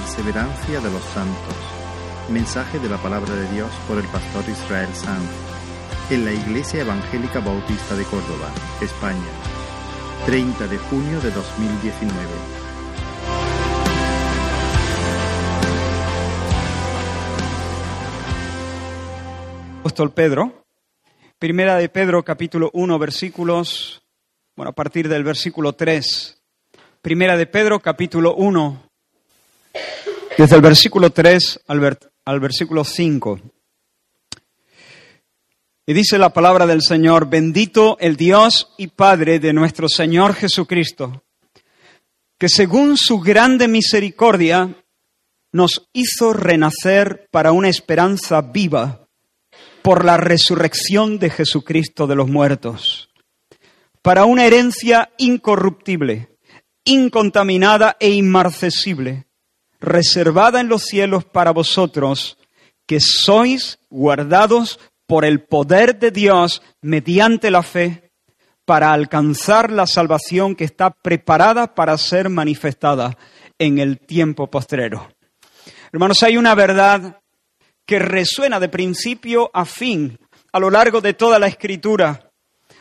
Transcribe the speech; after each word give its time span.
perseverancia 0.00 0.80
de 0.80 0.90
los 0.92 1.02
santos. 1.06 1.56
Mensaje 2.30 2.78
de 2.78 2.88
la 2.88 2.98
palabra 2.98 3.34
de 3.34 3.50
Dios 3.50 3.68
por 3.88 3.98
el 3.98 4.04
pastor 4.04 4.44
Israel 4.48 4.88
Sanz 4.94 5.28
en 6.08 6.24
la 6.24 6.30
Iglesia 6.30 6.82
Evangélica 6.82 7.40
Bautista 7.40 7.96
de 7.96 8.04
Córdoba, 8.04 8.48
España, 8.80 9.26
30 10.24 10.68
de 10.68 10.78
junio 10.78 11.20
de 11.20 11.32
2019. 11.32 12.14
Apóstol 19.80 20.12
Pedro, 20.12 20.64
primera 21.40 21.74
de 21.74 21.88
Pedro 21.88 22.22
capítulo 22.22 22.70
1 22.72 22.98
versículos, 23.00 24.00
bueno, 24.54 24.70
a 24.70 24.74
partir 24.74 25.08
del 25.08 25.24
versículo 25.24 25.72
3. 25.72 26.40
Primera 27.02 27.36
de 27.36 27.46
Pedro 27.46 27.80
capítulo 27.80 28.36
1, 28.36 28.87
desde 30.38 30.54
el 30.54 30.62
versículo 30.62 31.10
3 31.10 31.62
al, 31.66 32.40
versículo 32.40 32.84
5. 32.84 33.40
Y 35.84 35.92
dice 35.92 36.16
la 36.16 36.32
palabra 36.32 36.64
del 36.64 36.80
Señor, 36.80 37.28
bendito 37.28 37.96
el 37.98 38.14
Dios 38.14 38.72
y 38.78 38.86
Padre 38.86 39.40
de 39.40 39.52
nuestro 39.52 39.88
Señor 39.88 40.34
Jesucristo, 40.34 41.24
que 42.38 42.48
según 42.48 42.96
su 42.96 43.18
grande 43.18 43.66
misericordia 43.66 44.76
nos 45.50 45.88
hizo 45.92 46.32
renacer 46.32 47.26
para 47.32 47.50
una 47.50 47.68
esperanza 47.68 48.40
viva 48.40 49.08
por 49.82 50.04
la 50.04 50.18
resurrección 50.18 51.18
de 51.18 51.30
Jesucristo 51.30 52.06
de 52.06 52.14
los 52.14 52.28
muertos, 52.28 53.10
para 54.02 54.24
una 54.24 54.46
herencia 54.46 55.10
incorruptible, 55.18 56.38
incontaminada 56.84 57.96
e 57.98 58.10
inmarcesible, 58.10 59.27
reservada 59.80 60.60
en 60.60 60.68
los 60.68 60.82
cielos 60.82 61.24
para 61.24 61.52
vosotros, 61.52 62.38
que 62.86 63.00
sois 63.00 63.78
guardados 63.90 64.80
por 65.06 65.24
el 65.24 65.42
poder 65.42 65.98
de 65.98 66.10
Dios 66.10 66.62
mediante 66.80 67.50
la 67.50 67.62
fe 67.62 68.10
para 68.64 68.92
alcanzar 68.92 69.72
la 69.72 69.86
salvación 69.86 70.54
que 70.54 70.64
está 70.64 70.90
preparada 70.90 71.74
para 71.74 71.96
ser 71.96 72.28
manifestada 72.28 73.16
en 73.58 73.78
el 73.78 73.98
tiempo 73.98 74.50
postrero. 74.50 75.08
Hermanos, 75.90 76.22
hay 76.22 76.36
una 76.36 76.54
verdad 76.54 77.20
que 77.86 77.98
resuena 77.98 78.60
de 78.60 78.68
principio 78.68 79.50
a 79.54 79.64
fin 79.64 80.18
a 80.52 80.60
lo 80.60 80.70
largo 80.70 81.00
de 81.00 81.14
toda 81.14 81.38
la 81.38 81.46
escritura. 81.46 82.30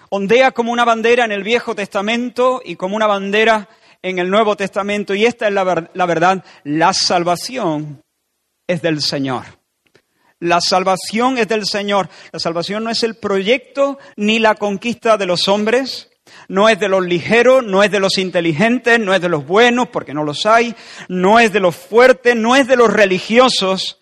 Ondea 0.09 0.51
como 0.51 0.71
una 0.71 0.83
bandera 0.83 1.23
en 1.23 1.31
el 1.31 1.43
Viejo 1.43 1.75
Testamento 1.75 2.61
y 2.63 2.75
como 2.75 2.95
una 2.95 3.07
bandera 3.07 3.69
en 4.09 4.19
el 4.19 4.29
Nuevo 4.29 4.55
Testamento. 4.55 5.13
Y 5.13 5.25
esta 5.25 5.47
es 5.47 5.53
la, 5.53 5.63
verdad, 5.63 6.43
la 6.63 6.93
salvación 6.93 8.01
es 8.65 8.81
del 8.81 9.01
Señor. 9.01 9.45
La 10.39 10.61
salvación 10.61 11.37
es 11.37 11.47
del 11.47 11.65
Señor. 11.65 12.09
La 12.31 12.39
salvación 12.39 12.83
no 12.83 12.89
es 12.89 13.03
el 13.03 13.15
proyecto 13.15 13.97
ni 14.15 14.39
la 14.39 14.55
conquista 14.55 15.17
de 15.17 15.25
los 15.25 15.47
hombres, 15.47 16.09
no 16.47 16.69
es 16.69 16.79
de 16.79 16.89
los 16.89 17.03
ligeros, 17.05 17.63
no 17.63 17.83
es 17.83 17.91
de 17.91 17.99
los 17.99 18.17
inteligentes, 18.17 18.99
no 18.99 19.13
es 19.13 19.21
de 19.21 19.29
los 19.29 19.45
buenos, 19.45 19.89
porque 19.89 20.13
no 20.13 20.23
los 20.23 20.45
hay, 20.45 20.75
no 21.07 21.39
es 21.39 21.51
de 21.51 21.59
los 21.59 21.75
fuertes, 21.75 22.35
no 22.35 22.55
es 22.55 22.67
de 22.67 22.75
los 22.75 22.91
religiosos. 22.91 23.99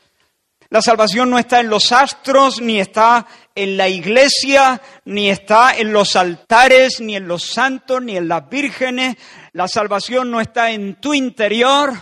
La 0.70 0.82
salvación 0.82 1.30
no 1.30 1.40
está 1.40 1.60
en 1.60 1.70
los 1.70 1.92
astros, 1.92 2.60
ni 2.60 2.80
está 2.80 3.28
en 3.54 3.78
la 3.78 3.88
iglesia, 3.88 4.82
ni 5.06 5.30
está 5.30 5.78
en 5.78 5.94
los 5.94 6.16
altares, 6.16 7.00
ni 7.00 7.16
en 7.16 7.28
los 7.28 7.44
santos, 7.44 8.02
ni 8.02 8.18
en 8.18 8.28
las 8.28 8.50
vírgenes. 8.50 9.16
La 9.56 9.70
salvación 9.70 10.32
no 10.32 10.42
está 10.42 10.72
en 10.72 10.96
tu 10.96 11.14
interior. 11.14 11.94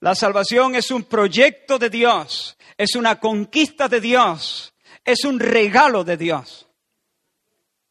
La 0.00 0.14
salvación 0.14 0.74
es 0.74 0.90
un 0.90 1.02
proyecto 1.02 1.78
de 1.78 1.90
Dios, 1.90 2.56
es 2.78 2.94
una 2.94 3.20
conquista 3.20 3.88
de 3.88 4.00
Dios, 4.00 4.72
es 5.04 5.26
un 5.26 5.38
regalo 5.38 6.02
de 6.02 6.16
Dios. 6.16 6.66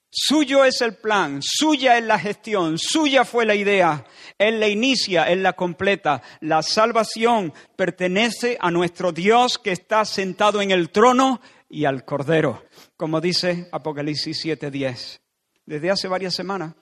Suyo 0.09 0.65
es 0.65 0.81
el 0.81 0.95
plan, 0.97 1.39
suya 1.43 1.99
es 1.99 2.05
la 2.05 2.17
gestión, 2.17 2.79
suya 2.79 3.23
fue 3.23 3.45
la 3.45 3.53
idea. 3.53 4.03
Él 4.39 4.59
la 4.59 4.67
inicia, 4.67 5.25
Él 5.25 5.43
la 5.43 5.53
completa. 5.53 6.23
La 6.41 6.63
salvación 6.63 7.53
pertenece 7.75 8.57
a 8.59 8.71
nuestro 8.71 9.11
Dios 9.11 9.59
que 9.59 9.73
está 9.73 10.05
sentado 10.05 10.59
en 10.59 10.71
el 10.71 10.89
trono 10.89 11.39
y 11.69 11.85
al 11.85 12.03
Cordero, 12.03 12.65
como 12.95 13.21
dice 13.21 13.69
Apocalipsis 13.71 14.43
7:10. 14.43 15.21
Desde 15.67 15.91
hace 15.91 16.07
varias 16.07 16.33
semanas 16.33 16.73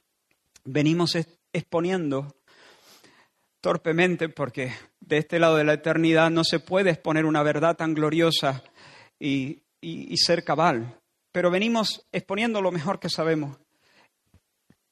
venimos 0.66 1.16
exponiendo 1.54 2.36
torpemente, 3.62 4.30
porque 4.30 4.74
de 5.00 5.18
este 5.18 5.40
lado 5.40 5.58
de 5.58 5.64
la 5.64 5.74
eternidad 5.74 6.30
no 6.30 6.44
se 6.44 6.60
puede 6.60 6.92
exponer 6.92 7.26
una 7.26 7.44
verdad 7.44 7.76
tan 7.76 7.94
gloriosa 7.94 8.64
y, 9.20 9.62
ser 10.18 10.44
cabal. 10.44 11.00
Pero 11.32 11.52
venimos 11.52 12.06
exponiendo 12.12 12.62
lo 12.62 12.72
mejor 12.72 13.00
que 13.00 13.10
sabemos, 13.10 13.58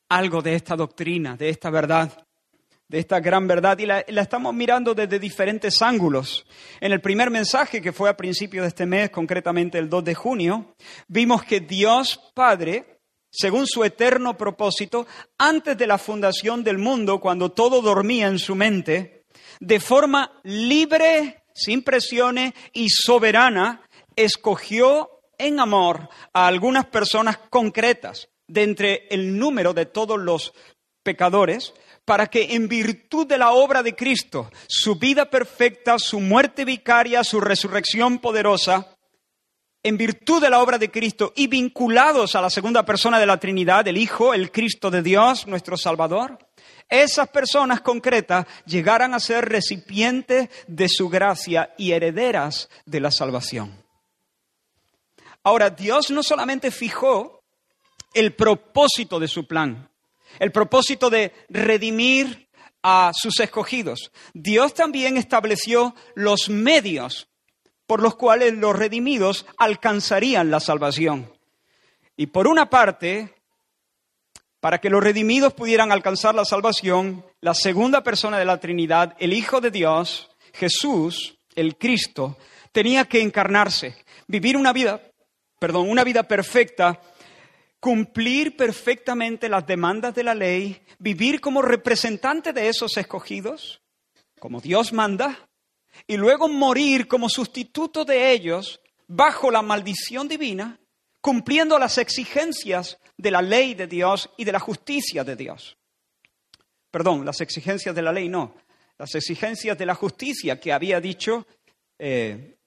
algo 0.09 0.41
de 0.41 0.56
esta 0.56 0.75
doctrina, 0.75 1.35
de 1.35 1.50
esta 1.50 1.69
verdad, 1.69 2.25
de 2.88 3.00
esta 3.00 3.19
gran 3.19 3.47
verdad, 3.47 3.78
y 3.79 3.85
la, 3.85 4.03
la, 4.07 4.22
estamos 4.22 4.53
mirando 4.53 4.94
desde 4.94 5.17
diferentes 5.17 5.81
ángulos. 5.81 6.45
En 6.79 6.91
el 6.91 7.01
primer 7.01 7.31
mensaje, 7.31 7.81
que 7.81 7.94
fue 7.94 8.09
a 8.09 8.17
principios 8.17 8.63
de 8.63 8.69
este 8.69 8.85
mes, 8.85 9.09
concretamente 9.09 9.79
el 9.79 9.89
2 9.89 10.03
de 10.03 10.16
junio, 10.16 10.75
vimos 11.07 11.44
que 11.44 11.59
Dios 11.59 12.19
Padre 12.35 12.92
según 13.33 13.66
su 13.66 13.83
eterno 13.83 14.38
propósito, 14.38 15.07
antes 15.39 15.75
de 15.75 15.88
la 15.88 15.97
fundación 15.97 16.63
del 16.63 16.77
mundo, 16.77 17.19
cuando 17.19 17.51
todo 17.51 17.81
dormía 17.81 18.27
en 18.27 18.38
su 18.38 18.53
mente, 18.53 19.25
de 19.59 19.79
forma 19.79 20.39
libre, 20.44 21.44
sin 21.55 21.83
presiones 21.83 22.53
y 22.73 22.89
soberana, 22.89 23.81
escogió 24.16 25.09
en 25.39 25.59
amor 25.59 26.09
a 26.31 26.45
algunas 26.45 26.85
personas 26.85 27.39
concretas 27.49 28.29
de 28.47 28.63
entre 28.63 29.07
el 29.09 29.39
número 29.39 29.73
de 29.73 29.88
todos 29.88 30.19
los 30.19 30.53
pecadores, 31.01 31.73
para 32.05 32.27
que 32.27 32.53
en 32.53 32.67
virtud 32.67 33.25
de 33.25 33.39
la 33.39 33.51
obra 33.51 33.81
de 33.81 33.95
Cristo, 33.95 34.51
su 34.67 34.95
vida 34.95 35.29
perfecta, 35.29 35.97
su 35.97 36.19
muerte 36.19 36.65
vicaria, 36.65 37.23
su 37.23 37.41
resurrección 37.41 38.19
poderosa, 38.19 38.92
en 39.83 39.97
virtud 39.97 40.41
de 40.41 40.49
la 40.49 40.61
obra 40.61 40.77
de 40.77 40.89
Cristo 40.89 41.33
y 41.35 41.47
vinculados 41.47 42.35
a 42.35 42.41
la 42.41 42.49
segunda 42.49 42.85
persona 42.85 43.19
de 43.19 43.25
la 43.25 43.38
Trinidad, 43.38 43.85
el 43.88 43.97
Hijo, 43.97 44.33
el 44.33 44.49
Cristo 44.49 44.89
de 44.89 45.01
Dios, 45.01 45.45
nuestro 45.45 45.75
Salvador, 45.75 46.39
esas 46.89 47.27
personas 47.29 47.81
concretas 47.81 48.45
llegaran 48.66 49.13
a 49.13 49.19
ser 49.19 49.49
recipientes 49.49 50.49
de 50.67 50.88
su 50.88 51.09
gracia 51.09 51.73
y 51.77 51.91
herederas 51.91 52.69
de 52.85 53.01
la 53.01 53.11
salvación. 53.11 53.83
Ahora, 55.44 55.69
Dios 55.69 56.09
no 56.11 56.23
solamente 56.23 56.71
fijó 56.71 57.44
el 58.13 58.33
propósito 58.33 59.19
de 59.19 59.27
su 59.27 59.45
plan, 59.45 59.89
el 60.39 60.51
propósito 60.51 61.09
de 61.09 61.33
redimir 61.50 62.47
a 62.81 63.11
sus 63.13 63.39
escogidos, 63.39 64.11
Dios 64.33 64.73
también 64.73 65.17
estableció 65.17 65.95
los 66.15 66.50
medios 66.50 67.27
por 67.93 68.01
los 68.01 68.15
cuales 68.15 68.55
los 68.55 68.75
redimidos 68.75 69.45
alcanzarían 69.55 70.49
la 70.49 70.59
salvación. 70.59 71.31
Y 72.17 72.25
por 72.25 72.47
una 72.47 72.67
parte, 72.67 73.35
para 74.59 74.79
que 74.79 74.89
los 74.89 75.03
redimidos 75.03 75.53
pudieran 75.53 75.91
alcanzar 75.91 76.33
la 76.33 76.43
salvación, 76.43 77.23
la 77.39 77.53
segunda 77.53 78.01
persona 78.01 78.39
de 78.39 78.45
la 78.45 78.59
Trinidad, 78.59 79.15
el 79.19 79.31
Hijo 79.31 79.61
de 79.61 79.69
Dios, 79.69 80.31
Jesús, 80.53 81.37
el 81.53 81.77
Cristo, 81.77 82.35
tenía 82.71 83.05
que 83.05 83.21
encarnarse, 83.21 83.95
vivir 84.25 84.57
una 84.57 84.73
vida, 84.73 84.99
perdón, 85.59 85.88
una 85.88 86.03
vida 86.03 86.23
perfecta, 86.23 87.00
cumplir 87.79 88.57
perfectamente 88.57 89.50
las 89.50 89.68
demandas 89.68 90.15
de 90.15 90.23
la 90.23 90.33
ley, 90.33 90.81
vivir 90.97 91.39
como 91.39 91.62
representante 91.62 92.53
de 92.53 92.69
esos 92.69 92.97
escogidos, 92.97 93.83
como 94.39 94.62
Dios 94.62 94.94
manda, 94.94 95.47
y 96.07 96.18
luego 96.18 96.48
morir 96.48 97.07
como 97.07 97.30
sustituto 97.30 98.06
de 98.06 98.31
ellos 98.31 98.81
bajo 99.07 99.51
la 99.51 99.62
maldición 99.62 100.28
divina, 100.28 100.80
cumpliendo 101.22 101.78
las 101.80 101.98
exigencias 101.98 102.98
de 103.18 103.31
la 103.31 103.42
ley 103.42 103.74
de 103.74 103.88
Dios 103.88 104.30
y 104.38 104.44
de 104.44 104.51
la 104.51 104.60
justicia 104.60 105.24
de 105.24 105.36
Dios. 105.36 105.78
Perdón, 106.92 107.25
las 107.25 107.42
exigencias 107.42 107.95
de 107.95 108.01
la 108.01 108.12
ley 108.12 108.30
no, 108.30 108.56
las 108.98 109.16
exigencias 109.16 109.78
de 109.78 109.86
la 109.86 109.95
justicia 109.95 110.60
que 110.60 110.74
había 110.74 111.00
dicho 111.00 111.48
eh, 111.98 112.57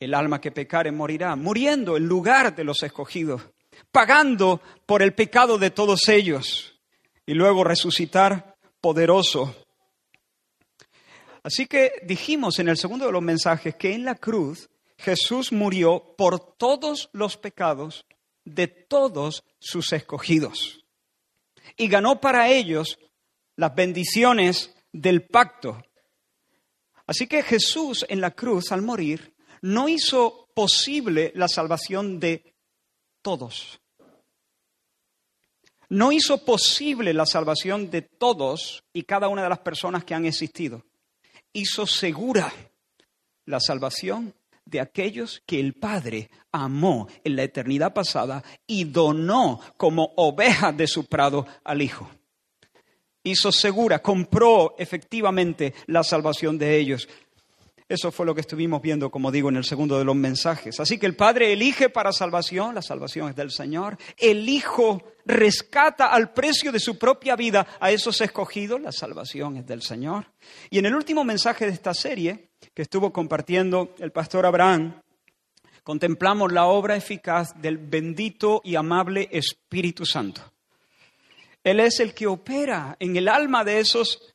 el 0.00 0.14
alma 0.14 0.40
que 0.40 0.50
pecare 0.50 0.92
morirá, 0.92 1.36
muriendo 1.36 1.96
en 1.96 2.06
lugar 2.06 2.54
de 2.54 2.64
los 2.64 2.82
escogidos, 2.82 3.42
pagando 3.90 4.60
por 4.86 5.02
el 5.02 5.14
pecado 5.14 5.58
de 5.58 5.70
todos 5.70 6.08
ellos 6.08 6.80
y 7.26 7.34
luego 7.34 7.64
resucitar 7.64 8.56
poderoso 8.80 9.63
Así 11.44 11.66
que 11.66 11.92
dijimos 12.02 12.58
en 12.58 12.70
el 12.70 12.78
segundo 12.78 13.04
de 13.04 13.12
los 13.12 13.22
mensajes 13.22 13.76
que 13.76 13.92
en 13.92 14.04
la 14.04 14.14
cruz 14.14 14.70
Jesús 14.96 15.52
murió 15.52 16.14
por 16.16 16.56
todos 16.56 17.10
los 17.12 17.36
pecados 17.36 18.06
de 18.46 18.66
todos 18.66 19.44
sus 19.58 19.92
escogidos 19.92 20.84
y 21.76 21.88
ganó 21.88 22.18
para 22.18 22.48
ellos 22.48 22.98
las 23.56 23.74
bendiciones 23.74 24.74
del 24.90 25.26
pacto. 25.26 25.82
Así 27.06 27.26
que 27.26 27.42
Jesús 27.42 28.06
en 28.08 28.22
la 28.22 28.30
cruz, 28.30 28.72
al 28.72 28.80
morir, 28.80 29.34
no 29.60 29.86
hizo 29.88 30.48
posible 30.54 31.30
la 31.34 31.48
salvación 31.48 32.18
de 32.20 32.54
todos. 33.20 33.80
No 35.90 36.10
hizo 36.10 36.42
posible 36.42 37.12
la 37.12 37.26
salvación 37.26 37.90
de 37.90 38.00
todos 38.00 38.82
y 38.94 39.02
cada 39.02 39.28
una 39.28 39.42
de 39.42 39.50
las 39.50 39.58
personas 39.58 40.04
que 40.04 40.14
han 40.14 40.24
existido. 40.24 40.82
Hizo 41.54 41.86
segura 41.86 42.52
la 43.46 43.60
salvación 43.60 44.34
de 44.64 44.80
aquellos 44.80 45.42
que 45.46 45.60
el 45.60 45.74
Padre 45.74 46.30
amó 46.52 47.08
en 47.22 47.36
la 47.36 47.44
eternidad 47.44 47.94
pasada 47.94 48.42
y 48.66 48.84
donó 48.84 49.60
como 49.76 50.12
ovejas 50.16 50.76
de 50.76 50.86
su 50.86 51.06
prado 51.06 51.46
al 51.62 51.80
Hijo. 51.80 52.10
Hizo 53.22 53.52
segura, 53.52 54.00
compró 54.00 54.74
efectivamente 54.78 55.74
la 55.86 56.02
salvación 56.02 56.58
de 56.58 56.76
ellos. 56.76 57.08
Eso 57.86 58.10
fue 58.10 58.24
lo 58.24 58.34
que 58.34 58.40
estuvimos 58.40 58.80
viendo, 58.80 59.10
como 59.10 59.30
digo, 59.30 59.50
en 59.50 59.56
el 59.56 59.64
segundo 59.64 59.98
de 59.98 60.06
los 60.06 60.16
mensajes. 60.16 60.80
Así 60.80 60.96
que 60.96 61.04
el 61.04 61.16
Padre 61.16 61.52
elige 61.52 61.90
para 61.90 62.12
salvación, 62.12 62.74
la 62.74 62.80
salvación 62.80 63.28
es 63.28 63.36
del 63.36 63.50
Señor. 63.50 63.98
El 64.16 64.48
Hijo 64.48 65.02
rescata 65.26 66.06
al 66.06 66.32
precio 66.32 66.72
de 66.72 66.80
su 66.80 66.98
propia 66.98 67.36
vida 67.36 67.66
a 67.80 67.90
esos 67.90 68.22
escogidos, 68.22 68.80
la 68.80 68.90
salvación 68.90 69.58
es 69.58 69.66
del 69.66 69.82
Señor. 69.82 70.32
Y 70.70 70.78
en 70.78 70.86
el 70.86 70.94
último 70.94 71.24
mensaje 71.24 71.66
de 71.66 71.72
esta 71.72 71.92
serie, 71.92 72.48
que 72.72 72.82
estuvo 72.82 73.12
compartiendo 73.12 73.94
el 73.98 74.12
pastor 74.12 74.46
Abraham, 74.46 75.02
contemplamos 75.82 76.52
la 76.52 76.64
obra 76.64 76.96
eficaz 76.96 77.60
del 77.60 77.76
bendito 77.76 78.62
y 78.64 78.76
amable 78.76 79.28
Espíritu 79.30 80.06
Santo. 80.06 80.40
Él 81.62 81.80
es 81.80 82.00
el 82.00 82.14
que 82.14 82.26
opera 82.26 82.96
en 82.98 83.16
el 83.16 83.28
alma 83.28 83.62
de 83.62 83.80
esos 83.80 84.34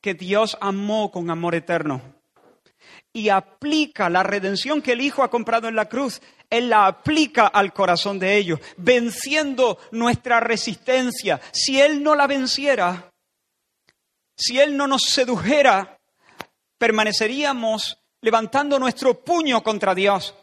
que 0.00 0.14
Dios 0.14 0.58
amó 0.60 1.12
con 1.12 1.30
amor 1.30 1.54
eterno 1.54 2.17
y 3.18 3.30
aplica 3.30 4.08
la 4.08 4.22
redención 4.22 4.80
que 4.80 4.92
el 4.92 5.00
Hijo 5.00 5.24
ha 5.24 5.30
comprado 5.30 5.66
en 5.66 5.74
la 5.74 5.88
cruz. 5.88 6.22
Él 6.48 6.70
la 6.70 6.86
aplica 6.86 7.48
al 7.48 7.72
corazón 7.72 8.20
de 8.20 8.36
ellos, 8.36 8.60
venciendo 8.76 9.76
nuestra 9.90 10.38
resistencia. 10.38 11.40
Si 11.50 11.80
Él 11.80 12.00
no 12.00 12.14
la 12.14 12.28
venciera, 12.28 13.12
si 14.36 14.60
Él 14.60 14.76
no 14.76 14.86
nos 14.86 15.02
sedujera, 15.02 15.98
permaneceríamos 16.78 17.98
levantando 18.20 18.78
nuestro 18.78 19.18
puño 19.18 19.64
contra 19.64 19.96
Dios. 19.96 20.36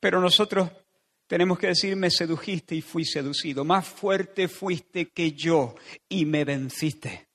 Pero 0.00 0.20
nosotros 0.20 0.68
tenemos 1.28 1.60
que 1.60 1.68
decir, 1.68 1.94
me 1.94 2.10
sedujiste 2.10 2.74
y 2.74 2.82
fui 2.82 3.04
seducido. 3.04 3.64
Más 3.64 3.86
fuerte 3.86 4.48
fuiste 4.48 5.10
que 5.10 5.30
yo 5.30 5.76
y 6.08 6.24
me 6.24 6.44
venciste. 6.44 7.25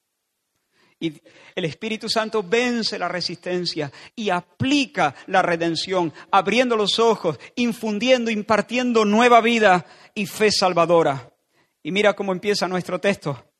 Y 1.01 1.19
el 1.55 1.65
Espíritu 1.65 2.07
Santo 2.07 2.43
vence 2.43 2.99
la 2.99 3.07
resistencia 3.07 3.91
y 4.15 4.29
aplica 4.29 5.15
la 5.25 5.41
redención, 5.41 6.13
abriendo 6.29 6.77
los 6.77 6.99
ojos, 6.99 7.39
infundiendo, 7.55 8.29
impartiendo 8.29 9.03
nueva 9.03 9.41
vida 9.41 9.83
y 10.13 10.27
fe 10.27 10.51
salvadora. 10.51 11.33
Y 11.81 11.91
mira 11.91 12.13
cómo 12.13 12.31
empieza 12.31 12.67
nuestro 12.67 13.01
texto. 13.01 13.51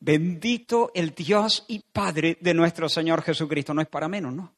Bendito 0.00 0.90
el 0.92 1.14
Dios 1.14 1.64
y 1.68 1.78
Padre 1.92 2.36
de 2.40 2.52
nuestro 2.52 2.88
Señor 2.88 3.22
Jesucristo. 3.22 3.72
No 3.72 3.80
es 3.80 3.88
para 3.88 4.08
menos, 4.08 4.34
¿no? 4.34 4.52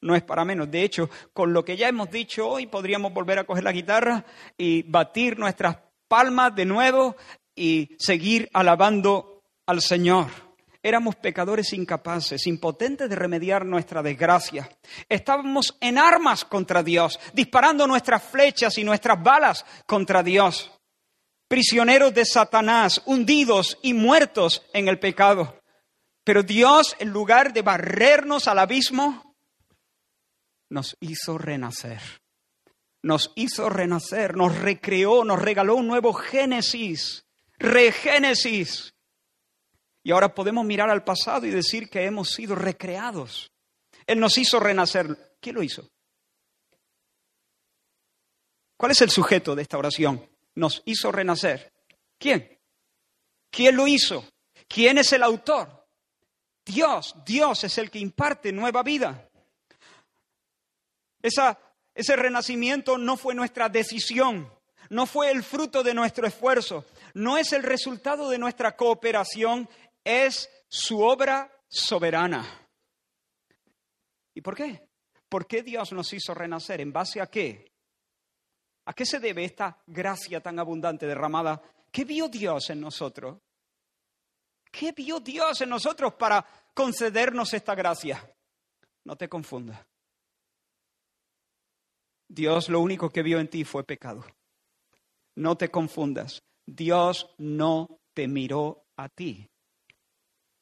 No 0.00 0.16
es 0.16 0.24
para 0.24 0.44
menos. 0.44 0.68
De 0.68 0.82
hecho, 0.82 1.08
con 1.32 1.52
lo 1.52 1.64
que 1.64 1.76
ya 1.76 1.88
hemos 1.88 2.10
dicho 2.10 2.48
hoy, 2.48 2.66
podríamos 2.66 3.14
volver 3.14 3.38
a 3.38 3.44
coger 3.44 3.62
la 3.62 3.70
guitarra 3.70 4.24
y 4.58 4.82
batir 4.82 5.38
nuestras 5.38 5.78
palmas 6.08 6.52
de 6.56 6.64
nuevo 6.64 7.14
y 7.54 7.94
seguir 7.96 8.50
alabando 8.52 9.44
al 9.66 9.80
Señor. 9.80 10.26
Éramos 10.86 11.16
pecadores 11.16 11.72
incapaces, 11.72 12.46
impotentes 12.46 13.08
de 13.08 13.16
remediar 13.16 13.64
nuestra 13.64 14.02
desgracia. 14.02 14.68
Estábamos 15.08 15.78
en 15.80 15.96
armas 15.96 16.44
contra 16.44 16.82
Dios, 16.82 17.18
disparando 17.32 17.86
nuestras 17.86 18.22
flechas 18.22 18.76
y 18.76 18.84
nuestras 18.84 19.22
balas 19.22 19.64
contra 19.86 20.22
Dios. 20.22 20.70
Prisioneros 21.48 22.12
de 22.12 22.26
Satanás, 22.26 23.00
hundidos 23.06 23.78
y 23.80 23.94
muertos 23.94 24.62
en 24.74 24.88
el 24.88 24.98
pecado. 24.98 25.58
Pero 26.22 26.42
Dios, 26.42 26.94
en 26.98 27.08
lugar 27.08 27.54
de 27.54 27.62
barrernos 27.62 28.46
al 28.46 28.58
abismo, 28.58 29.34
nos 30.68 30.98
hizo 31.00 31.38
renacer. 31.38 32.02
Nos 33.02 33.32
hizo 33.36 33.70
renacer, 33.70 34.36
nos 34.36 34.58
recreó, 34.58 35.24
nos 35.24 35.40
regaló 35.40 35.76
un 35.76 35.86
nuevo 35.86 36.12
Génesis, 36.12 37.24
regénesis 37.58 38.93
y 40.04 40.12
ahora 40.12 40.34
podemos 40.34 40.64
mirar 40.66 40.90
al 40.90 41.02
pasado 41.02 41.46
y 41.46 41.50
decir 41.50 41.88
que 41.88 42.04
hemos 42.04 42.28
sido 42.28 42.54
recreados. 42.54 43.50
Él 44.06 44.20
nos 44.20 44.36
hizo 44.36 44.60
renacer. 44.60 45.36
¿Quién 45.40 45.56
lo 45.56 45.62
hizo? 45.62 45.90
¿Cuál 48.76 48.92
es 48.92 49.00
el 49.00 49.10
sujeto 49.10 49.54
de 49.54 49.62
esta 49.62 49.78
oración? 49.78 50.28
Nos 50.54 50.82
hizo 50.84 51.10
renacer. 51.10 51.72
¿Quién? 52.18 52.60
¿Quién 53.50 53.76
lo 53.76 53.88
hizo? 53.88 54.28
¿Quién 54.68 54.98
es 54.98 55.10
el 55.14 55.22
autor? 55.22 55.86
Dios. 56.66 57.14
Dios 57.24 57.64
es 57.64 57.78
el 57.78 57.90
que 57.90 57.98
imparte 57.98 58.52
nueva 58.52 58.82
vida. 58.82 59.30
Esa, 61.22 61.58
ese 61.94 62.14
renacimiento 62.14 62.98
no 62.98 63.16
fue 63.16 63.34
nuestra 63.34 63.70
decisión, 63.70 64.52
no 64.90 65.06
fue 65.06 65.30
el 65.30 65.42
fruto 65.42 65.82
de 65.82 65.94
nuestro 65.94 66.26
esfuerzo, 66.26 66.84
no 67.14 67.38
es 67.38 67.54
el 67.54 67.62
resultado 67.62 68.28
de 68.28 68.38
nuestra 68.38 68.76
cooperación, 68.76 69.68
es 70.04 70.50
su 70.68 71.00
obra 71.00 71.50
soberana. 71.68 72.68
¿Y 74.34 74.40
por 74.40 74.54
qué? 74.54 74.88
¿Por 75.28 75.46
qué 75.46 75.62
Dios 75.62 75.92
nos 75.92 76.12
hizo 76.12 76.34
renacer? 76.34 76.80
¿En 76.80 76.92
base 76.92 77.20
a 77.20 77.26
qué? 77.26 77.72
¿A 78.86 78.92
qué 78.92 79.06
se 79.06 79.18
debe 79.18 79.44
esta 79.44 79.82
gracia 79.86 80.40
tan 80.40 80.58
abundante 80.58 81.06
derramada? 81.06 81.62
¿Qué 81.90 82.04
vio 82.04 82.28
Dios 82.28 82.70
en 82.70 82.80
nosotros? 82.80 83.38
¿Qué 84.70 84.92
vio 84.92 85.20
Dios 85.20 85.60
en 85.60 85.70
nosotros 85.70 86.14
para 86.14 86.44
concedernos 86.74 87.54
esta 87.54 87.74
gracia? 87.74 88.28
No 89.04 89.16
te 89.16 89.28
confundas. 89.28 89.86
Dios 92.28 92.68
lo 92.68 92.80
único 92.80 93.10
que 93.10 93.22
vio 93.22 93.38
en 93.38 93.48
ti 93.48 93.64
fue 93.64 93.84
pecado. 93.84 94.24
No 95.36 95.56
te 95.56 95.70
confundas. 95.70 96.42
Dios 96.66 97.30
no 97.38 98.00
te 98.12 98.26
miró 98.26 98.86
a 98.96 99.08
ti. 99.08 99.48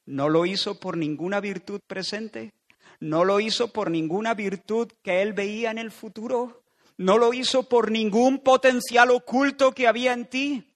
No 0.06 0.28
lo 0.28 0.46
hizo 0.46 0.78
por 0.80 0.96
ninguna 0.96 1.40
virtud 1.40 1.80
presente, 1.86 2.52
no 3.00 3.24
lo 3.24 3.40
hizo 3.40 3.72
por 3.72 3.90
ninguna 3.90 4.34
virtud 4.34 4.90
que 5.02 5.22
él 5.22 5.32
veía 5.32 5.70
en 5.70 5.78
el 5.78 5.90
futuro, 5.90 6.64
no 6.96 7.18
lo 7.18 7.32
hizo 7.32 7.68
por 7.68 7.90
ningún 7.90 8.38
potencial 8.40 9.10
oculto 9.10 9.72
que 9.72 9.86
había 9.86 10.12
en 10.12 10.26
ti, 10.26 10.72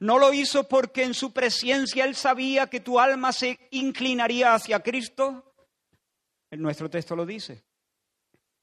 no 0.00 0.18
lo 0.18 0.32
hizo 0.32 0.68
porque 0.68 1.04
en 1.04 1.14
su 1.14 1.32
presencia 1.32 2.04
él 2.04 2.14
sabía 2.14 2.66
que 2.66 2.80
tu 2.80 3.00
alma 3.00 3.32
se 3.32 3.58
inclinaría 3.70 4.54
hacia 4.54 4.80
Cristo. 4.80 5.54
En 6.50 6.60
nuestro 6.60 6.90
texto 6.90 7.16
lo 7.16 7.24
dice. 7.24 7.64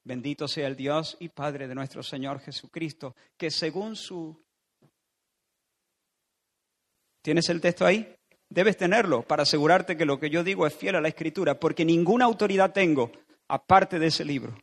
Bendito 0.04 0.46
sea 0.46 0.66
el 0.66 0.76
Dios 0.76 1.16
y 1.18 1.30
Padre 1.30 1.66
de 1.66 1.74
nuestro 1.74 2.02
Señor 2.02 2.38
Jesucristo, 2.40 3.16
que 3.36 3.50
según 3.50 3.96
su... 3.96 4.44
¿Tienes 7.22 7.48
el 7.48 7.60
texto 7.60 7.86
ahí? 7.86 8.14
Debes 8.54 8.76
tenerlo 8.76 9.22
para 9.22 9.42
asegurarte 9.42 9.96
que 9.96 10.04
lo 10.04 10.20
que 10.20 10.30
yo 10.30 10.44
digo 10.44 10.64
es 10.64 10.72
fiel 10.72 10.94
a 10.94 11.00
la 11.00 11.08
escritura, 11.08 11.58
porque 11.58 11.84
ninguna 11.84 12.24
autoridad 12.24 12.72
tengo 12.72 13.10
aparte 13.48 13.98
de 13.98 14.06
ese 14.06 14.24
libro. 14.24 14.56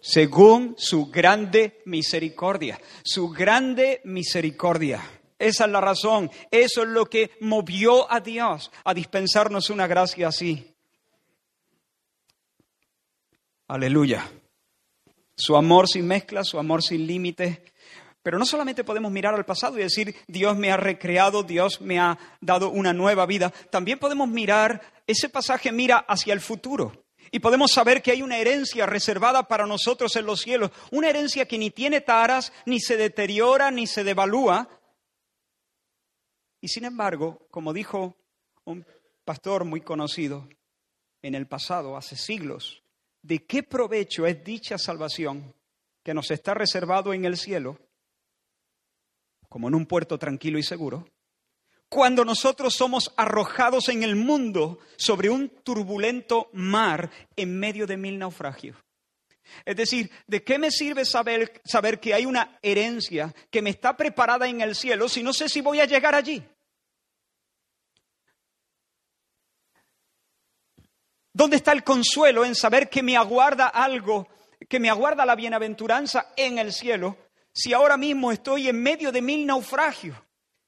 Según 0.00 0.76
su 0.78 1.10
grande 1.10 1.82
misericordia, 1.84 2.80
su 3.04 3.28
grande 3.28 4.00
misericordia. 4.04 5.02
Esa 5.38 5.66
es 5.66 5.70
la 5.70 5.82
razón, 5.82 6.30
eso 6.50 6.84
es 6.84 6.88
lo 6.88 7.04
que 7.04 7.32
movió 7.40 8.10
a 8.10 8.20
Dios 8.20 8.70
a 8.84 8.94
dispensarnos 8.94 9.68
una 9.68 9.86
gracia 9.86 10.28
así. 10.28 10.74
Aleluya. 13.66 14.26
Su 15.36 15.54
amor 15.54 15.86
sin 15.86 16.06
mezcla, 16.06 16.44
su 16.44 16.58
amor 16.58 16.82
sin 16.82 17.06
límites, 17.06 17.60
pero 18.22 18.38
no 18.38 18.44
solamente 18.44 18.84
podemos 18.84 19.12
mirar 19.12 19.34
al 19.34 19.44
pasado 19.44 19.78
y 19.78 19.82
decir, 19.82 20.14
Dios 20.26 20.56
me 20.56 20.70
ha 20.70 20.76
recreado, 20.76 21.42
Dios 21.42 21.80
me 21.80 21.98
ha 21.98 22.18
dado 22.40 22.70
una 22.70 22.92
nueva 22.92 23.26
vida, 23.26 23.52
también 23.70 23.98
podemos 23.98 24.28
mirar, 24.28 24.82
ese 25.06 25.28
pasaje 25.28 25.72
mira 25.72 25.98
hacia 25.98 26.32
el 26.32 26.40
futuro. 26.40 27.04
Y 27.30 27.40
podemos 27.40 27.72
saber 27.72 28.02
que 28.02 28.10
hay 28.10 28.22
una 28.22 28.38
herencia 28.38 28.86
reservada 28.86 29.48
para 29.48 29.66
nosotros 29.66 30.16
en 30.16 30.24
los 30.24 30.40
cielos, 30.40 30.70
una 30.90 31.10
herencia 31.10 31.46
que 31.46 31.58
ni 31.58 31.70
tiene 31.70 32.00
taras, 32.00 32.52
ni 32.64 32.80
se 32.80 32.96
deteriora, 32.96 33.70
ni 33.70 33.86
se 33.86 34.02
devalúa. 34.02 34.68
Y 36.60 36.68
sin 36.68 36.84
embargo, 36.84 37.46
como 37.50 37.72
dijo 37.72 38.16
un 38.64 38.84
pastor 39.24 39.64
muy 39.64 39.82
conocido 39.82 40.48
en 41.20 41.34
el 41.34 41.46
pasado, 41.46 41.96
hace 41.96 42.16
siglos, 42.16 42.82
¿de 43.22 43.44
qué 43.44 43.62
provecho 43.62 44.26
es 44.26 44.42
dicha 44.42 44.78
salvación 44.78 45.54
que 46.02 46.14
nos 46.14 46.30
está 46.30 46.54
reservado 46.54 47.12
en 47.12 47.26
el 47.26 47.36
cielo 47.36 47.78
como 49.48 49.68
en 49.68 49.74
un 49.74 49.86
puerto 49.86 50.18
tranquilo 50.18 50.58
y 50.58 50.62
seguro, 50.62 51.08
cuando 51.88 52.24
nosotros 52.24 52.74
somos 52.74 53.12
arrojados 53.16 53.88
en 53.88 54.02
el 54.02 54.14
mundo 54.14 54.78
sobre 54.96 55.30
un 55.30 55.48
turbulento 55.48 56.50
mar 56.52 57.10
en 57.36 57.58
medio 57.58 57.86
de 57.86 57.96
mil 57.96 58.18
naufragios. 58.18 58.76
Es 59.64 59.76
decir, 59.76 60.10
¿de 60.26 60.44
qué 60.44 60.58
me 60.58 60.70
sirve 60.70 61.06
saber, 61.06 61.62
saber 61.64 61.98
que 61.98 62.12
hay 62.12 62.26
una 62.26 62.58
herencia 62.60 63.34
que 63.50 63.62
me 63.62 63.70
está 63.70 63.96
preparada 63.96 64.46
en 64.46 64.60
el 64.60 64.74
cielo 64.74 65.08
si 65.08 65.22
no 65.22 65.32
sé 65.32 65.48
si 65.48 65.62
voy 65.62 65.80
a 65.80 65.86
llegar 65.86 66.14
allí? 66.14 66.42
¿Dónde 71.32 71.56
está 71.56 71.72
el 71.72 71.84
consuelo 71.84 72.44
en 72.44 72.54
saber 72.54 72.90
que 72.90 73.02
me 73.02 73.16
aguarda 73.16 73.68
algo, 73.68 74.28
que 74.68 74.80
me 74.80 74.90
aguarda 74.90 75.24
la 75.24 75.36
bienaventuranza 75.36 76.32
en 76.36 76.58
el 76.58 76.72
cielo, 76.72 77.16
si 77.58 77.72
ahora 77.72 77.96
mismo 77.96 78.30
estoy 78.30 78.68
en 78.68 78.80
medio 78.80 79.10
de 79.10 79.20
mil 79.20 79.44
naufragios, 79.44 80.16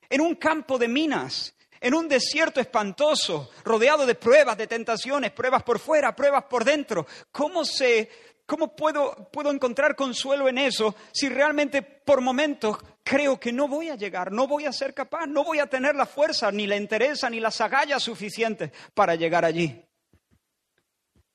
en 0.09 0.20
un 0.20 0.35
campo 0.35 0.76
de 0.76 0.88
minas, 0.88 1.54
en 1.80 1.94
un 1.94 2.09
desierto 2.09 2.61
espantoso, 2.61 3.49
rodeado 3.62 4.06
de 4.06 4.16
pruebas, 4.16 4.59
de 4.59 4.66
tentaciones, 4.66 5.30
pruebas 5.30 5.62
por 5.62 5.78
fuera, 5.78 6.16
pruebas 6.16 6.44
por 6.50 6.64
dentro? 6.64 7.06
¿Cómo 7.30 7.64
se 7.64 8.11
¿Cómo 8.44 8.75
puedo, 8.75 9.30
puedo 9.30 9.52
encontrar 9.52 9.94
consuelo 9.94 10.49
en 10.49 10.59
eso 10.59 10.97
si 11.12 11.28
realmente 11.28 11.82
por 11.82 12.20
momentos 12.20 12.78
creo 13.04 13.38
que 13.38 13.52
no 13.52 13.68
voy 13.68 13.90
a 13.90 13.94
llegar, 13.94 14.32
no 14.32 14.49
voy 14.49 14.64
a 14.64 14.73
ser 14.73 14.92
capaz, 14.92 15.28
no 15.28 15.44
voy 15.44 15.61
a 15.61 15.68
tener 15.68 15.94
la 15.94 16.04
fuerza, 16.04 16.50
ni 16.50 16.66
la 16.66 16.76
interés, 16.76 17.25
ni 17.30 17.38
las 17.38 17.61
agallas 17.61 18.02
suficientes 18.02 18.73
para 18.92 19.14
llegar 19.14 19.44
allí? 19.44 19.80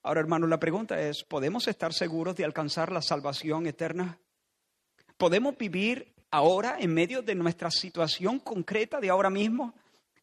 Ahora, 0.03 0.19
hermanos, 0.19 0.49
la 0.49 0.59
pregunta 0.59 0.99
es, 0.99 1.23
¿podemos 1.23 1.69
estar 1.69 1.93
seguros 1.93 2.35
de 2.35 2.43
alcanzar 2.43 2.91
la 2.91 3.01
salvación 3.01 3.65
eterna? 3.65 4.19
¿Podemos 5.17 5.57
vivir 5.57 6.13
ahora 6.31 6.77
en 6.79 6.93
medio 6.93 7.21
de 7.21 7.35
nuestra 7.35 7.71
situación 7.71 8.39
concreta 8.39 8.99
de 8.99 9.09
ahora 9.09 9.29
mismo? 9.29 9.73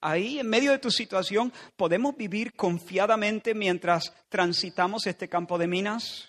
Ahí, 0.01 0.39
en 0.39 0.49
medio 0.49 0.73
de 0.73 0.79
tu 0.79 0.91
situación, 0.91 1.53
¿podemos 1.77 2.17
vivir 2.17 2.55
confiadamente 2.55 3.55
mientras 3.55 4.13
transitamos 4.29 5.07
este 5.07 5.29
campo 5.29 5.59
de 5.59 5.69
minas? 5.69 6.29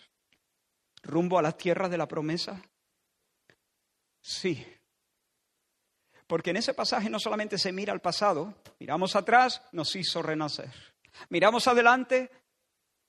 rumbo 1.04 1.38
a 1.38 1.42
las 1.42 1.58
tierras 1.58 1.92
de 1.92 1.98
la 1.98 2.08
promesa? 2.08 2.62
Sí. 4.22 4.66
Porque 6.26 6.52
en 6.52 6.58
ese 6.58 6.74
pasaje 6.74 7.10
no 7.10 7.20
solamente 7.20 7.58
se 7.58 7.72
mira 7.72 7.94
al 7.94 8.02
pasado, 8.02 8.56
miramos 8.80 9.16
atrás, 9.16 9.62
nos 9.74 9.96
hizo 9.96 10.22
renacer. 10.22 10.72
Miramos 11.30 11.68
adelante, 11.68 12.32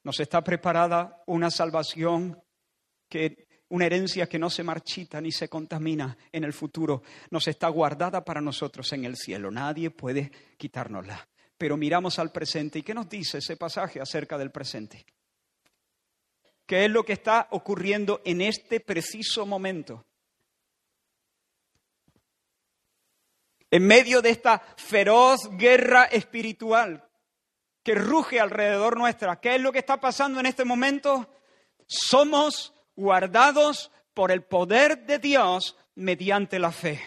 nos 0.03 0.21
está 0.21 0.43
preparada 0.43 1.23
una 1.27 1.51
salvación 1.51 2.43
que 3.09 3.44
una 3.75 3.87
herencia 3.87 4.29
que 4.29 4.39
no 4.39 4.51
se 4.51 4.63
marchita 4.63 5.21
ni 5.21 5.33
se 5.33 5.49
contamina 5.49 6.17
en 6.31 6.45
el 6.45 6.53
futuro, 6.53 7.03
nos 7.31 7.49
está 7.49 7.67
guardada 7.67 8.25
para 8.25 8.41
nosotros 8.41 8.93
en 8.93 9.05
el 9.05 9.17
cielo. 9.17 9.51
Nadie 9.51 9.91
puede 9.91 10.31
quitárnosla. 10.57 11.27
Pero 11.59 11.77
miramos 11.77 12.21
al 12.21 12.31
presente. 12.31 12.79
¿Y 12.79 12.83
qué 12.83 12.95
nos 12.95 13.09
dice 13.09 13.39
ese 13.39 13.57
pasaje 13.57 14.01
acerca 14.01 14.39
del 14.39 14.53
presente? 14.53 15.05
¿Qué 16.65 16.85
es 16.85 16.91
lo 16.93 17.05
que 17.05 17.15
está 17.15 17.49
ocurriendo 17.51 18.23
en 18.25 18.43
este 18.43 18.79
preciso 18.79 19.45
momento? 19.45 20.07
En 23.73 23.85
medio 23.89 24.23
de 24.23 24.31
esta 24.31 24.61
feroz 24.77 25.51
guerra 25.59 26.05
espiritual 26.05 27.09
que 27.83 27.97
ruge 27.97 28.39
alrededor 28.39 28.97
nuestra, 28.97 29.41
¿qué 29.41 29.57
es 29.57 29.61
lo 29.61 29.73
que 29.73 29.81
está 29.81 30.01
pasando 30.01 30.39
en 30.39 30.47
este 30.47 30.65
momento? 30.65 31.29
Somos 31.89 32.74
guardados 32.97 33.91
por 34.13 34.31
el 34.31 34.43
poder 34.43 35.07
de 35.07 35.19
Dios 35.19 35.77
mediante 35.95 36.59
la 36.59 36.73
fe. 36.73 37.01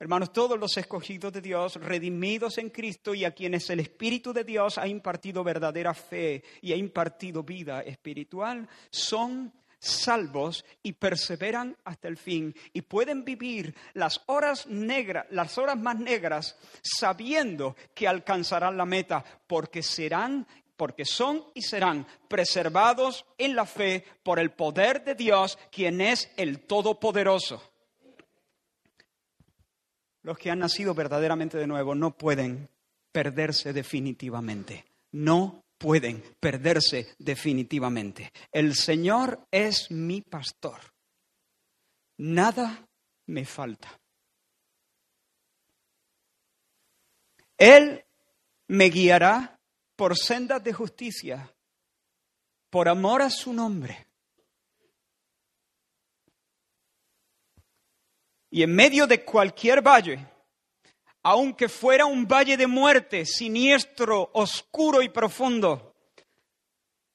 Hermanos, 0.00 0.32
todos 0.32 0.58
los 0.58 0.76
escogidos 0.76 1.32
de 1.32 1.40
Dios, 1.40 1.74
redimidos 1.74 2.58
en 2.58 2.70
Cristo 2.70 3.14
y 3.14 3.24
a 3.24 3.32
quienes 3.32 3.68
el 3.70 3.80
Espíritu 3.80 4.32
de 4.32 4.44
Dios 4.44 4.78
ha 4.78 4.86
impartido 4.86 5.42
verdadera 5.42 5.92
fe 5.92 6.44
y 6.62 6.72
ha 6.72 6.76
impartido 6.76 7.42
vida 7.42 7.80
espiritual, 7.80 8.68
son 8.90 9.52
salvos 9.80 10.64
y 10.84 10.92
perseveran 10.92 11.76
hasta 11.84 12.06
el 12.06 12.16
fin 12.16 12.54
y 12.72 12.82
pueden 12.82 13.24
vivir 13.24 13.74
las 13.94 14.22
horas 14.26 14.66
negras, 14.68 15.26
las 15.30 15.58
horas 15.58 15.76
más 15.76 15.98
negras, 15.98 16.56
sabiendo 16.82 17.76
que 17.94 18.06
alcanzarán 18.06 18.76
la 18.76 18.84
meta, 18.84 19.24
porque 19.46 19.82
serán 19.82 20.46
porque 20.78 21.04
son 21.04 21.44
y 21.54 21.62
serán 21.62 22.06
preservados 22.28 23.26
en 23.36 23.56
la 23.56 23.66
fe 23.66 24.04
por 24.22 24.38
el 24.38 24.52
poder 24.52 25.04
de 25.04 25.16
Dios, 25.16 25.58
quien 25.70 26.00
es 26.00 26.30
el 26.36 26.60
Todopoderoso. 26.60 27.60
Los 30.22 30.38
que 30.38 30.50
han 30.50 30.60
nacido 30.60 30.94
verdaderamente 30.94 31.58
de 31.58 31.66
nuevo 31.66 31.94
no 31.94 32.16
pueden 32.16 32.68
perderse 33.10 33.72
definitivamente. 33.72 34.84
No 35.10 35.64
pueden 35.78 36.22
perderse 36.38 37.14
definitivamente. 37.18 38.32
El 38.52 38.74
Señor 38.74 39.46
es 39.50 39.90
mi 39.90 40.20
pastor. 40.20 40.80
Nada 42.18 42.86
me 43.26 43.44
falta. 43.44 43.98
Él 47.56 48.04
me 48.68 48.90
guiará 48.90 49.57
por 49.98 50.16
sendas 50.16 50.62
de 50.62 50.72
justicia, 50.72 51.52
por 52.70 52.88
amor 52.88 53.20
a 53.20 53.30
su 53.30 53.52
nombre. 53.52 54.06
Y 58.48 58.62
en 58.62 58.76
medio 58.76 59.08
de 59.08 59.24
cualquier 59.24 59.82
valle, 59.82 60.24
aunque 61.24 61.68
fuera 61.68 62.06
un 62.06 62.28
valle 62.28 62.56
de 62.56 62.68
muerte, 62.68 63.26
siniestro, 63.26 64.30
oscuro 64.34 65.02
y 65.02 65.08
profundo, 65.08 65.96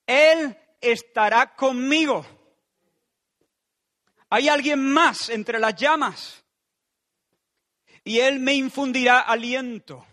Él 0.06 0.54
estará 0.82 1.56
conmigo. 1.56 2.26
Hay 4.30 4.50
alguien 4.50 4.84
más 4.92 5.30
entre 5.30 5.58
las 5.58 5.74
llamas 5.78 6.44
y 8.04 8.20
Él 8.20 8.42
me 8.42 8.54
infundirá 8.54 9.22
aliento 9.22 10.06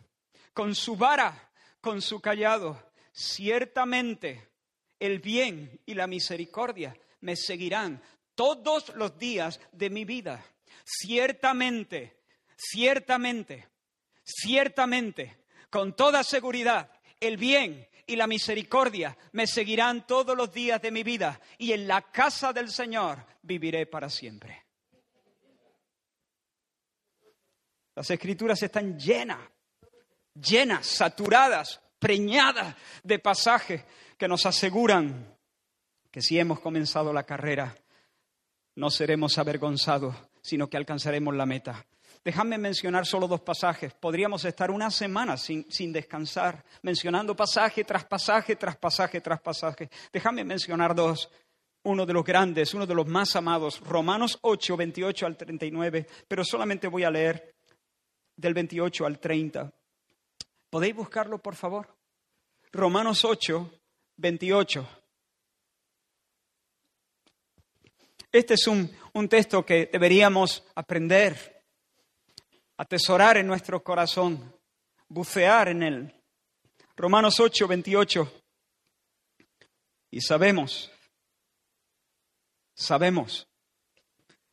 con 0.54 0.76
su 0.76 0.94
vara, 0.94 1.49
con 1.80 2.02
su 2.02 2.20
callado. 2.20 2.90
Ciertamente 3.12 4.48
el 4.98 5.18
bien 5.18 5.80
y 5.86 5.94
la 5.94 6.06
misericordia 6.06 6.96
me 7.20 7.36
seguirán 7.36 8.02
todos 8.34 8.94
los 8.96 9.18
días 9.18 9.60
de 9.72 9.90
mi 9.90 10.04
vida 10.04 10.44
Ciertamente, 10.84 12.22
ciertamente, 12.56 13.68
ciertamente, 14.24 15.44
con 15.70 15.94
toda 15.94 16.24
seguridad, 16.24 16.90
el 17.20 17.36
bien 17.36 17.88
y 18.06 18.16
la 18.16 18.26
misericordia 18.26 19.16
me 19.32 19.46
seguirán 19.46 20.06
todos 20.06 20.36
los 20.36 20.52
días 20.52 20.82
de 20.82 20.90
mi 20.90 21.02
vida 21.02 21.40
y 21.58 21.72
en 21.72 21.86
la 21.86 22.02
casa 22.10 22.52
del 22.52 22.70
Señor 22.70 23.24
viviré 23.42 23.86
para 23.86 24.10
siempre. 24.10 24.64
Las 27.94 28.10
escrituras 28.10 28.60
están 28.62 28.98
llenas, 28.98 29.38
llenas, 30.40 30.86
saturadas, 30.86 31.80
preñadas 31.98 32.74
de 33.02 33.18
pasajes 33.18 33.84
que 34.16 34.28
nos 34.28 34.46
aseguran 34.46 35.36
que 36.10 36.22
si 36.22 36.38
hemos 36.38 36.60
comenzado 36.60 37.12
la 37.12 37.24
carrera, 37.24 37.76
no 38.74 38.90
seremos 38.90 39.38
avergonzados, 39.38 40.16
sino 40.42 40.68
que 40.68 40.76
alcanzaremos 40.76 41.34
la 41.34 41.46
meta. 41.46 41.86
Déjame 42.24 42.58
mencionar 42.58 43.06
solo 43.06 43.26
dos 43.26 43.40
pasajes. 43.40 43.94
Podríamos 43.94 44.44
estar 44.44 44.70
una 44.70 44.90
semana 44.90 45.36
sin, 45.36 45.92
descansar, 45.92 46.64
mencionando 46.82 47.34
pasaje 47.34 47.84
tras 47.84 48.04
pasaje, 48.04 48.56
tras 48.56 48.76
pasaje, 48.76 49.20
tras 49.20 49.40
pasaje. 49.40 49.88
Déjame 50.12 50.44
mencionar 50.44 50.94
dos. 50.94 51.30
Uno 51.82 52.04
de 52.04 52.12
los 52.12 52.24
grandes, 52.24 52.74
uno 52.74 52.86
de 52.86 52.94
los 52.94 53.06
más 53.06 53.36
amados, 53.36 53.80
Romanos 53.80 54.38
8, 54.42 54.76
28 54.76 55.24
al 55.24 55.36
39, 55.38 56.06
pero 56.28 56.44
solamente 56.44 56.88
voy 56.88 57.04
a 57.04 57.10
leer 57.10 57.54
del 58.36 58.52
28 58.52 59.06
al 59.06 59.18
30. 59.18 59.72
¿Podéis 60.70 60.94
buscarlo, 60.94 61.38
por 61.38 61.56
favor? 61.56 61.98
Romanos 62.70 63.24
8, 63.24 63.80
28. 64.18 64.88
Este 68.30 68.54
es 68.54 68.68
un, 68.68 68.88
texto 69.28 69.66
que 69.66 69.90
deberíamos 69.92 70.62
aprender, 70.76 71.64
atesorar 72.76 73.36
en 73.38 73.48
nuestro 73.48 73.82
corazón, 73.82 74.56
bucear 75.08 75.70
en 75.70 75.82
él. 75.82 76.14
Romanos 76.94 77.40
8, 77.40 77.66
28. 77.66 78.32
Y 80.12 80.20
sabemos, 80.20 80.88
sabemos, 82.74 83.48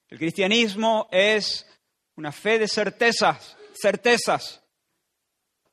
el 0.09 0.17
cristianismo 0.17 1.07
es 1.11 1.67
una 2.15 2.31
fe 2.31 2.57
de 2.57 2.67
certezas, 2.67 3.55
certezas, 3.79 4.63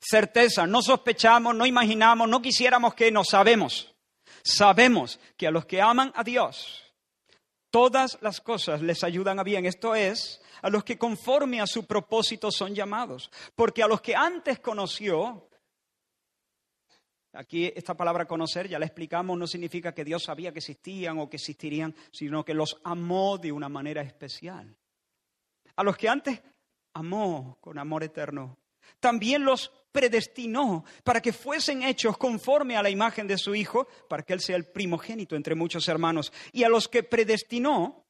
certeza. 0.05 0.67
No 0.67 0.83
sospechamos, 0.83 1.55
no 1.55 1.67
imaginamos, 1.67 2.29
no 2.29 2.43
quisiéramos 2.43 2.95
que 2.95 3.11
no 3.11 3.25
sabemos. 3.25 3.95
Sabemos 4.43 5.19
que 5.37 5.47
a 5.47 5.51
los 5.51 5.65
que 5.65 5.81
aman 5.81 6.13
a 6.15 6.23
Dios, 6.23 6.83
todas 7.71 8.19
las 8.21 8.41
cosas 8.41 8.83
les 8.83 9.03
ayudan 9.03 9.39
a 9.39 9.43
bien. 9.43 9.67
Esto 9.67 9.95
es, 9.95 10.43
a 10.63 10.69
los 10.69 10.85
que 10.85 10.99
conforme 10.99 11.61
a 11.61 11.67
su 11.67 11.87
propósito 11.87 12.51
son 12.51 12.75
llamados. 12.75 13.31
Porque 13.55 13.83
a 13.83 13.89
los 13.89 14.01
que 14.01 14.15
antes 14.15 14.61
conoció, 14.61 15.49
aquí 17.33 17.73
esta 17.75 17.97
palabra 17.97 18.27
conocer, 18.27 18.69
ya 18.69 18.79
la 18.79 18.87
explicamos, 18.87 19.39
no 19.39 19.47
significa 19.47 19.95
que 19.95 20.05
Dios 20.05 20.25
sabía 20.25 20.53
que 20.53 20.59
existían 20.59 21.19
o 21.19 21.31
que 21.31 21.37
existirían, 21.37 21.95
sino 22.13 22.45
que 22.45 22.55
los 22.55 22.81
amó 22.85 23.39
de 23.39 23.51
una 23.51 23.69
manera 23.69 24.03
especial. 24.03 24.77
A 25.77 25.83
los 25.83 25.97
que 25.97 26.09
antes 26.09 26.43
amó 26.93 27.59
con 27.61 27.79
amor 27.79 28.05
eterno, 28.05 28.59
también 29.01 29.45
los 29.45 29.73
predestinó 29.95 30.85
para 31.05 31.23
que 31.23 31.33
fuesen 31.33 31.85
hechos 31.85 32.19
conforme 32.19 32.77
a 32.77 32.83
la 32.83 32.91
imagen 32.91 33.29
de 33.29 33.39
su 33.39 33.55
Hijo, 33.55 33.87
para 34.09 34.25
que 34.25 34.33
Él 34.33 34.41
sea 34.41 34.57
el 34.57 34.67
primogénito 34.67 35.37
entre 35.37 35.55
muchos 35.55 35.87
hermanos. 35.87 36.33
Y 36.51 36.65
a 36.65 36.69
los 36.69 36.89
que 36.89 37.05
predestinó, 37.05 38.05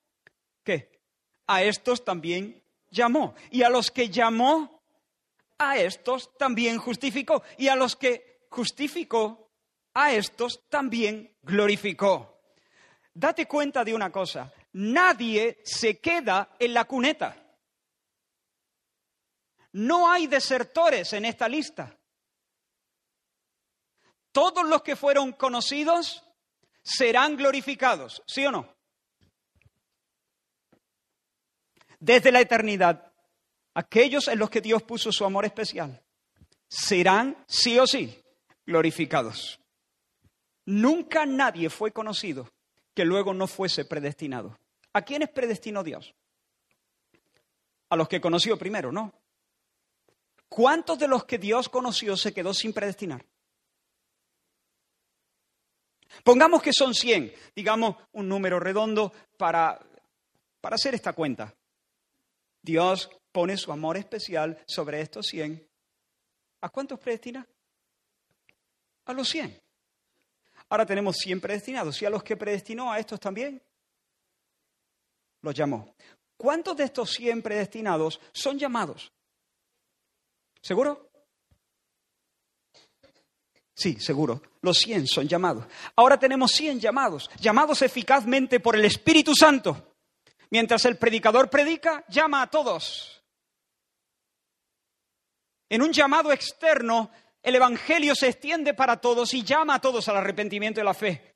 ¿qué? 0.64 1.02
A 1.46 1.62
estos 1.62 2.02
también 2.02 2.64
llamó. 2.90 3.34
Y 3.50 3.64
a 3.64 3.68
los 3.68 3.90
que 3.90 4.08
llamó, 4.08 4.82
a 5.58 5.76
estos 5.76 6.34
también 6.38 6.78
justificó. 6.78 7.42
Y 7.58 7.68
a 7.68 7.76
los 7.76 7.96
que 7.96 8.46
justificó, 8.48 9.50
a 9.92 10.14
estos 10.14 10.62
también 10.70 11.36
glorificó. 11.42 12.40
Date 13.12 13.46
cuenta 13.46 13.84
de 13.84 13.92
una 13.92 14.10
cosa, 14.10 14.50
nadie 14.72 15.58
se 15.64 15.98
queda 15.98 16.56
en 16.58 16.72
la 16.72 16.86
cuneta. 16.86 17.43
No 19.74 20.08
hay 20.08 20.28
desertores 20.28 21.12
en 21.14 21.24
esta 21.24 21.48
lista. 21.48 21.98
Todos 24.30 24.64
los 24.68 24.82
que 24.82 24.94
fueron 24.94 25.32
conocidos 25.32 26.22
serán 26.80 27.36
glorificados, 27.36 28.22
¿sí 28.24 28.46
o 28.46 28.52
no? 28.52 28.72
Desde 31.98 32.30
la 32.30 32.40
eternidad, 32.40 33.12
aquellos 33.74 34.28
en 34.28 34.38
los 34.38 34.48
que 34.48 34.60
Dios 34.60 34.82
puso 34.84 35.10
su 35.10 35.24
amor 35.24 35.44
especial 35.44 36.00
serán, 36.68 37.44
sí 37.48 37.76
o 37.78 37.86
sí, 37.86 38.22
glorificados. 38.66 39.60
Nunca 40.66 41.26
nadie 41.26 41.68
fue 41.68 41.90
conocido 41.90 42.48
que 42.94 43.04
luego 43.04 43.34
no 43.34 43.48
fuese 43.48 43.84
predestinado. 43.84 44.56
¿A 44.92 45.02
quiénes 45.02 45.30
predestinó 45.30 45.82
Dios? 45.82 46.14
A 47.88 47.96
los 47.96 48.08
que 48.08 48.20
conoció 48.20 48.56
primero, 48.56 48.92
¿no? 48.92 49.12
¿Cuántos 50.54 51.00
de 51.00 51.08
los 51.08 51.24
que 51.24 51.36
Dios 51.36 51.68
conoció 51.68 52.16
se 52.16 52.32
quedó 52.32 52.54
sin 52.54 52.72
predestinar? 52.72 53.26
Pongamos 56.22 56.62
que 56.62 56.70
son 56.72 56.94
100, 56.94 57.34
digamos 57.56 57.96
un 58.12 58.28
número 58.28 58.60
redondo 58.60 59.12
para, 59.36 59.84
para 60.60 60.76
hacer 60.76 60.94
esta 60.94 61.12
cuenta. 61.12 61.52
Dios 62.62 63.10
pone 63.32 63.56
su 63.56 63.72
amor 63.72 63.96
especial 63.96 64.62
sobre 64.64 65.00
estos 65.00 65.26
100. 65.26 65.68
¿A 66.60 66.68
cuántos 66.68 67.00
predestina? 67.00 67.44
A 69.06 69.12
los 69.12 69.28
100. 69.30 69.60
Ahora 70.68 70.86
tenemos 70.86 71.16
100 71.16 71.40
predestinados. 71.40 72.00
¿Y 72.00 72.06
a 72.06 72.10
los 72.10 72.22
que 72.22 72.36
predestinó 72.36 72.92
a 72.92 73.00
estos 73.00 73.18
también? 73.18 73.60
Los 75.40 75.52
llamó. 75.52 75.96
¿Cuántos 76.36 76.76
de 76.76 76.84
estos 76.84 77.10
100 77.10 77.42
predestinados 77.42 78.20
son 78.32 78.56
llamados? 78.56 79.10
¿Seguro? 80.64 81.10
Sí, 83.74 83.98
seguro. 84.00 84.40
Los 84.62 84.78
100 84.78 85.06
son 85.06 85.28
llamados. 85.28 85.66
Ahora 85.94 86.18
tenemos 86.18 86.52
100 86.52 86.80
llamados, 86.80 87.28
llamados 87.38 87.82
eficazmente 87.82 88.60
por 88.60 88.74
el 88.74 88.86
Espíritu 88.86 89.34
Santo. 89.34 89.96
Mientras 90.48 90.86
el 90.86 90.96
predicador 90.96 91.50
predica, 91.50 92.02
llama 92.08 92.40
a 92.40 92.48
todos. 92.48 93.22
En 95.68 95.82
un 95.82 95.92
llamado 95.92 96.32
externo, 96.32 97.10
el 97.42 97.56
Evangelio 97.56 98.14
se 98.14 98.28
extiende 98.28 98.72
para 98.72 98.96
todos 98.96 99.34
y 99.34 99.42
llama 99.42 99.74
a 99.74 99.80
todos 99.82 100.08
al 100.08 100.16
arrepentimiento 100.16 100.80
y 100.80 100.84
la 100.84 100.94
fe. 100.94 101.34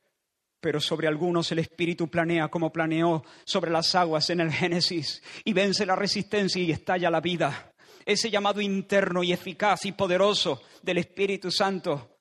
Pero 0.59 0.81
sobre 0.81 1.07
algunos 1.07 1.53
el 1.53 1.59
Espíritu 1.59 2.09
planea 2.09 2.49
como 2.49 2.73
planeó 2.73 3.23
sobre 3.45 3.71
las 3.71 3.95
aguas 3.95 4.31
en 4.31 4.41
el 4.41 4.51
Génesis 4.51 5.23
y 5.45 5.53
vence 5.53 5.85
la 5.85 5.97
resistencia 5.97 6.63
y 6.63 6.73
estalla 6.73 7.11
la 7.11 7.21
vida 7.21 7.75
ese 8.09 8.31
llamado 8.31 8.63
interno 8.63 9.23
y 9.23 9.35
eficaz 9.35 9.85
y 9.85 9.93
poderoso 9.93 10.63
del 10.81 10.97
Espíritu 10.97 11.51
Santo. 11.51 12.21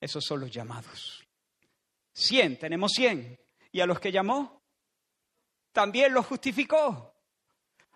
Esos 0.00 0.24
son 0.24 0.40
los 0.40 0.50
llamados. 0.50 1.22
Cien, 2.14 2.58
tenemos 2.58 2.92
cien. 2.92 3.38
Y 3.70 3.80
a 3.80 3.86
los 3.86 4.00
que 4.00 4.10
llamó, 4.10 4.62
también 5.72 6.14
los 6.14 6.24
justificó. 6.24 7.14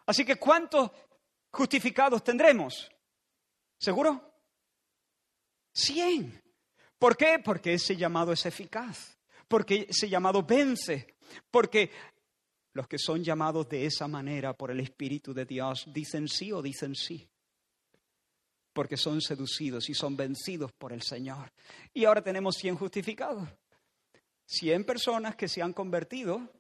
Así 0.05 0.27
que 0.27 0.37
¿cuántos 0.37 0.91
justificados 1.51 2.23
tendremos? 2.23 2.91
¿Seguro? 3.79 4.37
Cien. 5.73 6.43
¿Por 6.99 7.17
qué? 7.17 7.39
Porque 7.43 7.73
ese 7.73 7.97
llamado 7.97 8.35
es 8.35 8.45
eficaz, 8.45 9.17
porque 9.49 9.87
ese 9.89 10.11
llamado 10.11 10.43
vence, 10.43 11.17
porque 11.51 11.91
los 12.75 12.89
que 12.89 12.99
son 12.99 13.23
llamados 13.23 13.69
de 13.69 13.87
esa 13.87 14.09
manera 14.09 14.55
por 14.55 14.71
el 14.71 14.81
Espíritu 14.81 15.35
de 15.35 15.45
Dios 15.45 15.85
dicen 15.93 16.29
sí 16.29 16.53
o 16.53 16.63
dicen 16.63 16.95
sí, 16.95 17.29
porque 18.73 18.97
son 18.97 19.21
seducidos 19.21 19.91
y 19.91 19.95
son 19.95 20.17
vencidos 20.17 20.73
por 20.73 20.93
el 20.93 21.03
Señor. 21.03 21.53
Y 21.93 22.05
ahora 22.05 22.23
tenemos 22.23 22.57
100 22.57 22.77
justificados, 22.77 23.49
100 24.47 24.85
personas 24.85 25.37
que 25.37 25.49
se 25.49 25.61
han 25.61 25.73
convertido, 25.73 26.51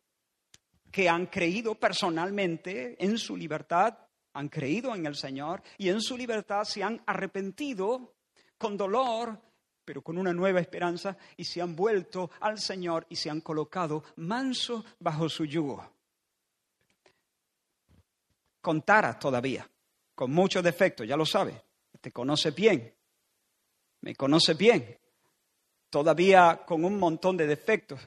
que 0.90 1.08
han 1.08 1.26
creído 1.26 1.74
personalmente 1.74 3.02
en 3.02 3.16
su 3.16 3.36
libertad, 3.36 3.96
han 4.34 4.48
creído 4.48 4.94
en 4.94 5.06
el 5.06 5.16
Señor 5.16 5.62
y 5.78 5.88
en 5.88 6.00
su 6.00 6.16
libertad 6.16 6.64
se 6.64 6.82
han 6.82 7.02
arrepentido 7.06 8.14
con 8.58 8.76
dolor, 8.76 9.40
pero 9.84 10.02
con 10.02 10.18
una 10.18 10.32
nueva 10.32 10.60
esperanza 10.60 11.16
y 11.36 11.44
se 11.44 11.62
han 11.62 11.74
vuelto 11.74 12.30
al 12.40 12.60
Señor 12.60 13.06
y 13.08 13.16
se 13.16 13.30
han 13.30 13.40
colocado 13.40 14.04
manso 14.16 14.84
bajo 15.00 15.28
su 15.28 15.46
yugo 15.46 15.92
contara 18.62 19.18
todavía, 19.18 19.68
con 20.14 20.32
muchos 20.32 20.62
defectos, 20.62 21.06
ya 21.06 21.16
lo 21.16 21.26
sabe, 21.26 21.62
te 22.00 22.10
conoce 22.10 22.52
bien, 22.52 22.94
me 24.00 24.14
conoce 24.14 24.54
bien, 24.54 24.98
todavía 25.90 26.62
con 26.64 26.84
un 26.84 26.98
montón 26.98 27.36
de 27.36 27.46
defectos. 27.46 28.00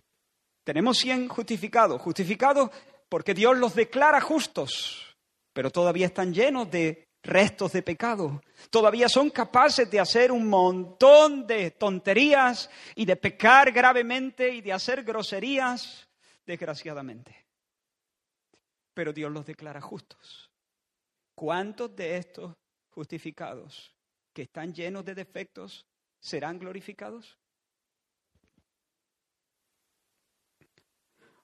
Tenemos 0.63 0.97
100 0.97 1.27
justificados, 1.27 2.01
justificados 2.01 2.71
porque 3.07 3.35
Dios 3.35 3.57
los 3.57 3.75
declara 3.75 4.19
justos, 4.19 5.15
pero 5.53 5.69
todavía 5.69 6.07
están 6.07 6.33
llenos 6.33 6.71
de 6.71 7.05
restos 7.25 7.73
de 7.73 7.81
pecado. 7.81 8.41
Todavía 8.69 9.09
son 9.09 9.29
capaces 9.29 9.89
de 9.89 9.99
hacer 9.99 10.31
un 10.31 10.47
montón 10.47 11.45
de 11.45 11.71
tonterías 11.71 12.69
y 12.95 13.05
de 13.05 13.15
pecar 13.15 13.71
gravemente 13.71 14.49
y 14.49 14.61
de 14.61 14.73
hacer 14.73 15.03
groserías, 15.03 16.07
desgraciadamente. 16.45 17.45
Pero 18.93 19.11
Dios 19.11 19.31
los 19.31 19.45
declara 19.45 19.81
justos. 19.81 20.44
¿Cuántos 21.35 21.93
de 21.95 22.17
estos 22.17 22.55
justificados 22.89 23.93
que 24.33 24.43
están 24.43 24.73
llenos 24.73 25.03
de 25.03 25.13
defectos 25.13 25.85
serán 26.19 26.57
glorificados? 26.57 27.37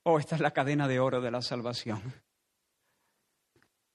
Oh, 0.03 0.17
esta 0.17 0.35
es 0.35 0.41
la 0.41 0.51
cadena 0.51 0.87
de 0.87 0.99
oro 0.99 1.21
de 1.21 1.29
la 1.29 1.41
salvación. 1.41 2.01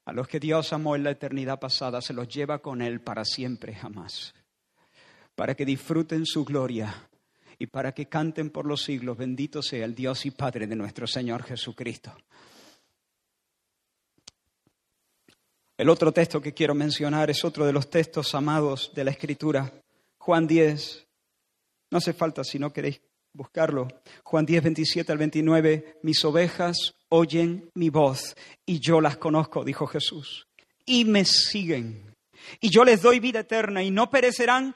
A 0.05 0.13
los 0.13 0.27
que 0.27 0.39
Dios 0.39 0.71
amó 0.71 0.95
en 0.95 1.03
la 1.03 1.11
eternidad 1.11 1.59
pasada 1.59 2.01
se 2.01 2.13
los 2.13 2.29
lleva 2.29 2.59
con 2.59 2.81
Él 2.81 3.01
para 3.01 3.25
siempre, 3.25 3.75
jamás. 3.75 4.33
Para 5.35 5.53
que 5.53 5.65
disfruten 5.65 6.25
su 6.25 6.45
gloria 6.45 7.09
y 7.59 7.67
para 7.67 7.91
que 7.91 8.07
canten 8.07 8.49
por 8.51 8.65
los 8.65 8.83
siglos, 8.83 9.17
bendito 9.17 9.61
sea 9.61 9.83
el 9.83 9.95
Dios 9.95 10.25
y 10.25 10.31
Padre 10.31 10.65
de 10.67 10.77
nuestro 10.77 11.07
Señor 11.07 11.43
Jesucristo. 11.43 12.15
El 15.77 15.89
otro 15.89 16.11
texto 16.11 16.41
que 16.41 16.55
quiero 16.55 16.73
mencionar 16.73 17.29
es 17.29 17.45
otro 17.45 17.63
de 17.63 17.71
los 17.71 17.87
textos 17.91 18.33
amados 18.33 18.91
de 18.95 19.03
la 19.03 19.11
Escritura, 19.11 19.71
Juan 20.17 20.47
10. 20.47 21.05
No 21.91 21.99
hace 21.99 22.13
falta 22.13 22.43
si 22.43 22.57
no 22.57 22.73
queréis 22.73 22.99
buscarlo. 23.31 23.87
Juan 24.23 24.43
10, 24.43 24.63
27 24.63 25.11
al 25.11 25.19
29, 25.19 25.99
mis 26.01 26.25
ovejas 26.25 26.95
oyen 27.09 27.69
mi 27.75 27.91
voz 27.91 28.35
y 28.65 28.79
yo 28.79 29.01
las 29.01 29.17
conozco, 29.17 29.63
dijo 29.63 29.85
Jesús, 29.85 30.47
y 30.83 31.05
me 31.05 31.25
siguen. 31.25 32.15
Y 32.59 32.71
yo 32.71 32.83
les 32.83 33.03
doy 33.03 33.19
vida 33.19 33.41
eterna 33.41 33.83
y 33.83 33.91
no 33.91 34.09
perecerán 34.09 34.75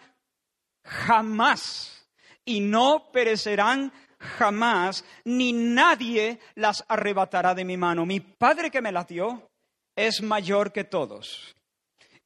jamás. 0.83 2.07
Y 2.45 2.59
no 2.59 3.09
perecerán 3.11 3.91
jamás, 4.19 5.03
ni 5.25 5.51
nadie 5.51 6.39
las 6.53 6.85
arrebatará 6.87 7.55
de 7.55 7.65
mi 7.65 7.75
mano. 7.75 8.05
Mi 8.05 8.19
Padre 8.19 8.69
que 8.69 8.81
me 8.81 8.91
las 8.91 9.07
dio 9.07 9.50
es 9.95 10.21
mayor 10.21 10.71
que 10.71 10.83
todos 10.83 11.55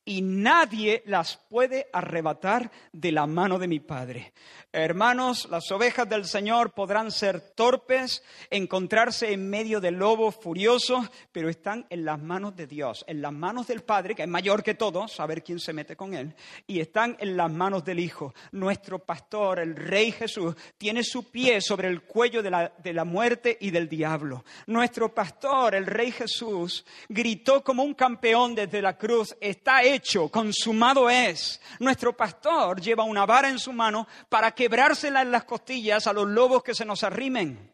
y 0.06 0.22
nadie 0.22 1.02
las 1.08 1.38
puede 1.50 1.88
arrebatar 1.92 2.72
de 2.94 3.12
la 3.12 3.26
mano 3.26 3.58
de 3.58 3.68
mi 3.68 3.80
Padre. 3.80 4.34
Hermanos, 4.72 5.48
las 5.50 5.72
ovejas 5.72 6.08
del 6.08 6.26
Señor 6.26 6.74
podrán 6.74 7.10
ser 7.10 7.40
torpes, 7.40 8.24
encontrarse 8.50 9.32
en 9.32 9.50
medio 9.50 9.80
del 9.80 9.96
lobo 9.96 10.32
furioso, 10.32 11.10
pero 11.32 11.50
están 11.50 11.86
en 11.90 12.04
las 12.04 12.22
manos 12.22 12.56
de 12.58 12.68
Dios, 12.68 13.06
en 13.08 13.22
las 13.22 13.32
manos 13.32 13.68
del 13.68 13.84
Padre, 13.84 14.14
que 14.14 14.24
es 14.24 14.28
mayor 14.28 14.64
que 14.64 14.74
todos, 14.76 15.14
saber 15.14 15.44
quién 15.44 15.60
se 15.60 15.72
mete 15.72 15.96
con 15.96 16.14
él, 16.14 16.36
y 16.68 16.82
están 16.82 17.16
en 17.20 17.38
las 17.38 17.52
manos 17.52 17.86
del 17.86 18.00
Hijo. 18.00 18.36
Nuestro 18.52 19.00
pastor, 19.00 19.60
el 19.60 19.76
Rey 19.78 20.12
Jesús, 20.12 20.56
tiene 20.78 21.04
su 21.04 21.32
pie 21.32 21.62
sobre 21.62 21.88
el 21.88 22.04
cuello 22.04 22.44
de 22.44 22.52
la, 22.52 22.74
de 22.78 22.94
la 22.94 23.06
muerte 23.06 23.58
y 23.62 23.72
del 23.72 23.88
diablo. 23.88 24.44
Nuestro 24.68 25.16
pastor, 25.16 25.74
el 25.74 25.86
Rey 25.86 26.12
Jesús, 26.12 26.86
gritó 27.08 27.64
como 27.64 27.82
un 27.82 27.94
campeón 27.94 28.54
desde 28.54 28.82
la 28.82 28.98
cruz, 28.98 29.36
está 29.40 29.84
hecho, 29.96 30.30
consumado 30.30 31.10
es. 31.10 31.60
Nuestro 31.80 32.16
pastor 32.16 32.80
lleva 32.80 33.04
una 33.04 33.26
vara 33.26 33.50
en 33.50 33.60
su 33.60 33.74
mano 33.74 34.08
para 34.30 34.52
que 34.52 34.66
quebrársela 34.66 35.22
en 35.22 35.32
las 35.32 35.46
costillas 35.46 36.08
a 36.08 36.14
los 36.14 36.28
lobos 36.28 36.64
que 36.64 36.76
se 36.76 36.86
nos 36.86 37.04
arrimen. 37.04 37.72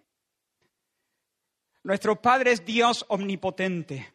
Nuestro 1.84 2.22
Padre 2.22 2.52
es 2.52 2.66
Dios 2.66 3.06
omnipotente. 3.10 4.14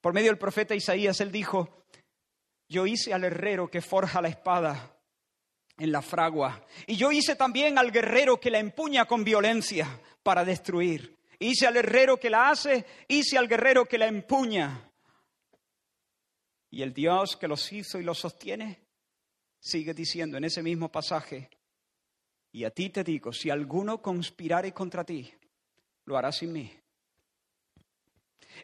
Por 0.00 0.12
medio 0.12 0.30
del 0.30 0.38
profeta 0.38 0.74
Isaías, 0.74 1.20
él 1.20 1.30
dijo, 1.30 1.84
yo 2.68 2.86
hice 2.86 3.14
al 3.14 3.24
herrero 3.24 3.70
que 3.70 3.80
forja 3.80 4.20
la 4.20 4.28
espada 4.28 4.94
en 5.76 5.92
la 5.92 6.02
fragua, 6.02 6.64
y 6.86 6.96
yo 6.96 7.12
hice 7.12 7.36
también 7.36 7.78
al 7.78 7.92
guerrero 7.92 8.40
que 8.40 8.50
la 8.50 8.58
empuña 8.58 9.04
con 9.04 9.22
violencia 9.22 10.00
para 10.22 10.44
destruir. 10.44 11.16
Hice 11.38 11.66
al 11.66 11.76
herrero 11.76 12.16
que 12.18 12.30
la 12.30 12.50
hace, 12.50 12.84
hice 13.06 13.38
al 13.38 13.46
guerrero 13.46 13.86
que 13.86 13.98
la 13.98 14.06
empuña. 14.06 14.87
Y 16.70 16.82
el 16.82 16.92
Dios 16.92 17.36
que 17.36 17.48
los 17.48 17.72
hizo 17.72 17.98
y 17.98 18.04
los 18.04 18.18
sostiene 18.18 18.80
sigue 19.60 19.94
diciendo 19.94 20.36
en 20.36 20.44
ese 20.44 20.62
mismo 20.62 20.90
pasaje, 20.90 21.50
y 22.52 22.64
a 22.64 22.70
ti 22.70 22.90
te 22.90 23.04
digo, 23.04 23.32
si 23.32 23.50
alguno 23.50 24.00
conspirare 24.00 24.72
contra 24.72 25.04
ti, 25.04 25.32
lo 26.04 26.16
hará 26.16 26.32
sin 26.32 26.52
mí. 26.52 26.72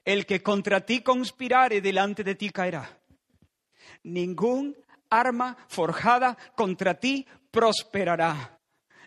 El 0.04 0.26
que 0.26 0.42
contra 0.42 0.84
ti 0.84 1.00
conspirare 1.00 1.80
delante 1.80 2.24
de 2.24 2.34
ti 2.34 2.50
caerá. 2.50 2.98
Ningún 4.04 4.76
arma 5.10 5.56
forjada 5.68 6.36
contra 6.56 6.98
ti 6.98 7.26
prosperará 7.50 8.58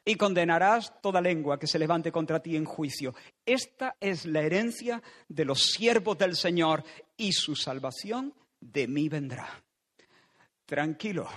y 0.06 0.16
condenarás 0.16 1.02
toda 1.02 1.20
lengua 1.20 1.60
que 1.60 1.68
se 1.68 1.80
levante 1.80 2.12
contra 2.12 2.42
ti 2.42 2.56
en 2.56 2.64
juicio. 2.64 3.14
Esta 3.46 3.98
es 4.00 4.26
la 4.26 4.42
herencia 4.42 5.04
de 5.28 5.44
los 5.44 5.64
siervos 5.64 6.18
del 6.18 6.36
Señor 6.36 6.84
y 7.18 7.34
su 7.34 7.56
salvación 7.56 8.34
de 8.60 8.88
mí 8.88 9.10
vendrá. 9.10 9.48
Tranquilo, 10.66 11.28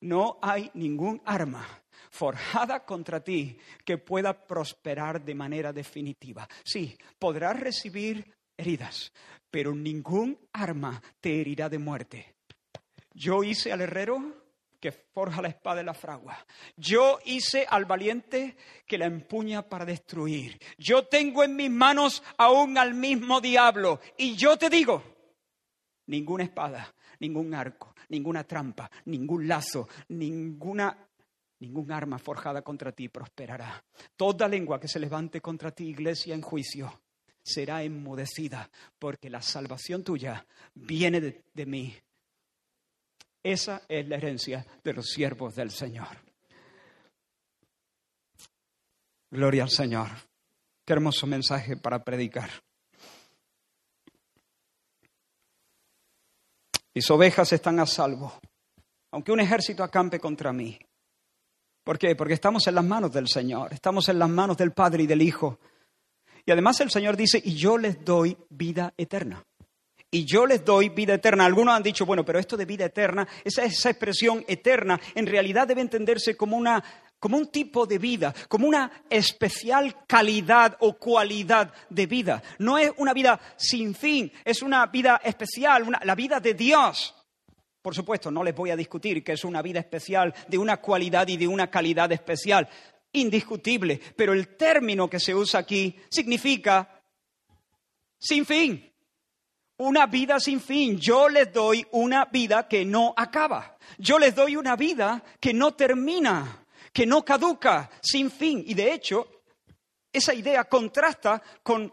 no 0.00 0.38
hay 0.42 0.70
ningún 0.74 1.22
arma 1.24 1.66
forjada 2.10 2.84
contra 2.84 3.20
ti 3.20 3.56
que 3.84 3.98
pueda 3.98 4.46
prosperar 4.46 5.24
de 5.24 5.34
manera 5.34 5.72
definitiva. 5.72 6.48
Sí, 6.64 6.96
podrás 7.18 7.58
recibir 7.58 8.34
heridas, 8.56 9.12
pero 9.50 9.74
ningún 9.74 10.38
arma 10.52 11.02
te 11.20 11.40
herirá 11.40 11.68
de 11.68 11.78
muerte. 11.78 12.34
Yo 13.12 13.44
hice 13.44 13.72
al 13.72 13.80
herrero 13.80 14.44
que 14.80 14.92
forja 14.92 15.40
la 15.40 15.48
espada 15.48 15.76
de 15.76 15.84
la 15.84 15.94
fragua. 15.94 16.36
Yo 16.76 17.18
hice 17.24 17.66
al 17.70 17.86
valiente 17.86 18.56
que 18.86 18.98
la 18.98 19.06
empuña 19.06 19.62
para 19.62 19.86
destruir. 19.86 20.58
Yo 20.76 21.06
tengo 21.06 21.42
en 21.42 21.56
mis 21.56 21.70
manos 21.70 22.22
aún 22.36 22.76
al 22.76 22.92
mismo 22.92 23.40
diablo. 23.40 24.00
Y 24.18 24.36
yo 24.36 24.58
te 24.58 24.68
digo, 24.68 25.13
ninguna 26.06 26.44
espada, 26.44 26.94
ningún 27.20 27.54
arco, 27.54 27.94
ninguna 28.08 28.44
trampa, 28.44 28.90
ningún 29.06 29.48
lazo, 29.48 29.88
ninguna 30.08 30.96
ningún 31.60 31.92
arma 31.92 32.18
forjada 32.18 32.62
contra 32.62 32.92
ti 32.92 33.08
prosperará. 33.08 33.82
Toda 34.16 34.48
lengua 34.48 34.78
que 34.78 34.88
se 34.88 34.98
levante 34.98 35.40
contra 35.40 35.70
ti, 35.70 35.88
iglesia, 35.88 36.34
en 36.34 36.42
juicio, 36.42 37.00
será 37.42 37.82
enmudecida, 37.82 38.70
porque 38.98 39.30
la 39.30 39.40
salvación 39.40 40.04
tuya 40.04 40.46
viene 40.74 41.20
de, 41.20 41.44
de 41.54 41.66
mí. 41.66 41.94
Esa 43.42 43.82
es 43.88 44.06
la 44.08 44.16
herencia 44.16 44.66
de 44.82 44.92
los 44.92 45.08
siervos 45.08 45.54
del 45.54 45.70
Señor. 45.70 46.18
Gloria 49.30 49.64
al 49.64 49.70
Señor. 49.70 50.08
Qué 50.84 50.92
hermoso 50.92 51.26
mensaje 51.26 51.76
para 51.76 52.04
predicar. 52.04 52.50
Mis 56.94 57.10
ovejas 57.10 57.52
están 57.52 57.80
a 57.80 57.86
salvo, 57.86 58.32
aunque 59.10 59.32
un 59.32 59.40
ejército 59.40 59.82
acampe 59.82 60.20
contra 60.20 60.52
mí. 60.52 60.78
¿Por 61.82 61.98
qué? 61.98 62.14
Porque 62.14 62.34
estamos 62.34 62.66
en 62.68 62.76
las 62.76 62.84
manos 62.84 63.12
del 63.12 63.28
Señor, 63.28 63.72
estamos 63.72 64.08
en 64.08 64.18
las 64.18 64.28
manos 64.28 64.56
del 64.56 64.72
Padre 64.72 65.02
y 65.02 65.06
del 65.06 65.20
Hijo. 65.20 65.58
Y 66.46 66.52
además 66.52 66.80
el 66.80 66.90
Señor 66.90 67.16
dice, 67.16 67.40
y 67.44 67.54
yo 67.56 67.78
les 67.78 68.04
doy 68.04 68.36
vida 68.48 68.94
eterna. 68.96 69.44
Y 70.10 70.24
yo 70.24 70.46
les 70.46 70.64
doy 70.64 70.90
vida 70.90 71.14
eterna. 71.14 71.44
Algunos 71.44 71.74
han 71.74 71.82
dicho, 71.82 72.06
bueno, 72.06 72.24
pero 72.24 72.38
esto 72.38 72.56
de 72.56 72.64
vida 72.64 72.84
eterna, 72.84 73.26
esa, 73.42 73.64
esa 73.64 73.90
expresión 73.90 74.44
eterna, 74.46 75.00
en 75.16 75.26
realidad 75.26 75.66
debe 75.66 75.80
entenderse 75.80 76.36
como 76.36 76.56
una 76.56 76.84
como 77.18 77.38
un 77.38 77.48
tipo 77.48 77.86
de 77.86 77.98
vida, 77.98 78.34
como 78.48 78.66
una 78.66 79.04
especial 79.08 80.04
calidad 80.06 80.76
o 80.80 80.94
cualidad 80.94 81.72
de 81.88 82.06
vida. 82.06 82.42
No 82.58 82.76
es 82.76 82.92
una 82.98 83.14
vida 83.14 83.40
sin 83.56 83.94
fin, 83.94 84.30
es 84.44 84.62
una 84.62 84.86
vida 84.86 85.20
especial, 85.24 85.86
la 86.02 86.14
vida 86.14 86.40
de 86.40 86.54
Dios. 86.54 87.14
Por 87.80 87.94
supuesto, 87.94 88.30
no 88.30 88.42
les 88.42 88.54
voy 88.54 88.70
a 88.70 88.76
discutir 88.76 89.22
que 89.22 89.32
es 89.32 89.44
una 89.44 89.62
vida 89.62 89.80
especial 89.80 90.34
de 90.48 90.58
una 90.58 90.78
cualidad 90.78 91.28
y 91.28 91.36
de 91.36 91.46
una 91.46 91.70
calidad 91.70 92.10
especial, 92.12 92.68
indiscutible, 93.12 94.00
pero 94.16 94.32
el 94.32 94.56
término 94.56 95.08
que 95.08 95.20
se 95.20 95.34
usa 95.34 95.60
aquí 95.60 95.96
significa 96.10 97.02
sin 98.18 98.46
fin. 98.46 98.90
Una 99.76 100.06
vida 100.06 100.40
sin 100.40 100.60
fin. 100.60 100.98
Yo 100.98 101.28
les 101.28 101.52
doy 101.52 101.86
una 101.92 102.26
vida 102.26 102.68
que 102.68 102.84
no 102.84 103.12
acaba. 103.16 103.76
Yo 103.98 104.18
les 104.18 104.34
doy 104.34 104.56
una 104.56 104.76
vida 104.76 105.22
que 105.40 105.52
no 105.52 105.74
termina 105.74 106.63
que 106.94 107.06
no 107.06 107.24
caduca, 107.24 107.90
sin 108.00 108.30
fin. 108.30 108.62
Y 108.64 108.72
de 108.72 108.94
hecho, 108.94 109.42
esa 110.12 110.32
idea 110.32 110.64
contrasta 110.64 111.42
con, 111.62 111.92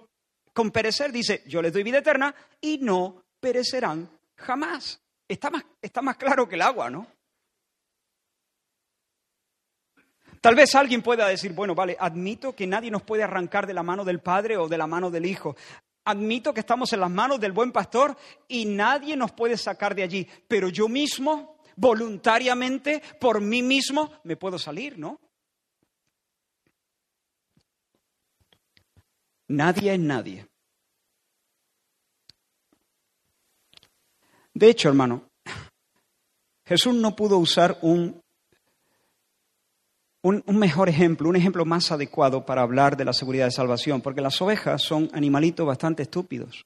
con 0.53 0.69
perecer. 0.69 1.11
Dice, 1.11 1.43
yo 1.47 1.61
les 1.61 1.73
doy 1.73 1.81
vida 1.81 1.97
eterna 1.97 2.33
y 2.61 2.77
no 2.77 3.23
perecerán 3.39 4.07
jamás. 4.35 5.01
Está 5.27 5.49
más, 5.49 5.63
está 5.81 6.03
más 6.03 6.17
claro 6.17 6.47
que 6.47 6.53
el 6.53 6.61
agua, 6.61 6.91
¿no? 6.91 7.07
Tal 10.39 10.55
vez 10.55 10.75
alguien 10.75 11.01
pueda 11.01 11.27
decir, 11.27 11.53
bueno, 11.53 11.73
vale, 11.73 11.97
admito 11.99 12.55
que 12.55 12.67
nadie 12.67 12.91
nos 12.91 13.01
puede 13.03 13.23
arrancar 13.23 13.65
de 13.65 13.73
la 13.73 13.83
mano 13.83 14.05
del 14.05 14.19
Padre 14.19 14.57
o 14.57 14.67
de 14.67 14.77
la 14.77 14.87
mano 14.87 15.09
del 15.09 15.25
Hijo. 15.25 15.55
Admito 16.05 16.53
que 16.53 16.59
estamos 16.59 16.93
en 16.93 16.99
las 16.99 17.11
manos 17.11 17.39
del 17.39 17.51
buen 17.51 17.71
pastor 17.71 18.15
y 18.47 18.65
nadie 18.65 19.15
nos 19.15 19.31
puede 19.31 19.57
sacar 19.57 19.95
de 19.95 20.03
allí. 20.03 20.27
Pero 20.47 20.69
yo 20.69 20.87
mismo 20.87 21.60
voluntariamente, 21.81 23.01
por 23.19 23.41
mí 23.41 23.63
mismo, 23.63 24.11
me 24.23 24.37
puedo 24.37 24.59
salir, 24.59 24.99
¿no? 24.99 25.19
Nadie 29.47 29.95
es 29.95 29.99
nadie. 29.99 30.47
De 34.53 34.69
hecho, 34.69 34.89
hermano, 34.89 35.29
Jesús 36.65 36.93
no 36.93 37.15
pudo 37.15 37.39
usar 37.39 37.79
un, 37.81 38.21
un, 40.21 40.43
un, 40.45 40.57
mejor 40.59 40.87
ejemplo, 40.87 41.27
un 41.29 41.35
ejemplo 41.35 41.65
más 41.65 41.91
adecuado 41.91 42.45
para 42.45 42.61
hablar 42.61 42.95
de 42.95 43.05
la 43.05 43.13
seguridad 43.13 43.45
de 43.45 43.51
salvación, 43.51 44.01
porque 44.01 44.21
las 44.21 44.39
ovejas 44.39 44.83
son 44.83 45.09
animalitos 45.13 45.65
bastante 45.65 46.03
estúpidos. 46.03 46.63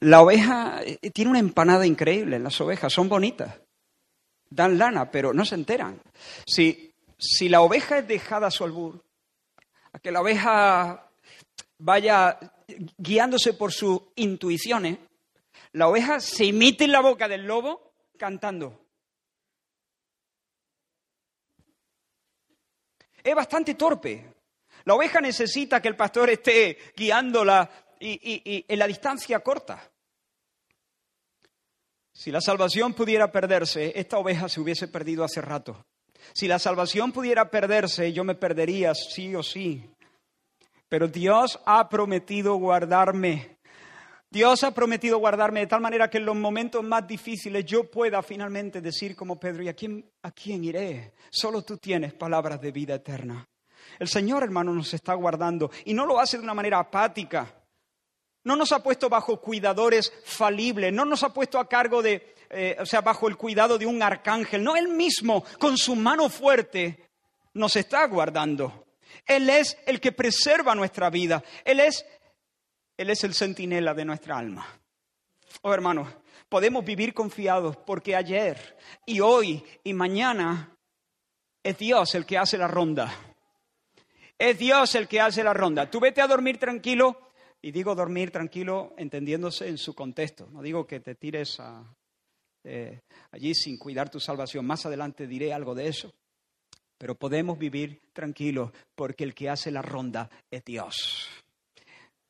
La 0.00 0.22
oveja 0.22 0.82
eh, 0.82 1.10
tiene 1.10 1.30
una 1.30 1.40
empanada 1.40 1.86
increíble, 1.86 2.38
las 2.38 2.60
ovejas 2.60 2.92
son 2.92 3.08
bonitas, 3.08 3.60
dan 4.48 4.78
lana, 4.78 5.10
pero 5.10 5.32
no 5.32 5.44
se 5.44 5.54
enteran. 5.54 6.00
Si, 6.46 6.92
si 7.18 7.48
la 7.48 7.60
oveja 7.60 7.98
es 7.98 8.08
dejada 8.08 8.46
a 8.46 8.50
su 8.50 8.64
albur, 8.64 9.04
a 9.92 9.98
que 9.98 10.10
la 10.10 10.22
oveja 10.22 11.10
vaya 11.78 12.38
guiándose 12.96 13.52
por 13.54 13.72
sus 13.72 14.00
intuiciones, 14.16 14.98
la 15.72 15.88
oveja 15.88 16.20
se 16.20 16.46
imite 16.46 16.84
en 16.84 16.92
la 16.92 17.00
boca 17.00 17.28
del 17.28 17.46
lobo 17.46 17.92
cantando. 18.18 18.80
Es 23.22 23.34
bastante 23.34 23.74
torpe. 23.74 24.32
La 24.84 24.94
oveja 24.94 25.20
necesita 25.20 25.80
que 25.80 25.88
el 25.88 25.96
pastor 25.96 26.30
esté 26.30 26.78
guiándola 26.96 27.70
y, 28.00 28.64
en 28.66 28.78
la 28.78 28.86
distancia 28.86 29.40
corta. 29.40 29.89
Si 32.20 32.30
la 32.30 32.42
salvación 32.42 32.92
pudiera 32.92 33.32
perderse, 33.32 33.98
esta 33.98 34.18
oveja 34.18 34.46
se 34.50 34.60
hubiese 34.60 34.88
perdido 34.88 35.24
hace 35.24 35.40
rato. 35.40 35.86
Si 36.34 36.46
la 36.48 36.58
salvación 36.58 37.12
pudiera 37.12 37.50
perderse, 37.50 38.12
yo 38.12 38.24
me 38.24 38.34
perdería 38.34 38.92
sí 38.94 39.34
o 39.34 39.42
sí. 39.42 39.90
Pero 40.86 41.08
Dios 41.08 41.58
ha 41.64 41.88
prometido 41.88 42.56
guardarme. 42.56 43.56
Dios 44.28 44.64
ha 44.64 44.74
prometido 44.74 45.16
guardarme 45.16 45.60
de 45.60 45.66
tal 45.68 45.80
manera 45.80 46.10
que 46.10 46.18
en 46.18 46.26
los 46.26 46.36
momentos 46.36 46.84
más 46.84 47.06
difíciles 47.06 47.64
yo 47.64 47.90
pueda 47.90 48.22
finalmente 48.22 48.82
decir 48.82 49.16
como 49.16 49.40
Pedro, 49.40 49.62
¿y 49.62 49.68
a 49.68 49.74
quién, 49.74 50.04
a 50.22 50.30
quién 50.30 50.62
iré? 50.62 51.14
Solo 51.30 51.62
tú 51.62 51.78
tienes 51.78 52.12
palabras 52.12 52.60
de 52.60 52.70
vida 52.70 52.96
eterna. 52.96 53.48
El 53.98 54.08
Señor, 54.08 54.42
hermano, 54.42 54.74
nos 54.74 54.92
está 54.92 55.14
guardando 55.14 55.70
y 55.86 55.94
no 55.94 56.04
lo 56.04 56.20
hace 56.20 56.36
de 56.36 56.42
una 56.44 56.52
manera 56.52 56.80
apática. 56.80 57.59
No 58.44 58.56
nos 58.56 58.72
ha 58.72 58.82
puesto 58.82 59.08
bajo 59.08 59.40
cuidadores 59.40 60.12
falibles, 60.24 60.92
no 60.92 61.04
nos 61.04 61.22
ha 61.22 61.32
puesto 61.32 61.58
a 61.58 61.68
cargo 61.68 62.02
de, 62.02 62.34
eh, 62.48 62.76
o 62.80 62.86
sea, 62.86 63.02
bajo 63.02 63.28
el 63.28 63.36
cuidado 63.36 63.78
de 63.78 63.86
un 63.86 64.02
arcángel. 64.02 64.64
No, 64.64 64.76
Él 64.76 64.88
mismo, 64.88 65.44
con 65.58 65.76
su 65.76 65.94
mano 65.94 66.28
fuerte, 66.30 67.10
nos 67.54 67.76
está 67.76 68.06
guardando. 68.06 68.86
Él 69.26 69.50
es 69.50 69.76
el 69.86 70.00
que 70.00 70.12
preserva 70.12 70.74
nuestra 70.74 71.10
vida. 71.10 71.42
Él 71.64 71.80
es 71.80 72.04
él 73.00 73.08
es 73.08 73.24
el 73.24 73.32
centinela 73.32 73.94
de 73.94 74.04
nuestra 74.04 74.36
alma. 74.36 74.66
Oh 75.62 75.72
hermanos, 75.72 76.06
podemos 76.50 76.84
vivir 76.84 77.14
confiados 77.14 77.78
porque 77.78 78.14
ayer 78.14 78.76
y 79.06 79.20
hoy 79.20 79.64
y 79.82 79.94
mañana 79.94 80.76
es 81.62 81.78
Dios 81.78 82.14
el 82.14 82.26
que 82.26 82.36
hace 82.36 82.58
la 82.58 82.68
ronda. 82.68 83.10
Es 84.38 84.58
Dios 84.58 84.94
el 84.96 85.08
que 85.08 85.18
hace 85.18 85.42
la 85.42 85.54
ronda. 85.54 85.90
Tú 85.90 85.98
vete 85.98 86.20
a 86.20 86.26
dormir 86.26 86.58
tranquilo, 86.58 87.29
y 87.62 87.72
digo 87.72 87.94
dormir 87.94 88.30
tranquilo 88.30 88.94
entendiéndose 88.96 89.68
en 89.68 89.78
su 89.78 89.94
contexto. 89.94 90.48
No 90.50 90.62
digo 90.62 90.86
que 90.86 91.00
te 91.00 91.14
tires 91.14 91.58
eh, 92.64 93.00
allí 93.30 93.54
sin 93.54 93.78
cuidar 93.78 94.10
tu 94.10 94.20
salvación. 94.20 94.66
Más 94.66 94.86
adelante 94.86 95.26
diré 95.26 95.52
algo 95.52 95.74
de 95.74 95.88
eso. 95.88 96.12
Pero 96.96 97.14
podemos 97.14 97.58
vivir 97.58 98.00
tranquilos 98.12 98.70
porque 98.94 99.24
el 99.24 99.34
que 99.34 99.48
hace 99.48 99.70
la 99.70 99.82
ronda 99.82 100.30
es 100.50 100.64
Dios. 100.64 101.28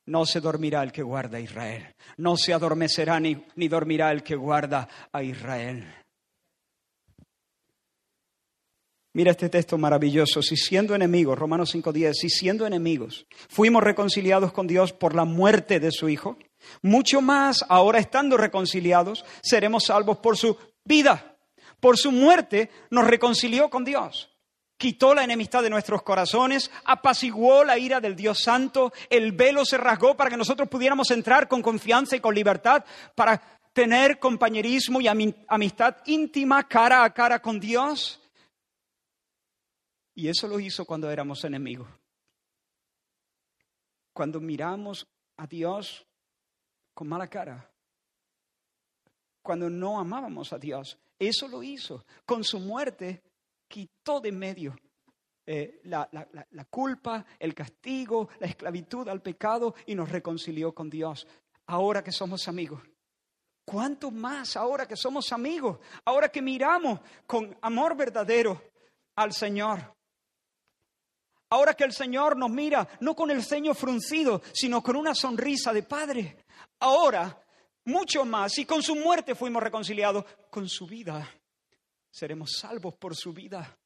No 0.05 0.25
se 0.25 0.39
dormirá 0.39 0.83
el 0.83 0.91
que 0.91 1.03
guarda 1.03 1.37
a 1.37 1.41
Israel. 1.41 1.95
No 2.17 2.35
se 2.35 2.53
adormecerá 2.53 3.19
ni, 3.19 3.45
ni 3.55 3.67
dormirá 3.67 4.11
el 4.11 4.23
que 4.23 4.35
guarda 4.35 4.87
a 5.11 5.23
Israel. 5.23 5.85
Mira 9.13 9.31
este 9.31 9.49
texto 9.49 9.77
maravilloso. 9.77 10.41
Si 10.41 10.55
siendo 10.55 10.95
enemigos, 10.95 11.37
Romanos 11.37 11.75
5.10, 11.75 12.13
si 12.13 12.29
siendo 12.29 12.65
enemigos 12.65 13.25
fuimos 13.49 13.83
reconciliados 13.83 14.53
con 14.53 14.67
Dios 14.67 14.93
por 14.93 15.15
la 15.15 15.25
muerte 15.25 15.79
de 15.79 15.91
su 15.91 16.07
Hijo, 16.07 16.37
mucho 16.81 17.21
más 17.21 17.65
ahora 17.67 17.99
estando 17.99 18.37
reconciliados 18.37 19.25
seremos 19.41 19.85
salvos 19.85 20.17
por 20.17 20.37
su 20.37 20.57
vida. 20.85 21.37
Por 21.79 21.97
su 21.97 22.11
muerte 22.11 22.69
nos 22.89 23.07
reconcilió 23.07 23.69
con 23.69 23.83
Dios 23.83 24.31
quitó 24.81 25.13
la 25.13 25.23
enemistad 25.23 25.61
de 25.61 25.69
nuestros 25.69 26.01
corazones, 26.01 26.71
apaciguó 26.85 27.63
la 27.63 27.77
ira 27.77 28.01
del 28.01 28.15
Dios 28.15 28.41
Santo, 28.41 28.91
el 29.11 29.31
velo 29.31 29.63
se 29.63 29.77
rasgó 29.77 30.17
para 30.17 30.31
que 30.31 30.37
nosotros 30.37 30.67
pudiéramos 30.67 31.11
entrar 31.11 31.47
con 31.47 31.61
confianza 31.61 32.15
y 32.15 32.19
con 32.19 32.33
libertad 32.33 32.83
para 33.13 33.39
tener 33.73 34.17
compañerismo 34.17 34.99
y 34.99 35.07
amistad 35.07 35.97
íntima 36.05 36.67
cara 36.67 37.03
a 37.03 37.13
cara 37.13 37.39
con 37.39 37.59
Dios. 37.59 38.20
Y 40.13 40.27
eso 40.27 40.47
lo 40.47 40.59
hizo 40.59 40.85
cuando 40.85 41.09
éramos 41.09 41.43
enemigos. 41.43 41.87
Cuando 44.13 44.39
miramos 44.39 45.07
a 45.37 45.47
Dios 45.47 46.05
con 46.93 47.07
mala 47.07 47.27
cara. 47.27 47.71
Cuando 49.41 49.69
no 49.69 49.99
amábamos 49.99 50.51
a 50.53 50.57
Dios. 50.57 50.97
Eso 51.17 51.47
lo 51.47 51.63
hizo. 51.63 52.05
Con 52.25 52.43
su 52.43 52.59
muerte 52.59 53.23
quitó 53.67 54.19
de 54.19 54.31
medio 54.31 54.75
eh, 55.45 55.79
la, 55.85 56.09
la 56.11 56.65
culpa, 56.65 57.25
el 57.39 57.55
castigo, 57.55 58.29
la 58.39 58.47
esclavitud 58.47 59.07
al 59.07 59.21
pecado 59.21 59.73
y 59.85 59.95
nos 59.95 60.09
reconcilió 60.09 60.73
con 60.73 60.89
Dios. 60.89 61.25
Ahora 61.67 62.03
que 62.03 62.11
somos 62.11 62.47
amigos. 62.47 62.81
¿Cuánto 63.63 64.11
más 64.11 64.57
ahora 64.57 64.87
que 64.87 64.97
somos 64.97 65.31
amigos? 65.31 65.79
Ahora 66.05 66.29
que 66.29 66.41
miramos 66.41 66.99
con 67.25 67.57
amor 67.61 67.95
verdadero 67.95 68.61
al 69.15 69.31
Señor. 69.33 69.95
Ahora 71.51 71.75
que 71.75 71.83
el 71.83 71.93
Señor 71.93 72.35
nos 72.35 72.49
mira 72.49 72.87
no 72.99 73.15
con 73.15 73.29
el 73.31 73.43
ceño 73.43 73.73
fruncido, 73.73 74.41
sino 74.53 74.81
con 74.81 74.95
una 74.95 75.13
sonrisa 75.13 75.71
de 75.71 75.83
Padre. 75.83 76.45
Ahora, 76.79 77.43
mucho 77.85 78.25
más, 78.25 78.57
y 78.57 78.65
con 78.65 78.81
su 78.81 78.95
muerte 78.95 79.35
fuimos 79.35 79.61
reconciliados, 79.61 80.25
con 80.49 80.67
su 80.67 80.87
vida 80.87 81.29
seremos 82.11 82.51
salvos 82.59 82.95
por 82.95 83.15
su 83.15 83.33
vida. 83.33 83.77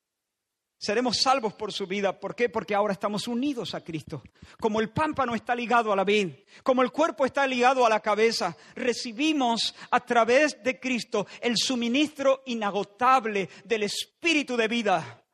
Seremos 0.77 1.17
salvos 1.21 1.53
por 1.53 1.71
su 1.71 1.87
vida. 1.87 2.19
¿Por 2.19 2.35
qué? 2.35 2.49
Porque 2.49 2.75
ahora 2.75 2.93
estamos 2.93 3.27
unidos 3.27 3.73
a 3.73 3.81
Cristo. 3.81 4.23
Como 4.59 4.81
el 4.81 4.89
pámpano 4.89 5.33
está 5.33 5.55
ligado 5.55 5.93
a 5.93 5.95
la 5.95 6.03
vid, 6.03 6.31
como 6.63 6.81
el 6.81 6.91
cuerpo 6.91 7.25
está 7.25 7.47
ligado 7.47 7.85
a 7.85 7.89
la 7.89 8.01
cabeza, 8.01 8.57
recibimos 8.75 9.73
a 9.89 10.01
través 10.01 10.61
de 10.63 10.79
Cristo 10.79 11.27
el 11.39 11.55
suministro 11.55 12.43
inagotable 12.47 13.49
del 13.63 13.83
Espíritu 13.83 14.57
de 14.57 14.67
vida, 14.67 15.24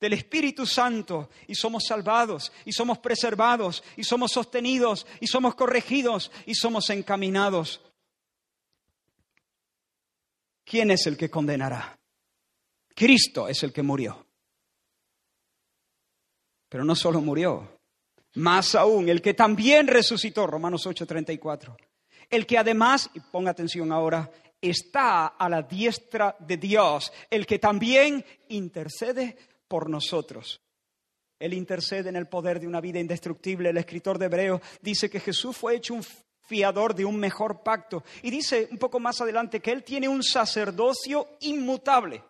del 0.00 0.12
Espíritu 0.12 0.66
Santo, 0.66 1.30
y 1.46 1.54
somos 1.54 1.84
salvados, 1.86 2.52
y 2.64 2.72
somos 2.72 2.98
preservados, 2.98 3.82
y 3.96 4.04
somos 4.04 4.32
sostenidos, 4.32 5.06
y 5.20 5.26
somos 5.26 5.54
corregidos, 5.54 6.30
y 6.44 6.54
somos 6.54 6.90
encaminados. 6.90 7.80
¿Quién 10.64 10.90
es 10.90 11.06
el 11.06 11.16
que 11.16 11.30
condenará? 11.30 11.98
Cristo 12.94 13.48
es 13.48 13.62
el 13.62 13.72
que 13.72 13.82
murió. 13.82 14.26
Pero 16.68 16.84
no 16.84 16.94
solo 16.94 17.20
murió, 17.20 17.78
más 18.34 18.74
aún, 18.74 19.08
el 19.08 19.22
que 19.22 19.34
también 19.34 19.86
resucitó, 19.86 20.46
Romanos 20.46 20.86
8:34. 20.86 21.76
El 22.28 22.46
que 22.46 22.58
además, 22.58 23.08
y 23.14 23.20
ponga 23.20 23.52
atención 23.52 23.92
ahora, 23.92 24.30
está 24.60 25.26
a 25.28 25.48
la 25.48 25.62
diestra 25.62 26.36
de 26.40 26.56
Dios, 26.56 27.12
el 27.30 27.46
que 27.46 27.58
también 27.58 28.24
intercede 28.48 29.36
por 29.68 29.88
nosotros. 29.90 30.60
Él 31.38 31.52
intercede 31.52 32.08
en 32.08 32.16
el 32.16 32.28
poder 32.28 32.60
de 32.60 32.66
una 32.66 32.80
vida 32.80 32.98
indestructible. 32.98 33.70
El 33.70 33.76
escritor 33.76 34.18
de 34.18 34.26
Hebreo 34.26 34.60
dice 34.80 35.10
que 35.10 35.20
Jesús 35.20 35.56
fue 35.56 35.76
hecho 35.76 35.94
un 35.94 36.04
fiador 36.46 36.94
de 36.94 37.04
un 37.04 37.18
mejor 37.18 37.62
pacto. 37.62 38.04
Y 38.22 38.30
dice 38.30 38.68
un 38.70 38.78
poco 38.78 38.98
más 39.00 39.20
adelante 39.20 39.60
que 39.60 39.72
Él 39.72 39.84
tiene 39.84 40.08
un 40.08 40.22
sacerdocio 40.22 41.36
inmutable. 41.40 42.22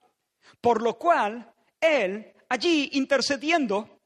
Por 0.60 0.82
lo 0.82 0.98
cual, 0.98 1.52
Él, 1.80 2.32
allí 2.48 2.90
intercediendo, 2.94 4.00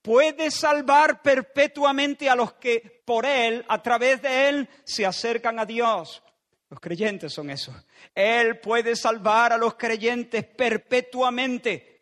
puede 0.00 0.50
salvar 0.50 1.20
perpetuamente 1.20 2.30
a 2.30 2.36
los 2.36 2.54
que 2.54 3.02
por 3.04 3.26
Él, 3.26 3.64
a 3.68 3.82
través 3.82 4.22
de 4.22 4.48
Él, 4.48 4.68
se 4.84 5.04
acercan 5.04 5.58
a 5.58 5.66
Dios. 5.66 6.22
Los 6.70 6.80
creyentes 6.80 7.32
son 7.32 7.50
eso. 7.50 7.74
Él 8.14 8.60
puede 8.60 8.94
salvar 8.94 9.52
a 9.52 9.58
los 9.58 9.74
creyentes 9.74 10.44
perpetuamente, 10.44 11.97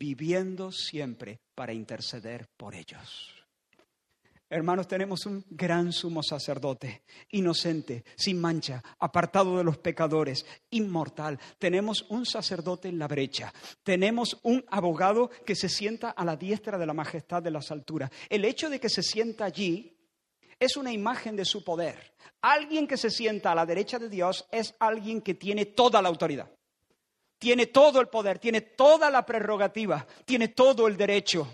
viviendo 0.00 0.72
siempre 0.72 1.40
para 1.54 1.74
interceder 1.74 2.48
por 2.56 2.74
ellos. 2.74 3.34
Hermanos, 4.48 4.88
tenemos 4.88 5.26
un 5.26 5.44
gran 5.50 5.92
sumo 5.92 6.22
sacerdote, 6.24 7.02
inocente, 7.30 8.02
sin 8.16 8.40
mancha, 8.40 8.82
apartado 8.98 9.58
de 9.58 9.62
los 9.62 9.78
pecadores, 9.78 10.44
inmortal. 10.70 11.38
Tenemos 11.58 12.04
un 12.08 12.26
sacerdote 12.26 12.88
en 12.88 12.98
la 12.98 13.06
brecha. 13.06 13.52
Tenemos 13.84 14.40
un 14.42 14.64
abogado 14.70 15.30
que 15.46 15.54
se 15.54 15.68
sienta 15.68 16.10
a 16.10 16.24
la 16.24 16.34
diestra 16.34 16.78
de 16.78 16.86
la 16.86 16.94
majestad 16.94 17.42
de 17.42 17.52
las 17.52 17.70
alturas. 17.70 18.10
El 18.28 18.44
hecho 18.44 18.70
de 18.70 18.80
que 18.80 18.88
se 18.88 19.04
sienta 19.04 19.44
allí 19.44 19.96
es 20.58 20.76
una 20.76 20.92
imagen 20.92 21.36
de 21.36 21.44
su 21.44 21.62
poder. 21.62 22.14
Alguien 22.40 22.88
que 22.88 22.96
se 22.96 23.10
sienta 23.10 23.52
a 23.52 23.54
la 23.54 23.66
derecha 23.66 24.00
de 24.00 24.08
Dios 24.08 24.48
es 24.50 24.74
alguien 24.80 25.20
que 25.20 25.34
tiene 25.34 25.66
toda 25.66 26.02
la 26.02 26.08
autoridad. 26.08 26.50
Tiene 27.40 27.68
todo 27.68 28.02
el 28.02 28.08
poder, 28.08 28.38
tiene 28.38 28.60
toda 28.60 29.10
la 29.10 29.24
prerrogativa, 29.24 30.06
tiene 30.26 30.48
todo 30.48 30.86
el 30.86 30.98
derecho. 30.98 31.48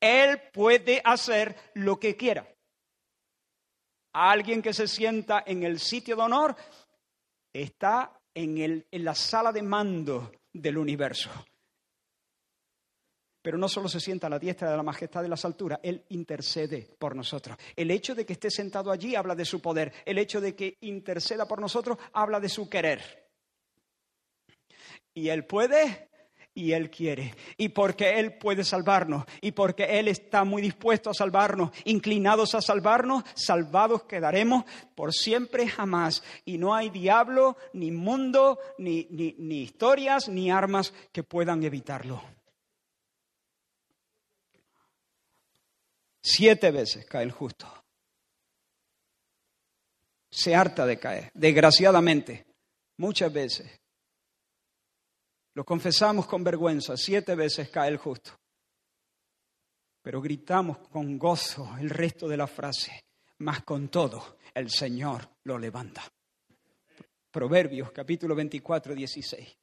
Él 0.00 0.40
puede 0.50 1.02
hacer 1.04 1.54
lo 1.74 2.00
que 2.00 2.16
quiera. 2.16 2.48
Alguien 4.14 4.62
que 4.62 4.72
se 4.72 4.88
sienta 4.88 5.44
en 5.46 5.64
el 5.64 5.80
sitio 5.80 6.16
de 6.16 6.22
honor 6.22 6.56
está 7.52 8.18
en, 8.32 8.56
el, 8.56 8.86
en 8.90 9.04
la 9.04 9.14
sala 9.14 9.52
de 9.52 9.60
mando 9.60 10.32
del 10.50 10.78
universo. 10.78 11.28
Pero 13.42 13.58
no 13.58 13.68
solo 13.68 13.86
se 13.86 14.00
sienta 14.00 14.28
a 14.28 14.30
la 14.30 14.38
diestra 14.38 14.70
de 14.70 14.78
la 14.78 14.82
majestad 14.82 15.20
de 15.20 15.28
las 15.28 15.44
alturas, 15.44 15.78
Él 15.82 16.06
intercede 16.08 16.88
por 16.98 17.14
nosotros. 17.14 17.58
El 17.76 17.90
hecho 17.90 18.14
de 18.14 18.24
que 18.24 18.32
esté 18.32 18.50
sentado 18.50 18.90
allí 18.90 19.14
habla 19.14 19.34
de 19.34 19.44
su 19.44 19.60
poder. 19.60 19.92
El 20.06 20.16
hecho 20.16 20.40
de 20.40 20.56
que 20.56 20.78
interceda 20.80 21.46
por 21.46 21.60
nosotros 21.60 21.98
habla 22.14 22.40
de 22.40 22.48
su 22.48 22.66
querer. 22.66 23.27
Y 25.18 25.30
Él 25.30 25.44
puede 25.44 26.08
y 26.54 26.72
Él 26.72 26.90
quiere. 26.90 27.34
Y 27.56 27.70
porque 27.70 28.20
Él 28.20 28.38
puede 28.38 28.62
salvarnos 28.62 29.24
y 29.40 29.50
porque 29.50 29.98
Él 29.98 30.06
está 30.06 30.44
muy 30.44 30.62
dispuesto 30.62 31.10
a 31.10 31.14
salvarnos, 31.14 31.70
inclinados 31.84 32.54
a 32.54 32.62
salvarnos, 32.62 33.24
salvados 33.34 34.04
quedaremos 34.04 34.64
por 34.94 35.12
siempre 35.12 35.66
jamás. 35.66 36.22
Y 36.44 36.56
no 36.56 36.72
hay 36.72 36.90
diablo, 36.90 37.56
ni 37.72 37.90
mundo, 37.90 38.60
ni, 38.78 39.08
ni, 39.10 39.34
ni 39.38 39.62
historias, 39.62 40.28
ni 40.28 40.52
armas 40.52 40.94
que 41.10 41.24
puedan 41.24 41.64
evitarlo. 41.64 42.22
Siete 46.22 46.70
veces 46.70 47.06
cae 47.06 47.24
el 47.24 47.32
justo. 47.32 47.66
se 50.30 50.54
harta 50.54 50.86
de 50.86 51.00
caer, 51.00 51.32
desgraciadamente, 51.34 52.46
muchas 52.98 53.32
veces. 53.32 53.77
Lo 55.58 55.64
confesamos 55.64 56.28
con 56.28 56.44
vergüenza, 56.44 56.96
siete 56.96 57.34
veces 57.34 57.68
cae 57.68 57.88
el 57.88 57.96
justo. 57.96 58.30
Pero 60.00 60.20
gritamos 60.20 60.78
con 60.86 61.18
gozo 61.18 61.76
el 61.80 61.90
resto 61.90 62.28
de 62.28 62.36
la 62.36 62.46
frase, 62.46 63.06
mas 63.38 63.64
con 63.64 63.88
todo 63.88 64.36
el 64.54 64.70
Señor 64.70 65.28
lo 65.42 65.58
levanta. 65.58 66.04
Proverbios 67.32 67.90
capítulo 67.90 68.36
24, 68.36 68.94
16. 68.94 69.58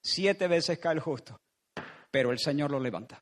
Siete 0.00 0.46
veces 0.46 0.78
cae 0.78 0.94
el 0.94 1.00
justo, 1.00 1.40
pero 2.12 2.30
el 2.30 2.38
Señor 2.38 2.70
lo 2.70 2.78
levanta. 2.78 3.20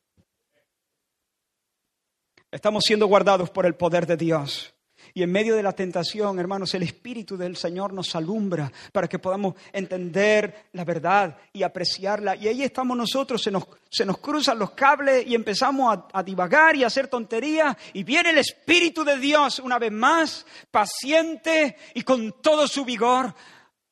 Estamos 2.51 2.85
siendo 2.87 3.07
guardados 3.07 3.49
por 3.49 3.64
el 3.64 3.75
poder 3.75 4.07
de 4.07 4.19
Dios. 4.19 4.75
Y 5.19 5.25
en 5.25 5.33
medio 5.33 5.57
de 5.57 5.65
la 5.65 5.73
tentación, 5.73 6.39
hermanos, 6.39 6.73
el 6.75 6.85
Espíritu 6.85 7.37
del 7.37 7.57
Señor 7.57 7.93
nos 7.93 8.15
alumbra 8.15 8.71
para 8.93 9.09
que 9.09 9.19
podamos 9.19 9.57
entender 9.73 10.67
la 10.75 10.85
verdad 10.85 11.37
y 11.53 11.65
apreciarla. 11.65 12.37
Y 12.37 12.47
ahí 12.47 12.63
estamos 12.63 12.97
nosotros, 12.97 13.43
se 13.43 13.51
nos, 13.51 13.65
se 13.91 14.07
nos 14.07 14.19
cruzan 14.19 14.61
los 14.61 14.71
cables 14.71 15.27
y 15.27 15.35
empezamos 15.35 15.93
a, 15.93 16.07
a 16.13 16.23
divagar 16.23 16.77
y 16.77 16.85
a 16.85 16.87
hacer 16.87 17.09
tonterías. 17.09 17.77
Y 17.95 18.05
viene 18.05 18.31
el 18.31 18.39
Espíritu 18.39 19.03
de 19.03 19.19
Dios 19.19 19.59
una 19.59 19.81
vez 19.81 19.91
más, 19.91 20.47
paciente 20.71 21.77
y 21.95 22.03
con 22.03 22.41
todo 22.41 22.69
su 22.69 22.85
vigor, 22.85 23.35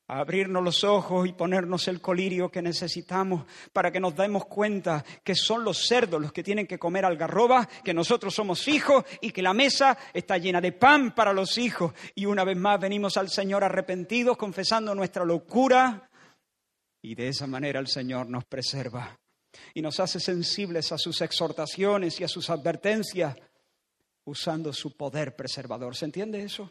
abrirnos 0.07 0.63
los 0.63 0.83
ojos 0.83 1.27
y 1.27 1.33
ponernos 1.33 1.87
el 1.87 1.99
colirio 1.99 2.49
que 2.49 2.61
necesitamos 2.61 3.45
para 3.73 3.91
que 3.91 3.99
nos 3.99 4.15
demos 4.15 4.45
cuenta 4.45 5.03
que 5.23 5.35
son 5.35 5.63
los 5.63 5.85
cerdos 5.85 6.21
los 6.21 6.31
que 6.31 6.43
tienen 6.43 6.65
que 6.65 6.79
comer 6.79 7.05
algarroba, 7.05 7.67
que 7.83 7.93
nosotros 7.93 8.33
somos 8.33 8.67
hijos 8.67 9.03
y 9.21 9.31
que 9.31 9.41
la 9.41 9.53
mesa 9.53 9.97
está 10.13 10.37
llena 10.37 10.61
de 10.61 10.71
pan 10.71 11.13
para 11.13 11.33
los 11.33 11.57
hijos. 11.57 11.93
Y 12.15 12.25
una 12.25 12.43
vez 12.43 12.57
más 12.57 12.79
venimos 12.79 13.17
al 13.17 13.29
Señor 13.29 13.63
arrepentidos, 13.63 14.37
confesando 14.37 14.95
nuestra 14.95 15.25
locura 15.25 16.09
y 17.01 17.15
de 17.15 17.29
esa 17.29 17.47
manera 17.47 17.79
el 17.79 17.87
Señor 17.87 18.29
nos 18.29 18.45
preserva 18.45 19.19
y 19.73 19.81
nos 19.81 19.99
hace 19.99 20.19
sensibles 20.19 20.91
a 20.91 20.97
sus 20.97 21.21
exhortaciones 21.21 22.19
y 22.19 22.23
a 22.23 22.27
sus 22.27 22.49
advertencias 22.49 23.35
usando 24.25 24.73
su 24.73 24.95
poder 24.95 25.35
preservador. 25.35 25.95
¿Se 25.95 26.05
entiende 26.05 26.43
eso? 26.43 26.69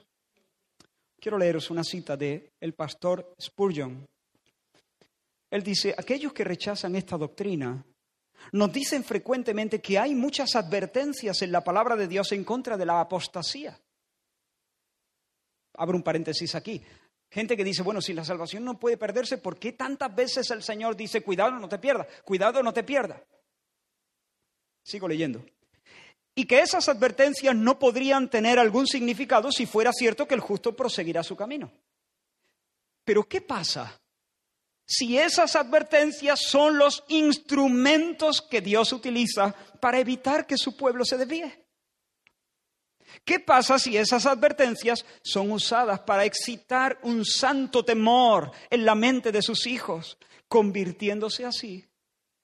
Quiero 1.20 1.38
leeros 1.38 1.70
una 1.70 1.82
cita 1.82 2.16
de 2.16 2.52
el 2.60 2.74
pastor 2.74 3.34
Spurgeon. 3.40 4.06
Él 5.50 5.62
dice, 5.62 5.94
aquellos 5.96 6.32
que 6.32 6.44
rechazan 6.44 6.96
esta 6.96 7.16
doctrina 7.16 7.84
nos 8.52 8.72
dicen 8.72 9.02
frecuentemente 9.02 9.80
que 9.80 9.98
hay 9.98 10.14
muchas 10.14 10.54
advertencias 10.54 11.40
en 11.42 11.52
la 11.52 11.64
palabra 11.64 11.96
de 11.96 12.06
Dios 12.06 12.32
en 12.32 12.44
contra 12.44 12.76
de 12.76 12.86
la 12.86 13.00
apostasía. 13.00 13.78
Abro 15.74 15.96
un 15.96 16.02
paréntesis 16.02 16.54
aquí. 16.54 16.82
Gente 17.30 17.56
que 17.56 17.64
dice, 17.64 17.82
bueno, 17.82 18.00
si 18.00 18.12
la 18.12 18.24
salvación 18.24 18.64
no 18.64 18.78
puede 18.78 18.96
perderse, 18.96 19.38
¿por 19.38 19.58
qué 19.58 19.72
tantas 19.72 20.14
veces 20.14 20.50
el 20.50 20.62
Señor 20.62 20.96
dice, 20.96 21.22
cuidado, 21.22 21.52
no 21.52 21.68
te 21.68 21.78
pierdas, 21.78 22.06
cuidado, 22.24 22.62
no 22.62 22.72
te 22.72 22.84
pierdas? 22.84 23.20
Sigo 24.84 25.08
leyendo 25.08 25.44
y 26.38 26.44
que 26.44 26.60
esas 26.60 26.88
advertencias 26.88 27.56
no 27.56 27.78
podrían 27.78 28.28
tener 28.28 28.58
algún 28.58 28.86
significado 28.86 29.50
si 29.50 29.64
fuera 29.64 29.90
cierto 29.92 30.28
que 30.28 30.34
el 30.34 30.40
justo 30.40 30.76
proseguirá 30.76 31.22
su 31.22 31.34
camino. 31.34 31.72
Pero 33.04 33.26
¿qué 33.26 33.40
pasa 33.40 33.98
si 34.84 35.18
esas 35.18 35.56
advertencias 35.56 36.40
son 36.40 36.76
los 36.76 37.02
instrumentos 37.08 38.42
que 38.42 38.60
Dios 38.60 38.92
utiliza 38.92 39.54
para 39.80 39.98
evitar 39.98 40.46
que 40.46 40.58
su 40.58 40.76
pueblo 40.76 41.06
se 41.06 41.16
desvíe? 41.16 41.64
¿Qué 43.24 43.40
pasa 43.40 43.78
si 43.78 43.96
esas 43.96 44.26
advertencias 44.26 45.06
son 45.22 45.50
usadas 45.50 46.00
para 46.00 46.26
excitar 46.26 46.98
un 47.02 47.24
santo 47.24 47.82
temor 47.82 48.52
en 48.68 48.84
la 48.84 48.94
mente 48.94 49.32
de 49.32 49.40
sus 49.40 49.66
hijos, 49.66 50.18
convirtiéndose 50.48 51.46
así 51.46 51.86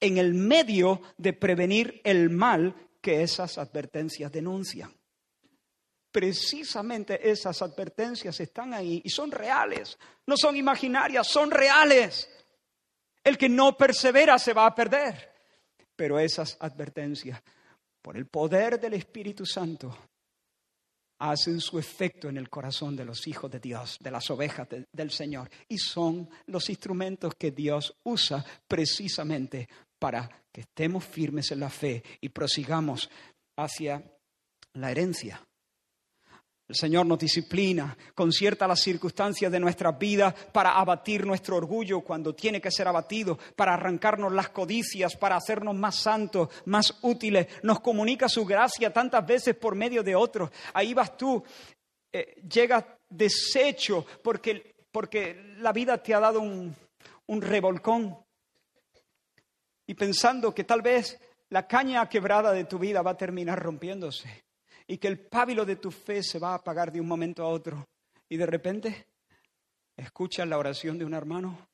en 0.01 0.19
el 0.19 0.35
medio 0.35 1.01
de 1.17 1.33
prevenir 1.33 2.01
el 2.05 2.29
mal 2.29 2.75
que 3.03 3.23
esas 3.23 3.59
advertencias 3.59 4.33
denuncian. 4.33 4.95
Precisamente 6.11 7.31
esas 7.31 7.61
advertencias 7.63 8.39
están 8.39 8.73
ahí 8.73 9.03
y 9.05 9.11
son 9.11 9.31
reales, 9.31 9.99
no 10.27 10.37
son 10.37 10.57
imaginarias, 10.57 11.27
son 11.27 11.51
reales. 11.51 12.31
El 13.25 13.37
que 13.37 13.49
no 13.49 13.77
persevera 13.77 14.39
se 14.39 14.53
va 14.53 14.67
a 14.67 14.75
perder. 14.75 15.33
Pero 15.97 16.19
esas 16.19 16.57
advertencias, 16.61 17.43
por 18.01 18.17
el 18.17 18.27
poder 18.27 18.81
del 18.81 18.95
Espíritu 18.95 19.45
Santo, 19.45 19.97
hacen 21.19 21.61
su 21.61 21.79
efecto 21.79 22.29
en 22.29 22.37
el 22.37 22.51
corazón 22.51 22.97
de 22.97 23.05
los 23.05 23.27
hijos 23.27 23.51
de 23.51 23.61
Dios, 23.61 23.97
de 24.01 24.11
las 24.11 24.29
ovejas 24.31 24.69
del 24.93 25.11
Señor. 25.11 25.49
Y 25.69 25.79
son 25.79 26.29
los 26.47 26.69
instrumentos 26.69 27.35
que 27.37 27.53
Dios 27.53 27.97
usa 28.03 28.45
precisamente 28.67 29.69
para 30.03 30.29
que 30.51 30.63
estemos 30.63 31.05
firmes 31.05 31.53
en 31.53 31.61
la 31.61 31.71
fe 31.71 32.03
y 32.21 32.29
prosigamos 32.31 33.09
hacia 33.57 34.03
la 34.73 34.91
herencia. 34.91 35.41
El 36.67 36.75
Señor 36.75 37.07
nos 37.07 37.21
disciplina, 37.21 37.97
concierta 38.13 38.67
las 38.67 38.81
circunstancias 38.81 39.53
de 39.53 39.61
nuestras 39.61 39.97
vidas 39.97 40.35
para 40.51 40.73
abatir 40.73 41.25
nuestro 41.25 41.57
orgullo 41.57 42.01
cuando 42.01 42.35
tiene 42.35 42.61
que 42.61 42.73
ser 42.73 42.89
abatido, 42.89 43.39
para 43.55 43.75
arrancarnos 43.75 44.33
las 44.33 44.49
codicias, 44.49 45.17
para 45.17 45.37
hacernos 45.37 45.77
más 45.77 45.95
santos, 45.95 46.49
más 46.65 46.99
útiles. 47.03 47.47
Nos 47.63 47.79
comunica 47.79 48.29
su 48.29 48.45
gracia 48.45 48.93
tantas 48.93 49.25
veces 49.25 49.55
por 49.55 49.77
medio 49.77 50.03
de 50.03 50.17
otros. 50.17 50.51
Ahí 50.75 50.95
vas 50.95 51.17
tú, 51.17 51.45
eh, 52.13 52.43
llegas 52.43 52.85
deshecho 53.09 54.05
porque, 54.21 54.75
porque 54.91 55.55
la 55.59 55.73
vida 55.73 56.03
te 56.03 56.13
ha 56.13 56.19
dado 56.19 56.41
un, 56.41 56.75
un 57.27 57.41
revolcón 57.41 58.22
y 59.87 59.95
pensando 59.95 60.55
que 60.55 60.65
tal 60.65 60.83
vez 60.83 61.19
la 61.51 61.67
caña 61.67 62.09
quebrada 62.09 62.53
de 62.53 62.65
tu 62.65 62.79
vida 62.79 63.03
va 63.03 63.13
a 63.13 63.17
terminar 63.17 63.63
rompiéndose 63.63 64.45
y 64.87 64.99
que 64.99 65.09
el 65.09 65.19
pábilo 65.19 65.65
de 65.65 65.77
tu 65.77 65.91
fe 65.91 66.23
se 66.23 66.39
va 66.39 66.51
a 66.51 66.57
apagar 66.57 66.91
de 66.91 67.01
un 67.01 67.07
momento 67.07 67.43
a 67.43 67.49
otro 67.49 67.87
y 68.29 68.37
de 68.37 68.47
repente 68.47 69.07
escuchas 69.97 70.49
la 70.49 70.59
oración 70.59 70.99
de 70.99 71.05
un 71.05 71.15
hermano 71.15 71.69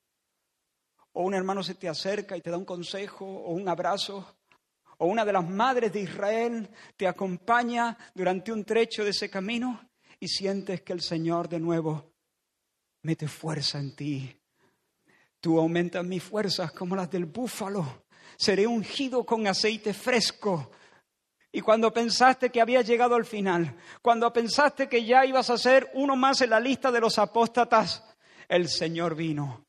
o 1.13 1.23
un 1.23 1.35
hermano 1.35 1.63
se 1.63 1.75
te 1.75 1.89
acerca 1.89 2.37
y 2.37 2.41
te 2.41 2.51
da 2.51 2.59
un 2.59 2.65
consejo 2.65 3.25
o 3.25 3.53
un 3.53 3.69
abrazo 3.69 4.37
o 4.99 5.07
una 5.07 5.25
de 5.25 5.33
las 5.33 5.49
madres 5.49 5.93
de 5.93 6.01
Israel 6.01 6.69
te 6.97 7.07
acompaña 7.07 7.97
durante 8.15 8.53
un 8.53 8.65
trecho 8.65 9.05
de 9.05 9.11
ese 9.11 9.31
camino 9.31 9.89
y 10.21 10.29
sientes 10.29 10.83
que 10.83 10.93
el 10.93 11.01
Señor 11.01 11.49
de 11.49 11.61
nuevo 11.61 12.13
mete 13.03 13.29
fuerza 13.29 13.79
en 13.79 13.95
ti. 13.95 14.38
Tú 15.41 15.59
aumentas 15.59 16.05
mis 16.05 16.23
fuerzas 16.23 16.73
como 16.73 16.97
las 16.97 17.11
del 17.11 17.27
búfalo 17.27 18.05
seré 18.39 18.67
ungido 18.67 19.27
con 19.27 19.47
aceite 19.47 19.93
fresco. 19.93 20.71
Y 21.51 21.61
cuando 21.61 21.93
pensaste 21.93 22.51
que 22.51 22.61
había 22.61 22.83
llegado 22.83 23.15
al 23.17 23.25
final, 23.25 23.77
cuando 24.01 24.33
pensaste 24.33 24.89
que 24.89 25.05
ya 25.05 25.27
ibas 25.27 25.51
a 25.51 25.59
ser 25.59 25.91
uno 25.95 26.15
más 26.15 26.41
en 26.41 26.51
la 26.51 26.61
lista 26.61 26.93
de 26.93 27.01
los 27.01 27.19
apóstatas, 27.19 28.05
el 28.49 28.69
Señor 28.69 29.15
vino 29.17 29.67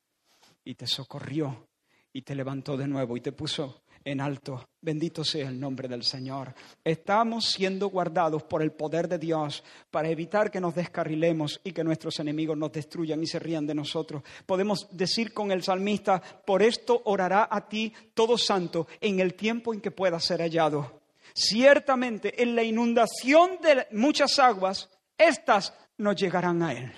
y 0.64 0.74
te 0.74 0.86
socorrió 0.86 1.68
y 2.12 2.22
te 2.22 2.34
levantó 2.34 2.76
de 2.76 2.86
nuevo 2.86 3.16
y 3.16 3.20
te 3.20 3.32
puso 3.32 3.79
en 4.04 4.20
alto. 4.20 4.68
Bendito 4.80 5.24
sea 5.24 5.48
el 5.48 5.60
nombre 5.60 5.88
del 5.88 6.02
Señor. 6.02 6.54
Estamos 6.82 7.46
siendo 7.50 7.88
guardados 7.88 8.42
por 8.44 8.62
el 8.62 8.72
poder 8.72 9.08
de 9.08 9.18
Dios 9.18 9.62
para 9.90 10.08
evitar 10.08 10.50
que 10.50 10.60
nos 10.60 10.74
descarrilemos 10.74 11.60
y 11.64 11.72
que 11.72 11.84
nuestros 11.84 12.18
enemigos 12.18 12.56
nos 12.56 12.72
destruyan 12.72 13.22
y 13.22 13.26
se 13.26 13.38
rían 13.38 13.66
de 13.66 13.74
nosotros. 13.74 14.22
Podemos 14.46 14.88
decir 14.90 15.32
con 15.34 15.52
el 15.52 15.62
salmista, 15.62 16.20
por 16.20 16.62
esto 16.62 17.02
orará 17.04 17.48
a 17.50 17.68
ti 17.68 17.92
todo 18.14 18.38
santo 18.38 18.86
en 19.00 19.20
el 19.20 19.34
tiempo 19.34 19.74
en 19.74 19.80
que 19.80 19.90
pueda 19.90 20.18
ser 20.18 20.40
hallado. 20.40 21.00
Ciertamente 21.34 22.42
en 22.42 22.56
la 22.56 22.62
inundación 22.62 23.58
de 23.62 23.86
muchas 23.92 24.38
aguas, 24.38 24.88
éstas 25.16 25.74
no 25.98 26.12
llegarán 26.12 26.62
a 26.62 26.72
él. 26.72 26.92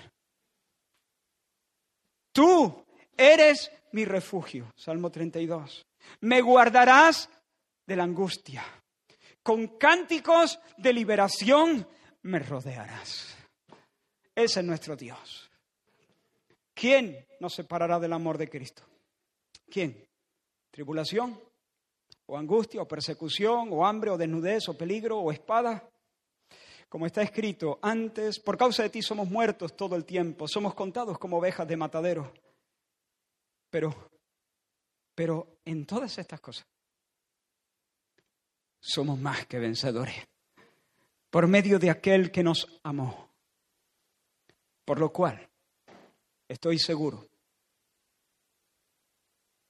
Tú 2.31 2.85
eres 3.15 3.71
mi 3.91 4.05
refugio. 4.05 4.71
Salmo 4.75 5.11
32. 5.11 5.85
Me 6.21 6.41
guardarás 6.41 7.29
de 7.85 7.95
la 7.95 8.03
angustia. 8.03 8.63
Con 9.41 9.77
cánticos 9.77 10.59
de 10.77 10.93
liberación 10.93 11.87
me 12.23 12.39
rodearás. 12.39 13.35
Ese 14.35 14.59
es 14.61 14.65
nuestro 14.65 14.95
Dios. 14.95 15.49
¿Quién 16.73 17.25
nos 17.39 17.53
separará 17.53 17.99
del 17.99 18.13
amor 18.13 18.37
de 18.37 18.49
Cristo? 18.49 18.83
¿Quién? 19.69 20.07
¿Tribulación? 20.71 21.39
¿O 22.25 22.37
angustia? 22.37 22.81
¿O 22.81 22.87
persecución? 22.87 23.69
¿O 23.71 23.85
hambre? 23.85 24.09
¿O 24.11 24.17
desnudez? 24.17 24.69
¿O 24.69 24.77
peligro? 24.77 25.19
¿O 25.19 25.31
espada? 25.31 25.87
Como 26.93 27.07
está 27.07 27.23
escrito, 27.23 27.79
antes, 27.81 28.39
por 28.39 28.55
causa 28.55 28.83
de 28.83 28.89
ti 28.91 29.01
somos 29.01 29.27
muertos 29.27 29.75
todo 29.75 29.95
el 29.95 30.05
tiempo, 30.05 30.47
somos 30.47 30.75
contados 30.75 31.17
como 31.17 31.39
ovejas 31.39 31.67
de 31.67 31.75
matadero. 31.75 32.31
Pero 33.71 34.11
pero 35.15 35.57
en 35.65 35.85
todas 35.85 36.17
estas 36.17 36.39
cosas 36.39 36.65
somos 38.79 39.19
más 39.19 39.45
que 39.45 39.59
vencedores 39.59 40.15
por 41.29 41.47
medio 41.47 41.79
de 41.79 41.89
aquel 41.89 42.31
que 42.31 42.43
nos 42.43 42.67
amó. 42.83 43.29
Por 44.85 44.99
lo 44.99 45.11
cual, 45.13 45.49
Estoy 46.53 46.77
seguro. 46.77 47.27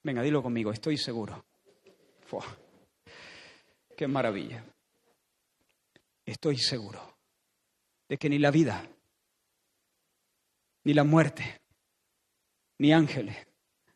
Venga, 0.04 0.22
dilo 0.22 0.44
conmigo, 0.44 0.72
estoy 0.72 0.98
seguro. 0.98 1.46
qué 3.96 4.06
maravilla. 4.06 4.66
Estoy 6.26 6.58
seguro 6.58 7.00
de 8.10 8.18
que 8.18 8.28
ni 8.28 8.38
la 8.38 8.52
vida, 8.52 8.86
ni 10.84 10.94
la 10.94 11.06
muerte, 11.06 11.62
ni 12.80 12.92
ángeles, 12.92 13.38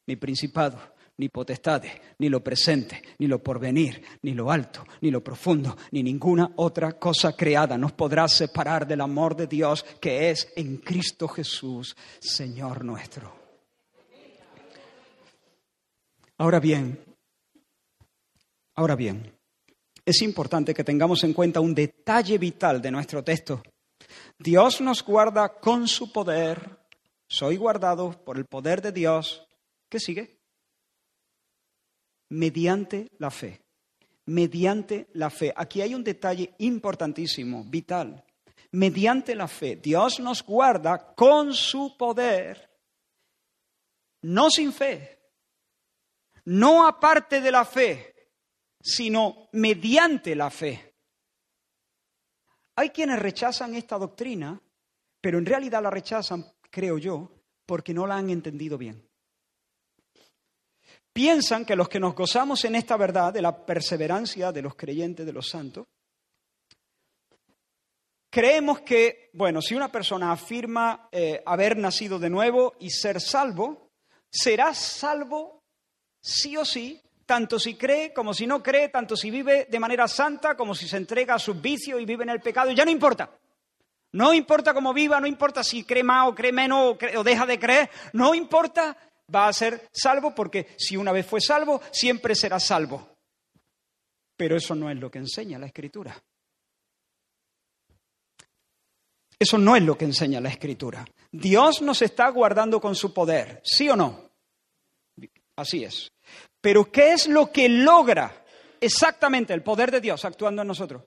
ni 0.05 0.15
principados, 0.15 0.81
ni 1.17 1.29
potestades, 1.29 1.91
ni 2.19 2.29
lo 2.29 2.43
presente, 2.43 3.01
ni 3.17 3.27
lo 3.27 3.41
porvenir, 3.41 4.01
ni 4.21 4.33
lo 4.33 4.51
alto, 4.51 4.85
ni 5.01 5.09
lo 5.09 5.23
profundo, 5.23 5.75
ni 5.91 6.03
ninguna 6.03 6.51
otra 6.57 6.93
cosa 6.93 7.35
creada 7.35 7.77
nos 7.77 7.93
podrá 7.93 8.27
separar 8.27 8.87
del 8.87 9.01
amor 9.01 9.35
de 9.35 9.47
Dios 9.47 9.83
que 9.99 10.29
es 10.29 10.51
en 10.55 10.77
Cristo 10.77 11.27
Jesús, 11.27 11.95
Señor 12.19 12.85
nuestro. 12.85 13.35
Ahora 16.37 16.59
bien, 16.59 17.03
ahora 18.75 18.95
bien, 18.95 19.31
es 20.05 20.21
importante 20.21 20.73
que 20.73 20.83
tengamos 20.83 21.23
en 21.23 21.33
cuenta 21.33 21.59
un 21.59 21.73
detalle 21.73 22.37
vital 22.37 22.79
de 22.79 22.91
nuestro 22.91 23.23
texto. 23.23 23.63
Dios 24.37 24.81
nos 24.81 25.03
guarda 25.03 25.49
con 25.59 25.87
su 25.87 26.11
poder, 26.11 26.77
soy 27.27 27.57
guardado 27.57 28.11
por 28.23 28.37
el 28.37 28.45
poder 28.45 28.83
de 28.83 28.91
Dios. 28.91 29.47
¿Qué 29.89 29.99
sigue? 29.99 30.36
Mediante 32.29 33.09
la 33.19 33.31
fe. 33.31 33.61
Mediante 34.25 35.07
la 35.13 35.29
fe. 35.29 35.53
Aquí 35.55 35.81
hay 35.81 35.95
un 35.95 36.03
detalle 36.03 36.53
importantísimo, 36.59 37.63
vital. 37.63 38.23
Mediante 38.71 39.35
la 39.35 39.47
fe. 39.47 39.77
Dios 39.77 40.19
nos 40.19 40.43
guarda 40.43 41.13
con 41.15 41.53
su 41.53 41.95
poder, 41.97 42.69
no 44.23 44.49
sin 44.49 44.73
fe, 44.73 45.17
no 46.45 46.85
aparte 46.85 47.39
de 47.39 47.51
la 47.51 47.63
fe, 47.63 48.13
sino 48.81 49.47
mediante 49.53 50.35
la 50.35 50.49
fe. 50.49 50.95
Hay 52.75 52.89
quienes 52.89 53.19
rechazan 53.19 53.73
esta 53.75 53.97
doctrina, 53.97 54.61
pero 55.21 55.37
en 55.37 55.45
realidad 55.45 55.81
la 55.81 55.89
rechazan 55.89 56.45
creo 56.69 56.97
yo, 56.97 57.31
porque 57.65 57.93
no 57.93 58.05
la 58.05 58.17
han 58.17 58.29
entendido 58.29 58.77
bien. 58.77 59.06
Piensan 61.17 61.65
que 61.65 61.75
los 61.75 61.89
que 61.89 61.99
nos 61.99 62.13
gozamos 62.13 62.63
en 62.65 62.75
esta 62.75 62.95
verdad 62.95 63.33
de 63.33 63.41
la 63.41 63.65
perseverancia 63.65 64.51
de 64.51 64.61
los 64.61 64.75
creyentes, 64.75 65.25
de 65.25 65.33
los 65.33 65.49
santos, 65.49 65.87
creemos 68.29 68.81
que, 68.81 69.31
bueno, 69.33 69.59
si 69.59 69.73
una 69.73 69.91
persona 69.91 70.31
afirma 70.31 71.09
eh, 71.11 71.41
haber 71.43 71.75
nacido 71.75 72.19
de 72.19 72.29
nuevo 72.29 72.75
y 72.79 72.91
ser 72.91 73.19
salvo, 73.19 73.89
será 74.29 74.75
salvo 74.75 75.63
sí 76.21 76.55
o 76.55 76.63
sí, 76.63 77.01
tanto 77.25 77.57
si 77.57 77.73
cree 77.73 78.13
como 78.13 78.31
si 78.31 78.45
no 78.45 78.61
cree, 78.61 78.89
tanto 78.89 79.15
si 79.17 79.31
vive 79.31 79.65
de 79.71 79.79
manera 79.79 80.07
santa 80.07 80.55
como 80.55 80.75
si 80.75 80.87
se 80.87 80.97
entrega 80.97 81.33
a 81.33 81.39
sus 81.39 81.59
vicios 81.59 81.99
y 81.99 82.05
vive 82.05 82.25
en 82.25 82.29
el 82.29 82.41
pecado, 82.41 82.69
ya 82.69 82.85
no 82.85 82.91
importa. 82.91 83.31
No 84.11 84.35
importa 84.35 84.71
cómo 84.71 84.93
viva, 84.93 85.19
no 85.19 85.25
importa 85.25 85.63
si 85.63 85.83
cree 85.83 86.03
más 86.03 86.27
o 86.27 86.35
cree 86.35 86.51
menos 86.51 86.95
o, 87.15 87.23
deja 87.23 87.47
de 87.47 87.57
creer, 87.57 87.89
no 88.13 88.35
importa, 88.35 88.95
va 89.33 89.47
a 89.47 89.53
ser 89.53 89.89
salvo 89.91 90.33
porque 90.33 90.75
si 90.77 90.97
una 90.97 91.11
vez 91.11 91.25
fue 91.25 91.41
salvo, 91.41 91.81
siempre 91.91 92.35
será 92.35 92.59
salvo. 92.59 93.15
Pero 94.35 94.55
eso 94.55 94.75
no 94.75 94.89
es 94.89 94.97
lo 94.97 95.09
que 95.09 95.19
enseña 95.19 95.57
la 95.57 95.65
Escritura. 95.67 96.21
Eso 99.39 99.57
no 99.57 99.75
es 99.75 99.83
lo 99.83 99.97
que 99.97 100.05
enseña 100.05 100.41
la 100.41 100.49
Escritura. 100.49 101.05
Dios 101.31 101.81
nos 101.81 102.01
está 102.01 102.29
guardando 102.29 102.79
con 102.79 102.95
su 102.95 103.13
poder, 103.13 103.61
¿sí 103.63 103.89
o 103.89 103.95
no? 103.95 104.31
Así 105.55 105.83
es. 105.83 106.11
Pero 106.61 106.91
¿qué 106.91 107.13
es 107.13 107.27
lo 107.27 107.51
que 107.51 107.67
logra 107.69 108.45
exactamente 108.79 109.53
el 109.53 109.63
poder 109.63 109.91
de 109.91 110.01
Dios 110.01 110.23
actuando 110.25 110.61
en 110.61 110.67
nosotros? 110.67 111.03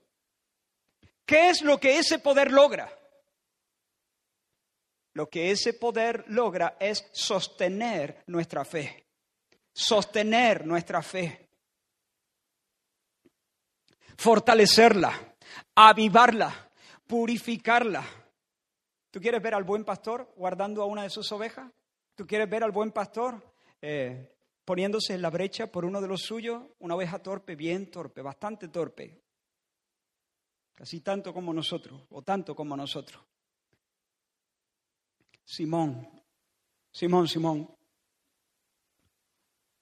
¿Qué 1.24 1.50
es 1.50 1.62
lo 1.62 1.78
que 1.78 1.98
ese 1.98 2.18
poder 2.18 2.50
logra? 2.50 2.92
Lo 5.14 5.28
que 5.28 5.50
ese 5.50 5.74
poder 5.74 6.24
logra 6.28 6.76
es 6.78 7.08
sostener 7.12 8.24
nuestra 8.26 8.64
fe. 8.64 9.06
Sostener 9.72 10.66
nuestra 10.66 11.02
fe. 11.02 11.48
Fortalecerla, 14.16 15.36
avivarla, 15.74 16.70
purificarla. 17.06 18.04
¿Tú 19.11 19.20
quieres 19.20 19.42
ver 19.42 19.54
al 19.54 19.64
buen 19.64 19.84
pastor 19.84 20.32
guardando 20.36 20.82
a 20.82 20.86
una 20.86 21.02
de 21.02 21.11
sus 21.11 21.30
ovejas? 21.32 21.70
¿Tú 22.14 22.26
quieres 22.26 22.48
ver 22.48 22.62
al 22.62 22.70
buen 22.70 22.92
pastor 22.92 23.42
eh, 23.80 24.30
poniéndose 24.64 25.14
en 25.14 25.22
la 25.22 25.30
brecha 25.30 25.66
por 25.68 25.84
uno 25.84 26.00
de 26.00 26.08
los 26.08 26.20
suyos? 26.22 26.62
Una 26.78 26.94
oveja 26.94 27.18
torpe, 27.18 27.56
bien 27.56 27.90
torpe, 27.90 28.20
bastante 28.20 28.68
torpe 28.68 29.22
casi 30.80 31.02
tanto 31.02 31.34
como 31.34 31.52
nosotros, 31.52 32.00
o 32.08 32.22
tanto 32.22 32.56
como 32.56 32.74
nosotros. 32.74 33.22
Simón, 35.51 36.09
Simón, 36.92 37.26
Simón, 37.26 37.76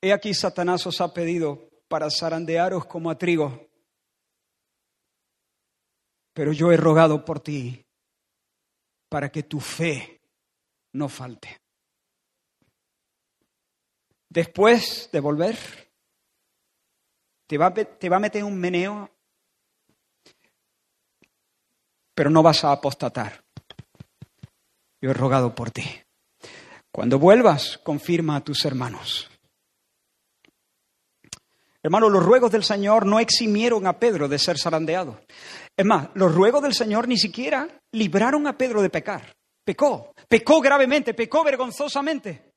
he 0.01 0.15
aquí 0.15 0.33
Satanás 0.33 0.87
os 0.87 0.99
ha 1.03 1.13
pedido 1.13 1.69
para 1.89 2.09
zarandearos 2.09 2.87
como 2.87 3.11
a 3.11 3.19
trigo, 3.19 3.69
pero 6.33 6.55
yo 6.55 6.73
he 6.73 6.77
rogado 6.79 7.23
por 7.23 7.41
ti 7.41 7.85
para 9.11 9.31
que 9.31 9.43
tu 9.43 9.61
fe 9.61 10.23
no 10.93 11.11
falte. 11.11 11.61
Después 14.31 15.11
de 15.13 15.21
volver, 15.21 15.59
te 17.47 17.59
va, 17.59 17.75
te 17.75 18.09
va 18.09 18.17
a 18.17 18.21
meter 18.21 18.43
un 18.43 18.59
meneo 18.59 19.11
pero 22.19 22.31
no 22.31 22.43
vas 22.43 22.65
a 22.65 22.73
apostatar. 22.73 23.45
Yo 25.01 25.11
he 25.11 25.15
rogado 25.15 25.55
por 25.55 25.71
ti. 25.71 25.85
Cuando 26.91 27.19
vuelvas, 27.19 27.79
confirma 27.79 28.37
a 28.37 28.45
tus 28.45 28.65
hermanos. 28.65 29.31
Hermano, 31.83 32.09
los 32.09 32.25
ruegos 32.25 32.51
del 32.51 32.65
Señor 32.65 33.07
no 33.07 33.21
eximieron 33.21 33.87
a 33.87 33.99
Pedro 33.99 34.29
de 34.29 34.39
ser 34.39 34.59
zarandeado. 34.59 35.21
Es 35.77 35.87
más, 35.87 36.09
los 36.15 36.35
ruegos 36.35 36.63
del 36.63 36.75
Señor 36.75 37.07
ni 37.07 37.17
siquiera 37.17 37.69
libraron 37.93 38.47
a 38.47 38.59
Pedro 38.59 38.83
de 38.83 38.91
pecar. 38.91 39.37
Pecó, 39.65 40.13
pecó 40.29 40.61
gravemente, 40.61 41.15
pecó 41.15 41.45
vergonzosamente. 41.45 42.53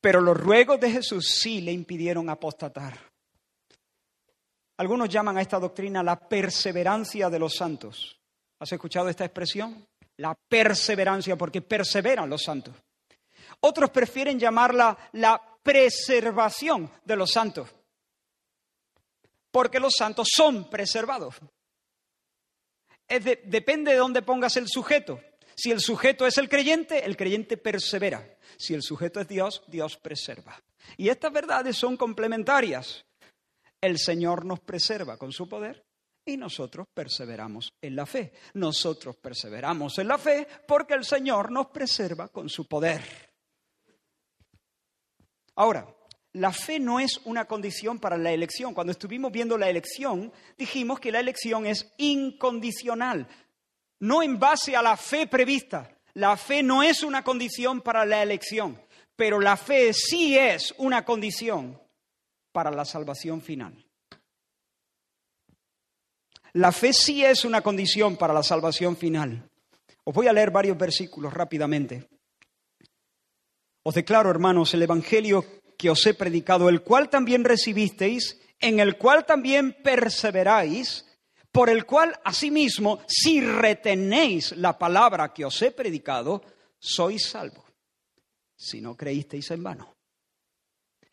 Pero 0.00 0.20
los 0.20 0.36
ruegos 0.36 0.80
de 0.80 0.90
Jesús 0.90 1.28
sí 1.28 1.60
le 1.60 1.72
impidieron 1.72 2.28
apostatar. 2.28 2.98
Algunos 4.76 5.08
llaman 5.08 5.38
a 5.38 5.40
esta 5.40 5.60
doctrina 5.60 6.02
la 6.02 6.18
perseverancia 6.18 7.30
de 7.30 7.38
los 7.38 7.54
santos. 7.54 8.20
¿Has 8.64 8.72
escuchado 8.72 9.10
esta 9.10 9.26
expresión? 9.26 9.86
La 10.16 10.34
perseverancia, 10.34 11.36
porque 11.36 11.60
perseveran 11.60 12.30
los 12.30 12.44
santos. 12.44 12.74
Otros 13.60 13.90
prefieren 13.90 14.40
llamarla 14.40 15.10
la 15.12 15.38
preservación 15.62 16.90
de 17.04 17.14
los 17.14 17.30
santos, 17.30 17.68
porque 19.50 19.78
los 19.78 19.92
santos 19.92 20.28
son 20.34 20.70
preservados. 20.70 21.34
depende 23.06 23.92
de 23.92 23.98
dónde 23.98 24.22
pongas 24.22 24.56
el 24.56 24.66
sujeto. 24.66 25.20
Si 25.54 25.70
el 25.70 25.80
sujeto 25.80 26.26
es 26.26 26.38
el 26.38 26.48
creyente, 26.48 27.04
el 27.04 27.18
creyente 27.18 27.58
persevera. 27.58 28.38
Si 28.56 28.72
el 28.72 28.80
sujeto 28.80 29.20
es 29.20 29.28
Dios, 29.28 29.62
Dios 29.66 29.98
preserva. 29.98 30.58
Y 30.96 31.10
estas 31.10 31.34
verdades 31.34 31.76
son 31.76 31.98
complementarias 31.98 33.04
el 33.82 33.98
Señor 33.98 34.46
nos 34.46 34.60
preserva 34.60 35.18
con 35.18 35.32
su 35.32 35.50
poder 35.50 35.84
y 36.26 36.36
nosotros 36.36 36.88
perseveramos 36.92 37.74
en 37.80 37.96
la 37.96 38.06
fe. 38.06 38.32
Nosotros 38.54 39.16
perseveramos 39.16 39.98
en 39.98 40.08
la 40.08 40.18
fe 40.18 40.46
porque 40.66 40.94
el 40.94 41.04
Señor 41.04 41.50
nos 41.50 41.66
preserva 41.68 42.28
con 42.28 42.48
su 42.48 42.66
poder. 42.66 43.02
Ahora, 45.56 45.86
la 46.32 46.52
fe 46.52 46.80
no 46.80 46.98
es 46.98 47.20
una 47.24 47.44
condición 47.44 47.98
para 47.98 48.16
la 48.16 48.32
elección. 48.32 48.74
Cuando 48.74 48.90
estuvimos 48.90 49.30
viendo 49.30 49.56
la 49.56 49.68
elección, 49.68 50.32
dijimos 50.58 50.98
que 50.98 51.12
la 51.12 51.20
elección 51.20 51.66
es 51.66 51.92
incondicional, 51.96 53.28
no 54.00 54.22
en 54.22 54.38
base 54.38 54.74
a 54.74 54.82
la 54.82 54.96
fe 54.96 55.26
prevista. 55.26 55.90
La 56.14 56.36
fe 56.36 56.62
no 56.62 56.82
es 56.82 57.02
una 57.02 57.22
condición 57.24 57.80
para 57.80 58.04
la 58.04 58.22
elección, 58.22 58.80
pero 59.16 59.40
la 59.40 59.56
fe 59.56 59.92
sí 59.92 60.36
es 60.36 60.74
una 60.78 61.04
condición 61.04 61.80
para 62.52 62.70
la 62.70 62.84
salvación 62.84 63.40
final. 63.40 63.84
La 66.54 66.70
fe 66.70 66.92
sí 66.92 67.24
es 67.24 67.44
una 67.44 67.62
condición 67.62 68.16
para 68.16 68.32
la 68.32 68.44
salvación 68.44 68.96
final. 68.96 69.50
Os 70.04 70.14
voy 70.14 70.28
a 70.28 70.32
leer 70.32 70.52
varios 70.52 70.78
versículos 70.78 71.34
rápidamente. 71.34 72.08
Os 73.82 73.94
declaro, 73.94 74.30
hermanos, 74.30 74.72
el 74.72 74.82
Evangelio 74.82 75.44
que 75.76 75.90
os 75.90 76.06
he 76.06 76.14
predicado, 76.14 76.68
el 76.68 76.82
cual 76.82 77.10
también 77.10 77.42
recibisteis, 77.42 78.40
en 78.60 78.78
el 78.78 78.96
cual 78.96 79.26
también 79.26 79.76
perseveráis, 79.82 81.04
por 81.50 81.68
el 81.68 81.84
cual 81.84 82.18
asimismo, 82.24 83.00
si 83.08 83.40
retenéis 83.40 84.52
la 84.56 84.78
palabra 84.78 85.32
que 85.32 85.44
os 85.44 85.60
he 85.60 85.72
predicado, 85.72 86.42
sois 86.78 87.26
salvos. 87.26 87.64
Si 88.56 88.80
no 88.80 88.96
creísteis 88.96 89.50
en 89.50 89.62
vano. 89.62 89.96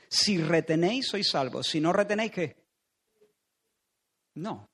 Si 0.07 0.37
retenéis, 0.37 1.07
sois 1.07 1.27
salvos. 1.27 1.67
Si 1.67 1.81
no 1.81 1.91
retenéis, 1.91 2.31
¿qué? 2.31 2.55
No. 4.35 4.70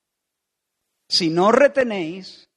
Si 1.08 1.30
no 1.30 1.52
retenéis, 1.52 2.50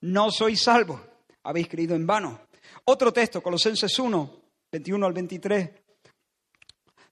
no 0.00 0.30
sois 0.30 0.60
salvos. 0.60 1.00
Habéis 1.44 1.68
creído 1.68 1.94
en 1.94 2.06
vano. 2.06 2.40
Otro 2.84 3.12
texto, 3.12 3.42
Colosenses 3.42 3.96
1, 3.98 4.42
21 4.72 5.06
al 5.06 5.12
23, 5.12 5.70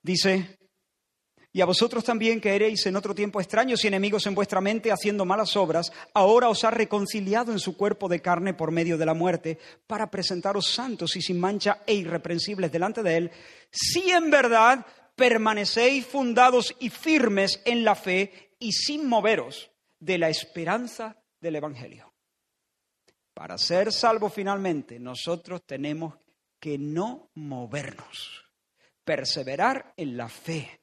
dice, 0.02 0.58
y 1.52 1.60
a 1.60 1.64
vosotros 1.64 2.04
también 2.04 2.40
que 2.40 2.54
eréis 2.54 2.86
en 2.86 2.96
otro 2.96 3.14
tiempo 3.14 3.40
extraños 3.40 3.84
y 3.84 3.88
enemigos 3.88 4.26
en 4.26 4.34
vuestra 4.34 4.60
mente 4.60 4.92
haciendo 4.92 5.24
malas 5.24 5.56
obras, 5.56 5.92
ahora 6.14 6.48
os 6.48 6.64
ha 6.64 6.70
reconciliado 6.70 7.52
en 7.52 7.58
su 7.58 7.76
cuerpo 7.76 8.08
de 8.08 8.20
carne 8.20 8.54
por 8.54 8.70
medio 8.70 8.96
de 8.98 9.06
la 9.06 9.14
muerte, 9.14 9.58
para 9.86 10.10
presentaros 10.10 10.66
santos 10.72 11.16
y 11.16 11.22
sin 11.22 11.40
mancha 11.40 11.82
e 11.86 11.94
irreprensibles 11.94 12.70
delante 12.70 13.02
de 13.02 13.16
él, 13.16 13.30
si 13.70 14.10
en 14.10 14.30
verdad 14.30 14.86
permanecéis 15.16 16.06
fundados 16.06 16.74
y 16.78 16.88
firmes 16.88 17.60
en 17.64 17.84
la 17.84 17.94
fe 17.94 18.54
y 18.58 18.72
sin 18.72 19.08
moveros 19.08 19.69
de 20.00 20.18
la 20.18 20.28
esperanza 20.28 21.16
del 21.40 21.56
Evangelio. 21.56 22.12
Para 23.34 23.56
ser 23.58 23.92
salvos 23.92 24.32
finalmente, 24.32 24.98
nosotros 24.98 25.62
tenemos 25.64 26.14
que 26.58 26.76
no 26.76 27.30
movernos, 27.34 28.44
perseverar 29.04 29.94
en 29.96 30.16
la 30.16 30.28
fe, 30.28 30.82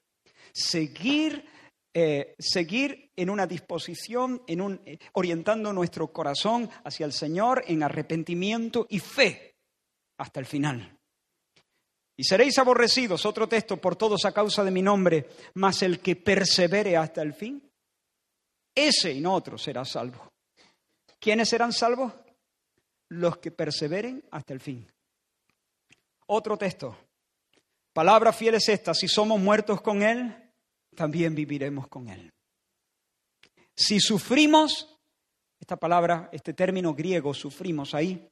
seguir, 0.53 1.45
eh, 1.93 2.35
seguir 2.39 3.11
en 3.15 3.29
una 3.29 3.45
disposición, 3.45 4.41
en 4.47 4.61
un, 4.61 4.81
eh, 4.85 4.97
orientando 5.13 5.71
nuestro 5.73 6.11
corazón 6.11 6.69
hacia 6.83 7.05
el 7.05 7.13
Señor 7.13 7.63
en 7.67 7.83
arrepentimiento 7.83 8.87
y 8.89 8.99
fe 8.99 9.57
hasta 10.17 10.39
el 10.39 10.45
final. 10.45 10.97
Y 12.19 12.23
seréis 12.23 12.57
aborrecidos, 12.57 13.27
otro 13.27 13.47
texto, 13.47 13.77
por 13.77 13.95
todos 13.95 14.25
a 14.25 14.31
causa 14.31 14.63
de 14.63 14.71
mi 14.71 14.81
nombre, 14.81 15.29
mas 15.53 15.83
el 15.83 15.99
que 15.99 16.15
persevere 16.15 16.97
hasta 16.97 17.21
el 17.21 17.35
fin, 17.35 17.66
ese 18.77 19.11
y 19.11 19.19
no 19.19 19.33
otro 19.33 19.57
será 19.57 19.83
salvo. 19.83 20.31
¿Quiénes 21.19 21.49
serán 21.49 21.73
salvos? 21.73 22.13
Los 23.09 23.37
que 23.37 23.51
perseveren 23.51 24.23
hasta 24.31 24.53
el 24.53 24.59
fin. 24.59 24.87
Otro 26.27 26.57
texto. 26.57 26.95
Palabra 27.91 28.31
fiel 28.31 28.55
es 28.55 28.69
esta, 28.69 28.93
si 28.93 29.07
somos 29.07 29.39
muertos 29.39 29.81
con 29.81 30.03
Él, 30.03 30.35
también 30.95 31.33
viviremos 31.33 31.87
con 31.87 32.09
Él. 32.09 32.31
Si 33.75 33.99
sufrimos, 33.99 34.99
esta 35.59 35.77
palabra, 35.77 36.29
este 36.31 36.53
término 36.53 36.93
griego, 36.93 37.33
sufrimos 37.33 37.95
ahí, 37.95 38.29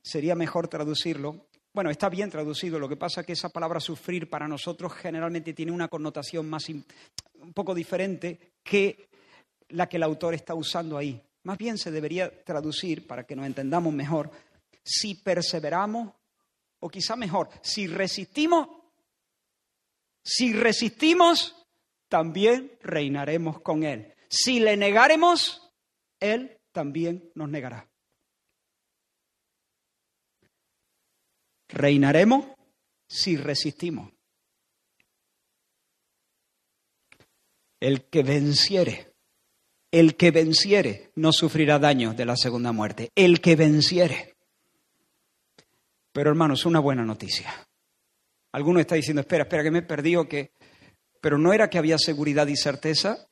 sería 0.00 0.34
mejor 0.34 0.68
traducirlo. 0.68 1.48
Bueno, 1.74 1.90
está 1.90 2.08
bien 2.08 2.30
traducido, 2.30 2.78
lo 2.78 2.88
que 2.88 2.96
pasa 2.96 3.20
es 3.20 3.26
que 3.26 3.34
esa 3.34 3.50
palabra 3.50 3.80
sufrir 3.80 4.30
para 4.30 4.48
nosotros 4.48 4.94
generalmente 4.94 5.52
tiene 5.52 5.72
una 5.72 5.88
connotación 5.88 6.48
más 6.48 6.70
un 6.70 7.52
poco 7.52 7.74
diferente 7.74 8.54
que 8.62 9.05
la 9.68 9.88
que 9.88 9.96
el 9.96 10.02
autor 10.02 10.34
está 10.34 10.54
usando 10.54 10.96
ahí. 10.96 11.20
Más 11.42 11.58
bien 11.58 11.78
se 11.78 11.90
debería 11.90 12.42
traducir, 12.44 13.06
para 13.06 13.24
que 13.24 13.36
nos 13.36 13.46
entendamos 13.46 13.92
mejor, 13.92 14.30
si 14.82 15.14
perseveramos, 15.14 16.12
o 16.80 16.88
quizá 16.88 17.16
mejor, 17.16 17.48
si 17.62 17.86
resistimos, 17.86 18.68
si 20.22 20.52
resistimos, 20.52 21.54
también 22.08 22.72
reinaremos 22.82 23.60
con 23.60 23.84
Él. 23.84 24.14
Si 24.28 24.60
le 24.60 24.76
negaremos, 24.76 25.72
Él 26.20 26.58
también 26.72 27.30
nos 27.34 27.48
negará. 27.48 27.88
Reinaremos 31.68 32.46
si 33.08 33.36
resistimos. 33.36 34.12
El 37.78 38.08
que 38.08 38.22
venciere 38.22 39.15
el 39.98 40.16
que 40.16 40.30
venciere 40.30 41.10
no 41.14 41.32
sufrirá 41.32 41.78
daño 41.78 42.12
de 42.12 42.26
la 42.26 42.36
segunda 42.36 42.70
muerte. 42.70 43.10
El 43.14 43.40
que 43.40 43.56
venciere. 43.56 44.34
Pero 46.12 46.28
hermanos, 46.28 46.66
una 46.66 46.80
buena 46.80 47.02
noticia. 47.02 47.52
Alguno 48.52 48.80
está 48.80 48.94
diciendo, 48.94 49.20
espera, 49.20 49.44
espera, 49.44 49.62
que 49.62 49.70
me 49.70 49.78
he 49.78 49.82
perdido, 49.82 50.28
que... 50.28 50.52
Pero 51.20 51.38
no 51.38 51.52
era 51.52 51.70
que 51.70 51.78
había 51.78 51.96
seguridad 51.96 52.46
y 52.46 52.56
certeza 52.56 53.26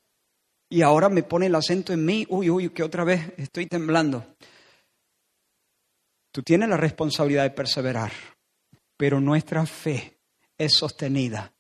y 0.71 0.81
ahora 0.81 1.11
me 1.11 1.23
pone 1.23 1.47
el 1.47 1.55
acento 1.55 1.93
en 1.93 2.05
mí, 2.05 2.27
uy, 2.31 2.49
uy, 2.49 2.71
que 2.71 2.83
otra 2.83 3.05
vez 3.05 3.33
estoy 3.37 3.67
temblando. 3.67 4.35
Tú 6.33 6.43
tienes 6.43 6.69
la 6.71 6.79
responsabilidad 6.79 7.43
de 7.43 7.51
perseverar, 7.51 8.13
pero 8.97 9.21
nuestra 9.21 9.67
fe 9.67 10.19
es 10.57 10.73
sostenida 10.73 11.53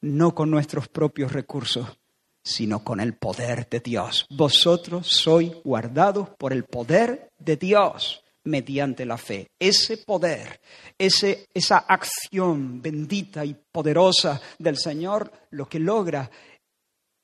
no 0.00 0.34
con 0.34 0.50
nuestros 0.50 0.88
propios 0.88 1.32
recursos, 1.32 1.98
sino 2.46 2.84
con 2.84 3.00
el 3.00 3.14
poder 3.14 3.68
de 3.68 3.80
Dios. 3.80 4.24
Vosotros 4.30 5.08
sois 5.08 5.52
guardados 5.64 6.28
por 6.38 6.52
el 6.52 6.64
poder 6.64 7.28
de 7.38 7.56
Dios 7.56 8.22
mediante 8.44 9.04
la 9.04 9.18
fe. 9.18 9.48
Ese 9.58 9.98
poder, 9.98 10.60
ese, 10.96 11.48
esa 11.52 11.78
acción 11.78 12.80
bendita 12.80 13.44
y 13.44 13.56
poderosa 13.72 14.40
del 14.58 14.78
Señor, 14.78 15.32
lo 15.50 15.68
que 15.68 15.80
logra 15.80 16.30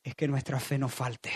es 0.03 0.17
que 0.17 0.27
nuestra 0.27 0.59
fe 0.59 0.77
no 0.77 0.89
falte, 0.89 1.31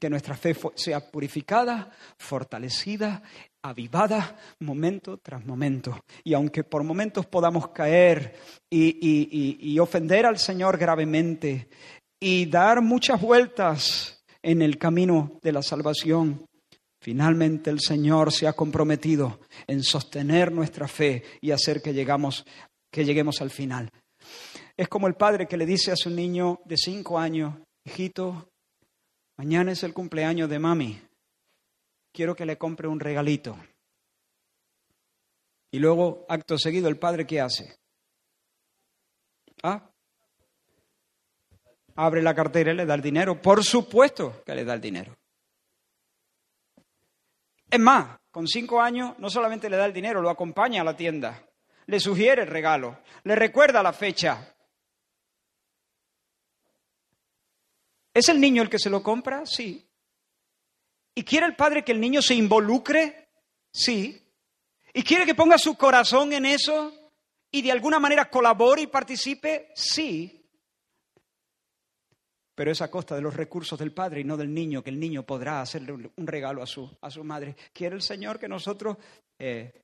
que 0.00 0.10
nuestra 0.10 0.34
fe 0.34 0.56
sea 0.74 0.98
purificada, 1.08 1.88
fortalecida, 2.18 3.22
avivada 3.62 4.36
momento 4.58 5.18
tras 5.18 5.46
momento. 5.46 6.00
Y 6.24 6.34
aunque 6.34 6.64
por 6.64 6.82
momentos 6.82 7.26
podamos 7.26 7.68
caer 7.68 8.34
y 8.68 9.78
ofender 9.78 10.26
al 10.26 10.38
Señor 10.38 10.76
gravemente, 10.76 11.68
y 12.20 12.46
dar 12.46 12.82
muchas 12.82 13.20
vueltas 13.20 14.22
en 14.42 14.62
el 14.62 14.78
camino 14.78 15.38
de 15.42 15.52
la 15.52 15.62
salvación. 15.62 16.46
Finalmente 17.00 17.70
el 17.70 17.80
Señor 17.80 18.30
se 18.30 18.46
ha 18.46 18.52
comprometido 18.52 19.40
en 19.66 19.82
sostener 19.82 20.52
nuestra 20.52 20.86
fe 20.86 21.24
y 21.40 21.50
hacer 21.50 21.80
que, 21.80 21.94
llegamos, 21.94 22.44
que 22.92 23.06
lleguemos 23.06 23.40
al 23.40 23.50
final. 23.50 23.90
Es 24.76 24.88
como 24.88 25.08
el 25.08 25.14
padre 25.14 25.48
que 25.48 25.56
le 25.56 25.64
dice 25.64 25.92
a 25.92 25.96
su 25.96 26.10
niño 26.10 26.60
de 26.66 26.76
cinco 26.76 27.18
años, 27.18 27.54
hijito, 27.84 28.50
mañana 29.38 29.72
es 29.72 29.82
el 29.82 29.94
cumpleaños 29.94 30.50
de 30.50 30.58
mami, 30.58 31.00
quiero 32.12 32.36
que 32.36 32.46
le 32.46 32.58
compre 32.58 32.86
un 32.86 33.00
regalito. 33.00 33.56
Y 35.72 35.78
luego, 35.78 36.26
acto 36.28 36.58
seguido, 36.58 36.88
el 36.88 36.98
padre, 36.98 37.26
¿qué 37.26 37.40
hace? 37.40 37.76
Ah, 39.62 39.89
abre 42.00 42.22
la 42.22 42.34
cartera 42.34 42.72
y 42.72 42.76
le 42.76 42.86
da 42.86 42.94
el 42.94 43.02
dinero. 43.02 43.40
Por 43.40 43.62
supuesto 43.62 44.42
que 44.44 44.54
le 44.54 44.64
da 44.64 44.74
el 44.74 44.80
dinero. 44.80 45.16
Es 47.68 47.78
más, 47.78 48.18
con 48.30 48.46
cinco 48.48 48.80
años 48.80 49.18
no 49.18 49.28
solamente 49.28 49.68
le 49.68 49.76
da 49.76 49.86
el 49.86 49.92
dinero, 49.92 50.22
lo 50.22 50.30
acompaña 50.30 50.80
a 50.80 50.84
la 50.84 50.96
tienda, 50.96 51.46
le 51.86 52.00
sugiere 52.00 52.42
el 52.42 52.48
regalo, 52.48 52.98
le 53.24 53.36
recuerda 53.36 53.82
la 53.82 53.92
fecha. 53.92 54.54
¿Es 58.12 58.28
el 58.28 58.40
niño 58.40 58.62
el 58.62 58.70
que 58.70 58.78
se 58.78 58.90
lo 58.90 59.02
compra? 59.02 59.46
Sí. 59.46 59.86
¿Y 61.14 61.22
quiere 61.22 61.46
el 61.46 61.54
padre 61.54 61.84
que 61.84 61.92
el 61.92 62.00
niño 62.00 62.22
se 62.22 62.34
involucre? 62.34 63.28
Sí. 63.72 64.20
¿Y 64.92 65.02
quiere 65.04 65.26
que 65.26 65.34
ponga 65.34 65.58
su 65.58 65.76
corazón 65.76 66.32
en 66.32 66.46
eso 66.46 66.92
y 67.52 67.62
de 67.62 67.70
alguna 67.70 68.00
manera 68.00 68.28
colabore 68.28 68.82
y 68.82 68.86
participe? 68.88 69.70
Sí 69.76 70.39
pero 72.60 72.72
es 72.72 72.82
a 72.82 72.90
costa 72.90 73.14
de 73.14 73.22
los 73.22 73.34
recursos 73.34 73.78
del 73.78 73.94
padre 73.94 74.20
y 74.20 74.24
no 74.24 74.36
del 74.36 74.52
niño, 74.52 74.82
que 74.82 74.90
el 74.90 75.00
niño 75.00 75.24
podrá 75.24 75.62
hacerle 75.62 75.94
un 76.14 76.26
regalo 76.26 76.62
a 76.62 76.66
su, 76.66 76.94
a 77.00 77.10
su 77.10 77.24
madre. 77.24 77.56
¿Quiere 77.72 77.94
el 77.94 78.02
Señor 78.02 78.38
que 78.38 78.48
nosotros 78.48 78.98
eh, 79.38 79.80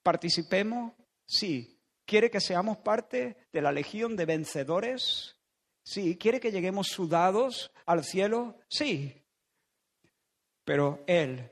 participemos? 0.00 0.92
Sí. 1.26 1.76
¿Quiere 2.06 2.30
que 2.30 2.40
seamos 2.40 2.76
parte 2.76 3.48
de 3.52 3.60
la 3.60 3.72
legión 3.72 4.14
de 4.14 4.26
vencedores? 4.26 5.40
Sí. 5.82 6.16
¿Quiere 6.16 6.38
que 6.38 6.52
lleguemos 6.52 6.86
sudados 6.86 7.72
al 7.84 8.04
cielo? 8.04 8.60
Sí. 8.68 9.20
Pero 10.64 11.02
Él 11.08 11.50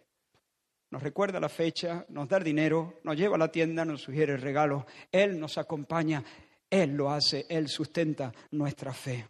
nos 0.91 1.03
recuerda 1.03 1.41
la 1.41 1.49
fecha, 1.49 2.07
nos 2.09 2.29
da 2.29 2.37
el 2.37 2.45
dinero, 2.45 3.01
nos 3.03 3.17
lleva 3.17 3.35
a 3.35 3.41
la 3.41 3.51
tienda, 3.51 3.85
nos 3.85 4.03
sugiere 4.03 4.35
el 4.35 4.41
regalo. 4.41 4.87
Él 5.11 5.41
nos 5.41 5.59
acompaña, 5.59 6.23
Él 6.71 6.93
lo 6.93 7.11
hace, 7.11 7.47
Él 7.49 7.67
sustenta 7.67 8.33
nuestra 8.53 8.93
fe. 8.93 9.27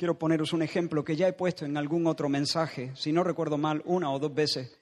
Quiero 0.00 0.18
poneros 0.18 0.54
un 0.54 0.62
ejemplo 0.62 1.04
que 1.04 1.14
ya 1.14 1.28
he 1.28 1.34
puesto 1.34 1.66
en 1.66 1.76
algún 1.76 2.06
otro 2.06 2.30
mensaje, 2.30 2.90
si 2.96 3.12
no 3.12 3.22
recuerdo 3.22 3.58
mal, 3.58 3.82
una 3.84 4.10
o 4.10 4.18
dos 4.18 4.32
veces. 4.32 4.74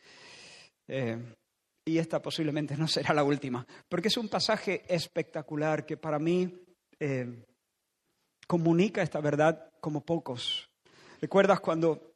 Eh, 0.86 1.34
y 1.84 1.98
esta 1.98 2.22
posiblemente 2.22 2.76
no 2.76 2.86
será 2.86 3.12
la 3.12 3.24
última, 3.24 3.66
porque 3.88 4.06
es 4.06 4.16
un 4.16 4.28
pasaje 4.28 4.84
espectacular 4.86 5.84
que 5.84 5.96
para 5.96 6.20
mí 6.20 6.62
eh, 7.00 7.44
comunica 8.46 9.02
esta 9.02 9.20
verdad 9.20 9.72
como 9.80 10.02
pocos. 10.02 10.70
¿Recuerdas 11.20 11.58
cuando 11.58 12.12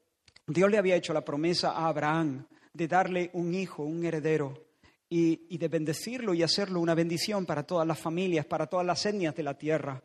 Dios 0.46 0.70
le 0.70 0.78
había 0.78 0.94
hecho 0.94 1.12
la 1.12 1.24
promesa 1.24 1.72
a 1.72 1.88
Abraham 1.88 2.46
de 2.72 2.86
darle 2.86 3.30
un 3.32 3.52
hijo, 3.52 3.82
un 3.82 4.04
heredero, 4.04 4.68
y, 5.08 5.58
de 5.58 5.66
bendecirlo 5.66 6.34
y 6.34 6.44
hacerlo 6.44 6.78
una 6.78 6.94
bendición 6.94 7.46
para 7.46 7.64
todas 7.64 7.84
las 7.84 7.98
familias, 7.98 8.46
para 8.46 8.68
todas 8.68 8.86
las 8.86 9.04
etnias 9.04 9.34
de 9.34 9.42
la 9.42 9.58
tierra. 9.58 10.00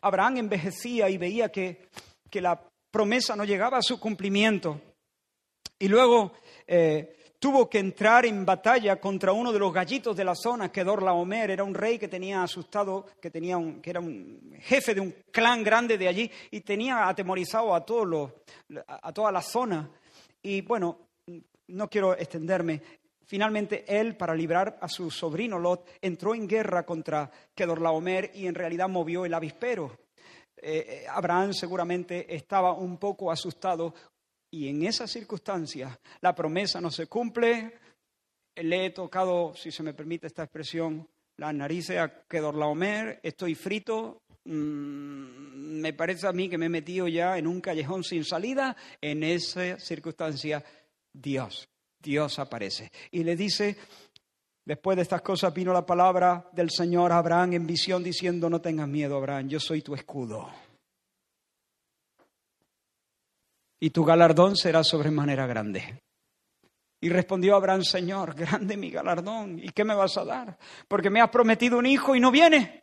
Abraham 0.00 0.36
envejecía 0.36 1.10
y 1.10 1.18
veía 1.18 1.50
que, 1.50 1.88
que 2.36 2.42
la 2.42 2.60
promesa 2.90 3.34
no 3.34 3.46
llegaba 3.46 3.78
a 3.78 3.82
su 3.82 3.98
cumplimiento. 3.98 4.78
Y 5.78 5.88
luego 5.88 6.34
eh, 6.66 7.34
tuvo 7.38 7.66
que 7.66 7.78
entrar 7.78 8.26
en 8.26 8.44
batalla 8.44 9.00
contra 9.00 9.32
uno 9.32 9.50
de 9.54 9.58
los 9.58 9.72
gallitos 9.72 10.14
de 10.14 10.22
la 10.22 10.34
zona, 10.34 10.70
que 10.70 10.84
Dorlaomer 10.84 11.50
era 11.50 11.64
un 11.64 11.72
rey 11.72 11.98
que 11.98 12.08
tenía 12.08 12.42
asustado, 12.42 13.06
que, 13.18 13.30
tenía 13.30 13.56
que 13.80 13.88
era 13.88 14.00
un 14.00 14.54
jefe 14.60 14.94
de 14.94 15.00
un 15.00 15.14
clan 15.32 15.64
grande 15.64 15.96
de 15.96 16.08
allí 16.08 16.30
y 16.50 16.60
tenía 16.60 17.08
atemorizado 17.08 17.74
a, 17.74 17.86
todos 17.86 18.06
los, 18.06 18.30
a 18.86 19.10
toda 19.14 19.32
la 19.32 19.40
zona. 19.40 19.88
Y 20.42 20.60
bueno, 20.60 21.08
no 21.68 21.88
quiero 21.88 22.12
extenderme. 22.18 22.82
Finalmente 23.24 23.82
él, 23.88 24.14
para 24.14 24.34
librar 24.34 24.76
a 24.82 24.90
su 24.90 25.10
sobrino 25.10 25.58
Lot, 25.58 25.88
entró 26.02 26.34
en 26.34 26.46
guerra 26.46 26.84
contra 26.84 27.30
Kedorlaomer 27.54 28.32
y 28.34 28.46
en 28.46 28.54
realidad 28.54 28.90
movió 28.90 29.24
el 29.24 29.32
avispero. 29.32 30.05
Eh, 30.56 31.02
eh, 31.02 31.06
Abraham 31.08 31.52
seguramente 31.52 32.34
estaba 32.34 32.72
un 32.72 32.96
poco 32.98 33.30
asustado 33.30 33.94
y 34.50 34.68
en 34.68 34.82
esas 34.84 35.10
circunstancias 35.10 35.98
la 36.20 36.34
promesa 36.34 36.80
no 36.80 36.90
se 36.90 37.06
cumple. 37.06 37.78
Le 38.54 38.86
he 38.86 38.90
tocado, 38.90 39.54
si 39.54 39.70
se 39.70 39.82
me 39.82 39.92
permite 39.92 40.26
esta 40.26 40.44
expresión, 40.44 41.06
las 41.36 41.54
narices 41.54 41.98
a 41.98 42.22
Kedorlaomer, 42.26 43.20
estoy 43.22 43.54
frito, 43.54 44.22
mm, 44.44 45.80
me 45.80 45.92
parece 45.92 46.26
a 46.26 46.32
mí 46.32 46.48
que 46.48 46.56
me 46.56 46.66
he 46.66 46.70
metido 46.70 47.06
ya 47.08 47.36
en 47.36 47.46
un 47.46 47.60
callejón 47.60 48.02
sin 48.02 48.24
salida. 48.24 48.74
En 49.00 49.22
esa 49.22 49.78
circunstancia, 49.78 50.64
Dios, 51.12 51.68
Dios 52.00 52.38
aparece 52.38 52.90
y 53.10 53.24
le 53.24 53.36
dice, 53.36 53.76
Después 54.66 54.96
de 54.96 55.02
estas 55.02 55.22
cosas 55.22 55.54
vino 55.54 55.72
la 55.72 55.86
palabra 55.86 56.50
del 56.50 56.70
Señor 56.70 57.12
a 57.12 57.18
Abraham 57.18 57.52
en 57.52 57.68
visión 57.68 58.02
diciendo, 58.02 58.50
no 58.50 58.60
tengas 58.60 58.88
miedo, 58.88 59.16
Abraham, 59.16 59.48
yo 59.48 59.60
soy 59.60 59.80
tu 59.80 59.94
escudo. 59.94 60.50
Y 63.78 63.90
tu 63.90 64.04
galardón 64.04 64.56
será 64.56 64.82
sobremanera 64.82 65.46
grande. 65.46 66.00
Y 67.00 67.08
respondió 67.08 67.54
Abraham, 67.54 67.84
Señor, 67.84 68.34
grande 68.34 68.76
mi 68.76 68.90
galardón. 68.90 69.60
¿Y 69.60 69.68
qué 69.68 69.84
me 69.84 69.94
vas 69.94 70.18
a 70.18 70.24
dar? 70.24 70.58
Porque 70.88 71.10
me 71.10 71.20
has 71.20 71.30
prometido 71.30 71.78
un 71.78 71.86
hijo 71.86 72.16
y 72.16 72.20
no 72.20 72.32
viene. 72.32 72.82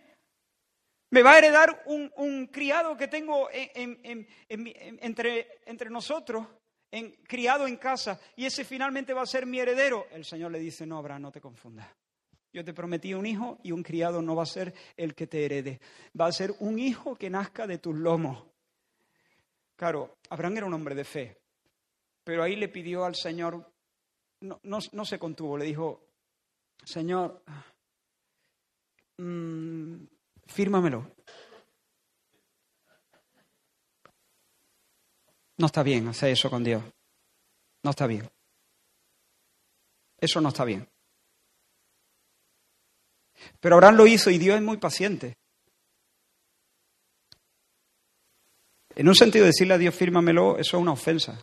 Me 1.09 1.21
va 1.21 1.33
a 1.33 1.37
heredar 1.39 1.83
un, 1.87 2.47
criado 2.47 2.95
que 2.95 3.09
tengo 3.09 3.49
entre, 4.49 5.47
entre 5.65 5.89
nosotros 5.89 6.47
criado 7.27 7.67
en 7.67 7.77
casa 7.77 8.19
y 8.35 8.45
ese 8.45 8.63
finalmente 8.63 9.13
va 9.13 9.23
a 9.23 9.27
ser 9.27 9.45
mi 9.45 9.59
heredero. 9.59 10.07
El 10.11 10.25
Señor 10.25 10.51
le 10.51 10.59
dice, 10.59 10.85
no, 10.85 10.97
Abraham, 10.97 11.23
no 11.23 11.31
te 11.31 11.41
confundas. 11.41 11.87
Yo 12.51 12.63
te 12.63 12.73
prometí 12.73 13.15
un 13.15 13.25
hijo 13.25 13.57
y 13.63 13.71
un 13.71 13.81
criado 13.81 14.21
no 14.21 14.35
va 14.35 14.43
a 14.43 14.47
ser 14.47 14.73
el 14.95 15.15
que 15.15 15.25
te 15.25 15.43
herede. 15.43 15.81
Va 16.19 16.27
a 16.27 16.31
ser 16.31 16.53
un 16.59 16.77
hijo 16.77 17.15
que 17.15 17.29
nazca 17.29 17.65
de 17.65 17.79
tus 17.79 17.95
lomos. 17.95 18.45
Claro, 19.75 20.17
Abraham 20.29 20.57
era 20.57 20.65
un 20.67 20.73
hombre 20.75 20.93
de 20.93 21.03
fe, 21.03 21.41
pero 22.23 22.43
ahí 22.43 22.55
le 22.55 22.69
pidió 22.69 23.05
al 23.05 23.15
Señor, 23.15 23.73
no, 24.41 24.59
no, 24.61 25.05
se 25.05 25.17
contuvo, 25.17 25.57
le 25.57 25.65
dijo, 25.65 26.09
Señor, 26.85 27.43
mmm, 29.17 29.95
fírmamelo. 30.45 31.11
No 35.57 35.67
está 35.67 35.83
bien 35.83 36.07
hacer 36.07 36.31
eso 36.31 36.49
con 36.49 36.63
Dios. 36.63 36.83
No 37.83 37.91
está 37.91 38.07
bien. 38.07 38.29
Eso 40.19 40.41
no 40.41 40.49
está 40.49 40.63
bien. 40.65 40.87
Pero 43.59 43.75
Abraham 43.75 43.95
lo 43.95 44.07
hizo 44.07 44.29
y 44.29 44.37
Dios 44.37 44.55
es 44.55 44.61
muy 44.61 44.77
paciente. 44.77 45.37
En 48.95 49.07
un 49.07 49.15
sentido, 49.15 49.45
decirle 49.45 49.73
a 49.73 49.77
Dios, 49.77 49.95
fírmamelo, 49.95 50.57
eso 50.57 50.77
es 50.77 50.81
una 50.81 50.91
ofensa. 50.91 51.41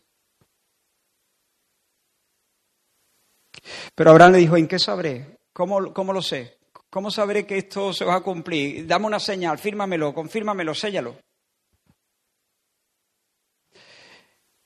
Pero 3.94 4.10
Abraham 4.10 4.32
le 4.32 4.38
dijo, 4.38 4.56
¿en 4.56 4.68
qué 4.68 4.78
sabré? 4.78 5.38
¿Cómo, 5.52 5.92
cómo 5.92 6.12
lo 6.12 6.22
sé? 6.22 6.58
¿Cómo 6.88 7.10
sabré 7.10 7.46
que 7.46 7.58
esto 7.58 7.92
se 7.92 8.04
va 8.04 8.16
a 8.16 8.20
cumplir? 8.22 8.86
Dame 8.86 9.06
una 9.06 9.20
señal, 9.20 9.58
fírmamelo, 9.58 10.14
confírmamelo, 10.14 10.74
séllalo. 10.74 11.16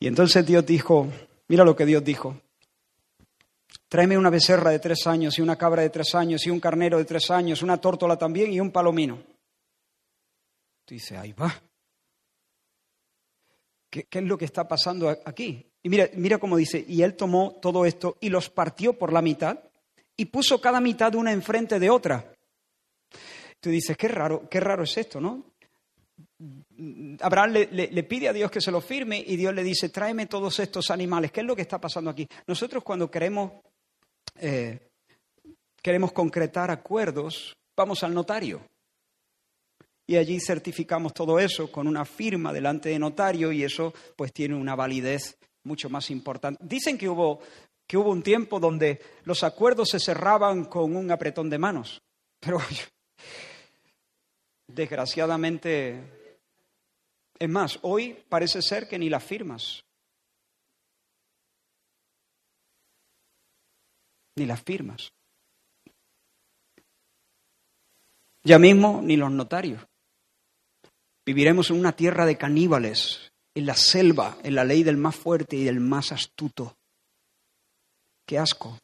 Y 0.04 0.06
entonces 0.06 0.44
Dios 0.44 0.66
dijo, 0.66 1.08
mira 1.48 1.64
lo 1.64 1.74
que 1.74 1.86
Dios 1.86 2.04
dijo, 2.04 2.38
tráeme 3.88 4.18
una 4.18 4.28
becerra 4.28 4.70
de 4.70 4.78
tres 4.78 5.06
años 5.06 5.38
y 5.38 5.40
una 5.40 5.56
cabra 5.56 5.80
de 5.80 5.88
tres 5.88 6.14
años 6.14 6.46
y 6.46 6.50
un 6.50 6.60
carnero 6.60 6.98
de 6.98 7.06
tres 7.06 7.30
años, 7.30 7.62
una 7.62 7.80
tórtola 7.80 8.18
también 8.18 8.52
y 8.52 8.60
un 8.60 8.70
palomino. 8.70 9.22
Dice, 10.86 11.16
ahí 11.16 11.32
va. 11.32 11.54
¿Qué, 13.88 14.04
¿Qué, 14.04 14.18
es 14.18 14.24
lo 14.26 14.36
que 14.36 14.44
está 14.44 14.68
pasando 14.68 15.08
aquí? 15.08 15.72
Y 15.82 15.88
mira, 15.88 16.10
mira 16.12 16.36
cómo 16.36 16.58
dice, 16.58 16.84
y 16.86 17.00
él 17.00 17.16
tomó 17.16 17.58
todo 17.62 17.86
esto 17.86 18.18
y 18.20 18.28
los 18.28 18.50
partió 18.50 18.98
por 18.98 19.10
la 19.10 19.22
mitad 19.22 19.58
y 20.18 20.26
puso 20.26 20.60
cada 20.60 20.82
mitad 20.82 21.14
una 21.14 21.32
enfrente 21.32 21.78
de 21.78 21.88
otra. 21.88 22.30
Tú 23.58 23.70
dices, 23.70 23.96
qué 23.96 24.08
raro, 24.08 24.50
qué 24.50 24.60
raro 24.60 24.84
es 24.84 24.98
esto, 24.98 25.18
¿no? 25.18 25.53
Abraham 27.20 27.52
le, 27.52 28.02
pide 28.02 28.28
a 28.28 28.32
Dios 28.32 28.50
que 28.50 28.60
se 28.60 28.70
lo 28.70 28.80
firme 28.80 29.22
y 29.24 29.36
Dios 29.36 29.54
le 29.54 29.62
dice, 29.62 29.90
tráeme 29.90 30.26
todos 30.26 30.58
estos 30.58 30.90
animales. 30.90 31.30
¿Qué 31.30 31.40
es 31.40 31.46
lo 31.46 31.54
que 31.54 31.62
está 31.62 31.80
pasando 31.80 32.10
aquí? 32.10 32.28
Nosotros 32.46 32.82
cuando 32.82 33.10
queremos, 33.10 33.52
eh, 34.40 34.90
queremos 35.80 36.12
concretar 36.12 36.70
acuerdos, 36.70 37.56
vamos 37.76 38.02
al 38.02 38.14
notario. 38.14 38.60
Y 40.06 40.16
allí 40.16 40.38
certificamos 40.40 41.14
todo 41.14 41.38
eso 41.38 41.70
con 41.70 41.86
una 41.86 42.04
firma 42.04 42.52
delante 42.52 42.90
de 42.90 42.98
notario 42.98 43.52
y 43.52 43.64
eso 43.64 43.94
pues 44.16 44.32
tiene 44.32 44.54
una 44.54 44.74
validez 44.74 45.38
mucho 45.62 45.88
más 45.88 46.10
importante. 46.10 46.62
Dicen 46.62 46.98
que 46.98 47.08
hubo, 47.08 47.40
que 47.86 47.96
hubo 47.96 48.10
un 48.10 48.22
tiempo 48.22 48.60
donde 48.60 49.00
los 49.24 49.44
acuerdos 49.44 49.90
se 49.90 50.00
cerraban 50.00 50.64
con 50.64 50.94
un 50.94 51.10
apretón 51.10 51.48
de 51.48 51.58
manos, 51.58 52.02
pero 52.38 52.58
desgraciadamente 54.66 56.23
es 57.38 57.48
más, 57.48 57.78
hoy 57.82 58.14
parece 58.28 58.62
ser 58.62 58.88
que 58.88 58.98
ni 58.98 59.08
las 59.08 59.22
firmas. 59.22 59.84
Ni 64.36 64.46
las 64.46 64.62
firmas. 64.62 65.12
Ya 68.42 68.58
mismo 68.58 69.00
ni 69.02 69.16
los 69.16 69.30
notarios. 69.30 69.84
Viviremos 71.24 71.70
en 71.70 71.78
una 71.78 71.92
tierra 71.92 72.26
de 72.26 72.36
caníbales, 72.36 73.32
en 73.54 73.66
la 73.66 73.74
selva, 73.74 74.36
en 74.42 74.54
la 74.54 74.64
ley 74.64 74.82
del 74.82 74.98
más 74.98 75.16
fuerte 75.16 75.56
y 75.56 75.64
del 75.64 75.80
más 75.80 76.12
astuto. 76.12 76.76
Qué 78.26 78.38
asco. 78.38 78.78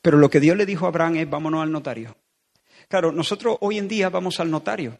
Pero 0.00 0.16
lo 0.18 0.30
que 0.30 0.40
Dios 0.40 0.56
le 0.56 0.66
dijo 0.66 0.84
a 0.86 0.88
Abraham 0.88 1.16
es, 1.16 1.28
vámonos 1.28 1.62
al 1.62 1.72
notario. 1.72 2.16
Claro, 2.88 3.12
nosotros 3.12 3.58
hoy 3.60 3.78
en 3.78 3.86
día 3.86 4.08
vamos 4.08 4.40
al 4.40 4.50
notario, 4.50 4.98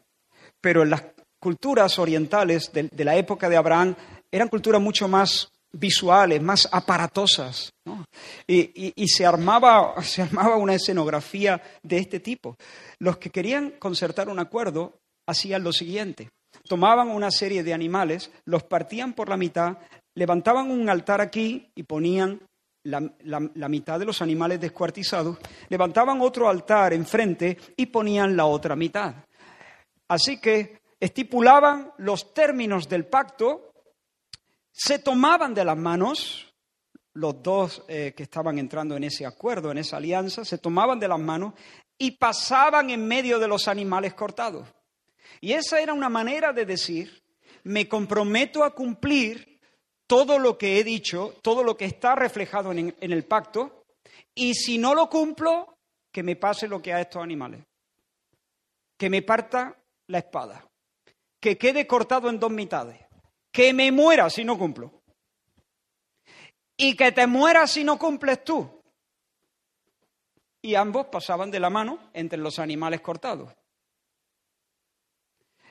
pero 0.61 0.83
en 0.83 0.91
las 0.91 1.05
culturas 1.41 1.99
orientales 1.99 2.71
de, 2.73 3.05
la 3.05 3.17
época 3.17 3.49
de 3.49 3.57
Abraham 3.57 3.95
eran 4.31 4.49
culturas 4.49 4.81
mucho 4.81 5.09
más 5.09 5.51
visuales, 5.73 6.43
más 6.43 6.69
aparatosas. 6.71 7.73
Y, 8.47 9.09
se, 9.09 9.25
armaba, 9.25 9.95
se 10.03 10.23
armaba 10.23 10.57
una 10.57 10.75
escenografía 10.75 11.63
de 11.83 11.99
este 11.99 12.21
tipo. 12.21 12.57
Los 12.99 13.17
que 13.17 13.31
querían 13.31 13.71
concertar 13.79 14.29
un 14.29 14.39
acuerdo 14.39 14.99
hacían 15.27 15.63
lo 15.63 15.73
siguiente. 15.73 16.29
Tomaban 16.65 17.09
una 17.09 17.31
serie 17.31 17.63
de 17.63 17.73
animales, 17.73 18.31
los 18.45 18.65
partían 18.65 19.15
por 19.15 19.29
la 19.29 19.37
mitad, 19.37 19.79
levantaban 20.15 20.71
un 20.71 20.91
altar 20.91 21.21
aquí 21.21 21.71
y 21.75 21.85
ponían 21.85 22.41
la, 22.89 23.69
mitad 23.69 23.99
de 23.99 24.05
los 24.05 24.23
animales 24.23 24.61
descuartizados, 24.61 25.39
levantaban 25.69 26.21
otro 26.21 26.49
altar 26.49 26.93
enfrente 26.93 27.57
y 27.77 27.87
ponían 27.87 28.37
la 28.37 28.47
otra 28.47 28.75
mitad. 28.75 29.15
Así 30.09 30.41
que 30.41 30.81
estipulaban 30.99 31.93
los 31.99 32.33
términos 32.33 32.89
del 32.89 33.07
pacto, 33.07 33.73
se 34.73 35.01
tomaban 35.01 35.55
de 35.55 35.65
las 35.65 35.77
manos, 35.77 36.53
los 37.15 37.43
dos 37.43 37.83
eh, 37.89 38.15
que 38.17 38.23
estaban 38.23 38.59
entrando 38.59 38.97
en 38.97 39.05
ese 39.05 39.27
acuerdo, 39.27 39.71
en 39.71 39.79
esa 39.79 39.99
alianza, 39.99 40.45
se 40.45 40.59
tomaban 40.59 40.99
de 40.99 41.09
las 41.09 41.19
manos 41.19 41.55
y 41.99 42.13
pasaban 42.13 42.91
en 42.91 43.07
medio 43.07 43.39
de 43.39 43.49
los 43.49 43.69
animales 43.69 44.15
cortados. 44.15 44.67
Y 45.41 45.53
esa 45.53 45.81
era 45.81 45.93
una 45.93 46.09
manera 46.09 46.53
de 46.53 46.65
decir, 46.65 47.23
me 47.65 47.89
comprometo 47.89 48.65
a 48.65 48.75
cumplir 48.75 49.58
todo 50.09 50.39
lo 50.39 50.57
que 50.57 50.81
he 50.81 50.85
dicho, 50.85 51.35
todo 51.43 51.63
lo 51.63 51.77
que 51.77 51.85
está 51.85 52.15
reflejado 52.15 52.73
en, 52.73 52.97
el 52.99 53.25
pacto, 53.27 53.85
y 54.35 54.55
si 54.55 54.79
no 54.79 54.95
lo 54.95 55.09
cumplo, 55.09 55.79
que 56.11 56.23
me 56.23 56.35
pase 56.35 56.67
lo 56.67 56.81
que 56.81 56.95
a 56.95 57.01
estos 57.01 57.23
animales, 57.23 57.65
que 58.97 59.11
me 59.11 59.23
parta 59.23 59.79
la 60.07 60.19
espada, 60.19 60.67
que 61.39 61.59
quede 61.59 61.87
cortado 61.87 62.31
en 62.31 62.41
dos 62.41 62.51
mitades, 62.51 62.99
que 63.53 63.75
me 63.75 63.93
muera 63.93 64.31
si 64.31 64.45
no 64.45 64.59
cumplo, 64.59 65.03
y 66.75 66.97
que 66.97 67.13
te 67.13 67.27
mueras 67.27 67.73
si 67.73 67.85
no 67.85 67.99
cumples 67.99 68.43
tú. 68.43 68.83
Y 70.63 70.75
ambos 70.75 71.07
pasaban 71.07 71.51
de 71.51 71.61
la 71.61 71.69
mano 71.69 72.11
entre 72.15 72.39
los 72.39 72.59
animales 72.59 73.03
cortados. 73.03 73.53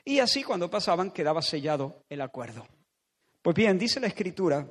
Y 0.04 0.20
así 0.20 0.44
cuando 0.44 0.70
pasaban 0.70 1.10
quedaba 1.10 1.42
sellado 1.42 2.04
el 2.08 2.20
acuerdo. 2.20 2.66
Pues 3.48 3.56
bien, 3.56 3.78
dice 3.78 3.98
la 3.98 4.08
escritura 4.08 4.68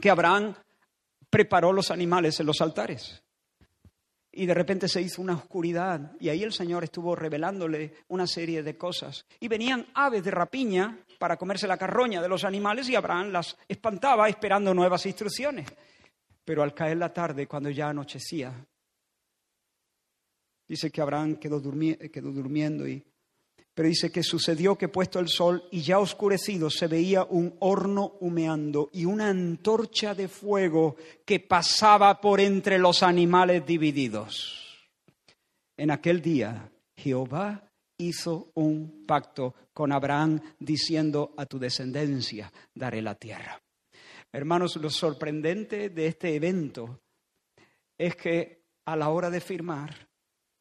que 0.00 0.08
Abraham 0.08 0.54
preparó 1.28 1.74
los 1.74 1.90
animales 1.90 2.40
en 2.40 2.46
los 2.46 2.58
altares. 2.62 3.22
Y 4.32 4.46
de 4.46 4.54
repente 4.54 4.88
se 4.88 5.02
hizo 5.02 5.20
una 5.20 5.34
oscuridad 5.34 6.12
y 6.18 6.30
ahí 6.30 6.42
el 6.42 6.54
Señor 6.54 6.84
estuvo 6.84 7.14
revelándole 7.14 7.96
una 8.08 8.26
serie 8.26 8.62
de 8.62 8.78
cosas. 8.78 9.26
Y 9.40 9.48
venían 9.48 9.88
aves 9.92 10.24
de 10.24 10.30
rapiña 10.30 11.04
para 11.18 11.36
comerse 11.36 11.68
la 11.68 11.76
carroña 11.76 12.22
de 12.22 12.30
los 12.30 12.44
animales 12.44 12.88
y 12.88 12.96
Abraham 12.96 13.28
las 13.28 13.58
espantaba 13.68 14.26
esperando 14.26 14.72
nuevas 14.72 15.04
instrucciones. 15.04 15.68
Pero 16.46 16.62
al 16.62 16.72
caer 16.72 16.96
la 16.96 17.12
tarde, 17.12 17.46
cuando 17.46 17.68
ya 17.68 17.90
anochecía, 17.90 18.54
dice 20.66 20.90
que 20.90 21.02
Abraham 21.02 21.36
quedó, 21.36 21.60
quedó 21.60 22.32
durmiendo 22.32 22.88
y 22.88 23.04
pero 23.78 23.90
dice 23.90 24.10
que 24.10 24.24
sucedió 24.24 24.76
que 24.76 24.88
puesto 24.88 25.20
el 25.20 25.28
sol 25.28 25.62
y 25.70 25.82
ya 25.82 26.00
oscurecido 26.00 26.68
se 26.68 26.88
veía 26.88 27.22
un 27.22 27.54
horno 27.60 28.16
humeando 28.18 28.90
y 28.92 29.04
una 29.04 29.28
antorcha 29.28 30.16
de 30.16 30.26
fuego 30.26 30.96
que 31.24 31.38
pasaba 31.38 32.20
por 32.20 32.40
entre 32.40 32.76
los 32.76 33.04
animales 33.04 33.64
divididos. 33.64 34.90
En 35.76 35.92
aquel 35.92 36.20
día 36.20 36.72
Jehová 36.96 37.70
hizo 37.98 38.50
un 38.54 39.04
pacto 39.06 39.54
con 39.72 39.92
Abraham 39.92 40.40
diciendo 40.58 41.32
a 41.36 41.46
tu 41.46 41.60
descendencia 41.60 42.52
daré 42.74 43.00
la 43.00 43.14
tierra. 43.14 43.62
Hermanos, 44.32 44.74
lo 44.74 44.90
sorprendente 44.90 45.90
de 45.90 46.06
este 46.08 46.34
evento 46.34 46.98
es 47.96 48.16
que 48.16 48.64
a 48.86 48.96
la 48.96 49.10
hora 49.10 49.30
de 49.30 49.40
firmar, 49.40 50.08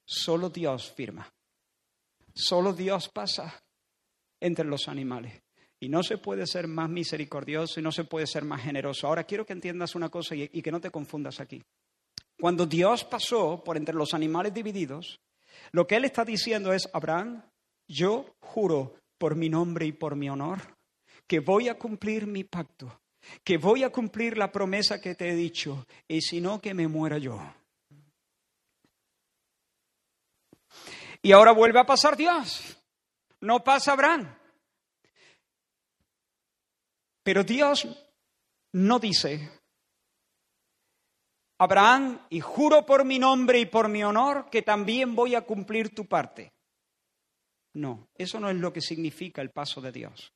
solo 0.06 0.52
Dios 0.52 0.92
firma. 0.92 1.34
Solo 2.38 2.72
Dios 2.72 3.10
pasa 3.10 3.64
entre 4.40 4.66
los 4.66 4.88
animales. 4.88 5.42
Y 5.80 5.90
no 5.90 6.04
se 6.04 6.20
puede 6.20 6.46
ser 6.46 6.68
más 6.68 6.88
misericordioso 6.88 7.80
y 7.80 7.84
no 7.84 7.92
se 7.92 8.04
puede 8.04 8.28
ser 8.28 8.44
más 8.44 8.62
generoso. 8.62 9.08
Ahora 9.08 9.24
quiero 9.24 9.46
que 9.46 9.54
entiendas 9.54 9.96
una 9.96 10.10
cosa 10.10 10.36
y, 10.36 10.48
que 10.48 10.72
no 10.72 10.80
te 10.80 10.92
confundas 10.92 11.40
aquí. 11.40 11.64
Cuando 12.40 12.68
Dios 12.68 13.04
pasó 13.04 13.64
por 13.64 13.76
entre 13.76 13.96
los 13.96 14.14
animales 14.14 14.54
divididos, 14.54 15.20
lo 15.72 15.88
que 15.88 15.96
Él 15.96 16.06
está 16.06 16.24
diciendo 16.24 16.74
es, 16.74 16.88
Abraham, 16.94 17.44
yo 17.88 18.36
juro 18.40 18.96
por 19.18 19.36
mi 19.36 19.50
nombre 19.50 19.88
y 19.88 19.92
por 19.92 20.16
mi 20.16 20.30
honor 20.30 20.60
que 21.26 21.40
voy 21.40 21.70
a 21.70 21.78
cumplir 21.78 22.28
mi 22.28 22.44
pacto, 22.44 23.02
que 23.44 23.58
voy 23.58 23.84
a 23.84 23.90
cumplir 23.90 24.38
la 24.38 24.52
promesa 24.52 25.02
que 25.02 25.16
te 25.16 25.30
he 25.30 25.36
dicho, 25.36 25.86
y 26.08 26.22
si 26.22 26.40
no, 26.40 26.62
que 26.62 26.76
me 26.76 26.88
muera 26.88 27.18
yo. 27.18 27.42
Y 31.22 31.32
ahora 31.32 31.52
vuelve 31.52 31.80
a 31.80 31.86
pasar 31.86 32.16
Dios. 32.16 32.78
No 33.42 33.64
pasa 33.64 33.94
Abraham. 33.94 34.36
Pero 37.24 37.44
Dios 37.44 37.86
no 38.74 39.00
dice, 39.00 39.52
Abraham, 41.60 42.26
y 42.30 42.40
juro 42.40 42.86
por 42.86 43.04
mi 43.04 43.20
nombre 43.20 43.60
y 43.60 43.66
por 43.66 43.90
mi 43.90 44.04
honor 44.04 44.50
que 44.50 44.62
también 44.62 45.16
voy 45.16 45.36
a 45.36 45.42
cumplir 45.42 45.94
tu 45.94 46.06
parte. 46.06 46.54
No, 47.74 48.08
eso 48.16 48.40
no 48.40 48.50
es 48.50 48.56
lo 48.56 48.72
que 48.72 48.82
significa 48.82 49.42
el 49.42 49.52
paso 49.52 49.82
de 49.82 49.92
Dios. 49.92 50.34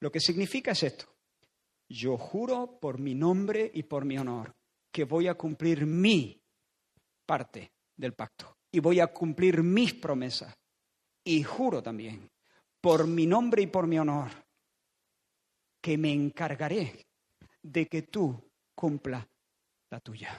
Lo 0.00 0.12
que 0.12 0.20
significa 0.20 0.72
es 0.72 0.82
esto. 0.82 1.06
Yo 1.88 2.16
juro 2.16 2.78
por 2.78 2.98
mi 2.98 3.14
nombre 3.14 3.70
y 3.72 3.82
por 3.84 4.04
mi 4.04 4.18
honor 4.18 4.54
que 4.92 5.04
voy 5.04 5.26
a 5.26 5.34
cumplir 5.34 5.86
mi 5.86 6.40
parte 7.26 7.72
del 7.96 8.12
pacto 8.12 8.59
y 8.72 8.80
voy 8.80 9.00
a 9.00 9.08
cumplir 9.08 9.62
mis 9.62 9.94
promesas. 9.94 10.54
Y 11.24 11.42
juro 11.42 11.82
también, 11.82 12.30
por 12.80 13.06
mi 13.06 13.26
nombre 13.26 13.62
y 13.62 13.66
por 13.66 13.86
mi 13.86 13.98
honor, 13.98 14.30
que 15.80 15.98
me 15.98 16.12
encargaré 16.12 17.06
de 17.62 17.86
que 17.86 18.02
tú 18.02 18.50
cumpla 18.74 19.26
la 19.90 20.00
tuya. 20.00 20.38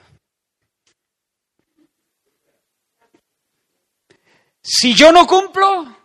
Si 4.64 4.94
yo 4.94 5.12
no 5.12 5.26
cumplo, 5.26 5.98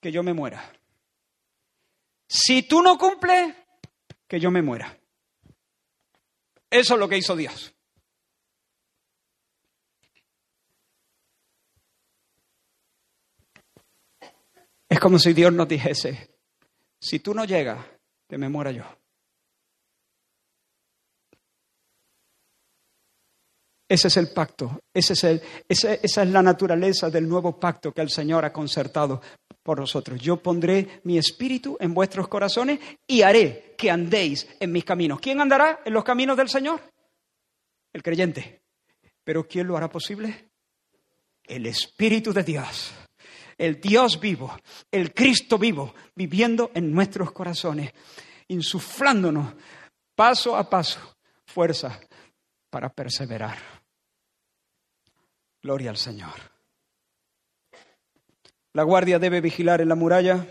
que 0.00 0.10
yo 0.10 0.22
me 0.22 0.32
muera. 0.32 0.72
Si 2.26 2.62
tú 2.62 2.82
no 2.82 2.96
cumples, 2.96 3.54
que 4.26 4.40
yo 4.40 4.50
me 4.50 4.62
muera. 4.62 4.98
Eso 6.70 6.94
es 6.94 7.00
lo 7.00 7.08
que 7.08 7.18
hizo 7.18 7.36
Dios. 7.36 7.73
Es 14.94 15.00
como 15.00 15.18
si 15.18 15.32
Dios 15.32 15.52
nos 15.52 15.66
dijese, 15.66 16.36
si 17.00 17.18
tú 17.18 17.34
no 17.34 17.44
llegas, 17.44 17.84
que 18.28 18.38
me 18.38 18.48
muera 18.48 18.70
yo. 18.70 18.84
Ese 23.88 24.06
es 24.06 24.16
el 24.18 24.28
pacto, 24.28 24.78
ese 24.94 25.14
es 25.14 25.24
el, 25.24 25.42
esa, 25.68 25.94
esa 25.94 26.22
es 26.22 26.28
la 26.28 26.42
naturaleza 26.42 27.10
del 27.10 27.28
nuevo 27.28 27.58
pacto 27.58 27.90
que 27.90 28.02
el 28.02 28.08
Señor 28.08 28.44
ha 28.44 28.52
concertado 28.52 29.20
por 29.64 29.80
nosotros. 29.80 30.20
Yo 30.20 30.40
pondré 30.40 31.00
mi 31.02 31.18
espíritu 31.18 31.76
en 31.80 31.92
vuestros 31.92 32.28
corazones 32.28 32.78
y 33.04 33.22
haré 33.22 33.74
que 33.76 33.90
andéis 33.90 34.46
en 34.60 34.70
mis 34.70 34.84
caminos. 34.84 35.18
¿Quién 35.18 35.40
andará 35.40 35.80
en 35.84 35.92
los 35.92 36.04
caminos 36.04 36.36
del 36.36 36.48
Señor? 36.48 36.80
El 37.92 38.00
creyente. 38.00 38.62
¿Pero 39.24 39.48
quién 39.48 39.66
lo 39.66 39.76
hará 39.76 39.88
posible? 39.88 40.52
El 41.42 41.66
Espíritu 41.66 42.32
de 42.32 42.44
Dios 42.44 42.94
el 43.58 43.80
Dios 43.80 44.20
vivo, 44.20 44.56
el 44.90 45.12
Cristo 45.12 45.58
vivo, 45.58 45.94
viviendo 46.14 46.70
en 46.74 46.92
nuestros 46.92 47.32
corazones, 47.32 47.92
insuflándonos 48.48 49.54
paso 50.14 50.56
a 50.56 50.68
paso 50.68 51.00
fuerza 51.46 52.00
para 52.70 52.88
perseverar. 52.88 53.56
Gloria 55.62 55.90
al 55.90 55.96
Señor. 55.96 56.34
La 58.72 58.82
guardia 58.82 59.18
debe 59.18 59.40
vigilar 59.40 59.80
en 59.80 59.88
la 59.88 59.94
muralla, 59.94 60.46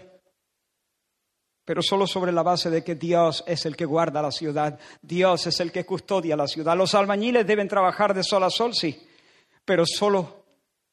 pero 1.65 1.81
solo 1.81 2.07
sobre 2.07 2.31
la 2.31 2.41
base 2.41 2.69
de 2.69 2.83
que 2.83 2.95
Dios 2.95 3.43
es 3.45 3.65
el 3.65 3.75
que 3.75 3.85
guarda 3.85 4.21
la 4.21 4.31
ciudad, 4.31 4.79
Dios 5.01 5.45
es 5.47 5.59
el 5.59 5.71
que 5.71 5.85
custodia 5.85 6.37
la 6.37 6.47
ciudad. 6.47 6.77
Los 6.77 6.95
albañiles 6.95 7.45
deben 7.45 7.67
trabajar 7.67 8.13
de 8.13 8.23
sol 8.23 8.43
a 8.43 8.49
sol, 8.49 8.73
sí, 8.73 9.07
pero 9.65 9.83
solo 9.85 10.45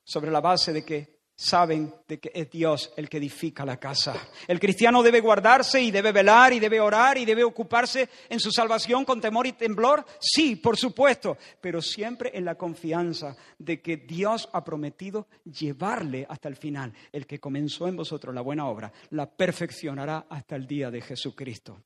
sobre 0.05 0.31
la 0.31 0.41
base 0.41 0.73
de 0.73 0.85
que 0.85 1.20
saben 1.41 1.95
de 2.07 2.21
que 2.21 2.31
es 2.35 2.51
Dios 2.51 2.93
el 2.99 3.09
que 3.09 3.17
edifica 3.17 3.65
la 3.65 3.79
casa. 3.79 4.15
El 4.47 4.61
cristiano 4.61 5.03
debe 5.03 5.21
guardarse 5.21 5.81
y 5.81 5.91
debe 5.91 6.13
velar 6.13 6.53
y 6.53 6.61
debe 6.61 6.81
orar 6.81 7.17
y 7.17 7.25
debe 7.25 7.45
ocuparse 7.45 8.11
en 8.29 8.39
su 8.39 8.53
salvación 8.53 9.07
con 9.07 9.23
temor 9.23 9.47
y 9.47 9.53
temblor. 9.53 10.05
Sí, 10.21 10.57
por 10.57 10.77
supuesto, 10.77 11.39
pero 11.59 11.81
siempre 11.81 12.31
en 12.35 12.45
la 12.45 12.57
confianza 12.57 13.37
de 13.59 13.81
que 13.81 13.97
Dios 13.97 14.51
ha 14.53 14.63
prometido 14.63 15.29
llevarle 15.45 16.27
hasta 16.29 16.49
el 16.49 16.57
final. 16.57 16.93
El 17.11 17.27
que 17.27 17.41
comenzó 17.41 17.89
en 17.89 17.97
vosotros 17.97 18.35
la 18.35 18.43
buena 18.43 18.69
obra, 18.69 18.93
la 19.09 19.25
perfeccionará 19.25 20.27
hasta 20.29 20.57
el 20.57 20.67
día 20.67 20.91
de 20.91 21.01
Jesucristo. 21.01 21.81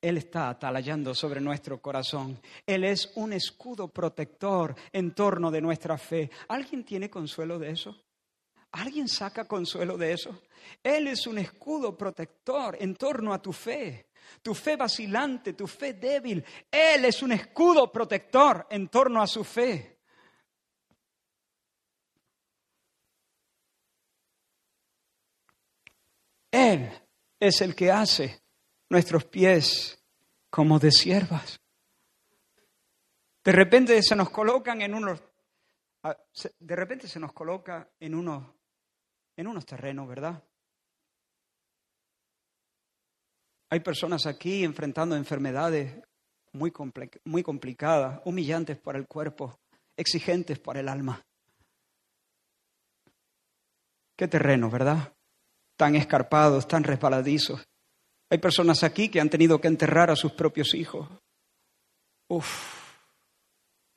Él 0.00 0.16
está 0.16 0.50
atalayando 0.50 1.12
sobre 1.14 1.40
nuestro 1.40 1.80
corazón. 1.80 2.40
Él 2.64 2.84
es 2.84 3.10
un 3.16 3.32
escudo 3.32 3.88
protector 3.88 4.74
en 4.92 5.12
torno 5.12 5.50
de 5.50 5.60
nuestra 5.60 5.98
fe. 5.98 6.30
¿Alguien 6.48 6.84
tiene 6.84 7.10
consuelo 7.10 7.58
de 7.58 7.70
eso? 7.70 7.96
¿Alguien 8.72 9.08
saca 9.08 9.46
consuelo 9.46 9.96
de 9.96 10.12
eso? 10.12 10.42
Él 10.82 11.08
es 11.08 11.26
un 11.26 11.38
escudo 11.38 11.96
protector 11.96 12.76
en 12.80 12.94
torno 12.94 13.32
a 13.34 13.42
tu 13.42 13.52
fe. 13.52 14.10
Tu 14.42 14.54
fe 14.54 14.76
vacilante, 14.76 15.54
tu 15.54 15.66
fe 15.66 15.94
débil. 15.94 16.44
Él 16.70 17.04
es 17.04 17.22
un 17.22 17.32
escudo 17.32 17.90
protector 17.90 18.66
en 18.70 18.88
torno 18.88 19.20
a 19.20 19.26
su 19.26 19.42
fe. 19.42 19.98
Él 26.52 26.90
es 27.40 27.60
el 27.62 27.74
que 27.74 27.90
hace 27.90 28.47
nuestros 28.90 29.24
pies 29.24 30.02
como 30.50 30.78
de 30.78 30.90
siervas. 30.90 31.60
De 33.44 33.52
repente 33.52 34.02
se 34.02 34.16
nos 34.16 34.30
colocan 34.30 34.82
en 34.82 34.94
unos, 34.94 35.22
ah, 36.02 36.16
de 36.58 36.76
repente 36.76 37.08
se 37.08 37.20
nos 37.20 37.32
coloca 37.32 37.88
en 38.00 38.14
unos, 38.14 38.44
en 39.36 39.46
unos 39.46 39.64
terrenos, 39.64 40.08
¿verdad? 40.08 40.42
Hay 43.70 43.80
personas 43.80 44.26
aquí 44.26 44.64
enfrentando 44.64 45.16
enfermedades 45.16 46.02
muy, 46.52 46.72
muy 47.24 47.42
complicadas, 47.42 48.20
humillantes 48.24 48.78
para 48.78 48.98
el 48.98 49.06
cuerpo, 49.06 49.58
exigentes 49.96 50.58
para 50.58 50.80
el 50.80 50.88
alma. 50.88 51.24
Qué 54.16 54.26
terreno, 54.26 54.68
¿verdad? 54.70 55.12
tan 55.78 55.94
escarpados, 55.94 56.66
tan 56.66 56.84
resbaladizos. 56.84 57.66
Hay 58.30 58.38
personas 58.38 58.82
aquí 58.82 59.08
que 59.08 59.20
han 59.20 59.30
tenido 59.30 59.60
que 59.60 59.68
enterrar 59.68 60.10
a 60.10 60.16
sus 60.16 60.32
propios 60.32 60.74
hijos. 60.74 61.08
Uf. 62.28 62.78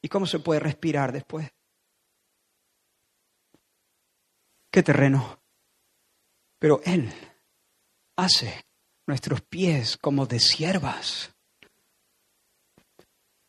¿Y 0.02 0.08
cómo 0.08 0.26
se 0.26 0.40
puede 0.40 0.60
respirar 0.60 1.12
después? 1.12 1.50
¿Qué 4.72 4.82
terreno? 4.82 5.40
Pero 6.58 6.82
Él 6.86 7.12
hace 8.16 8.64
nuestros 9.06 9.42
pies 9.42 9.98
como 9.98 10.26
de 10.26 10.40
siervas. 10.40 11.34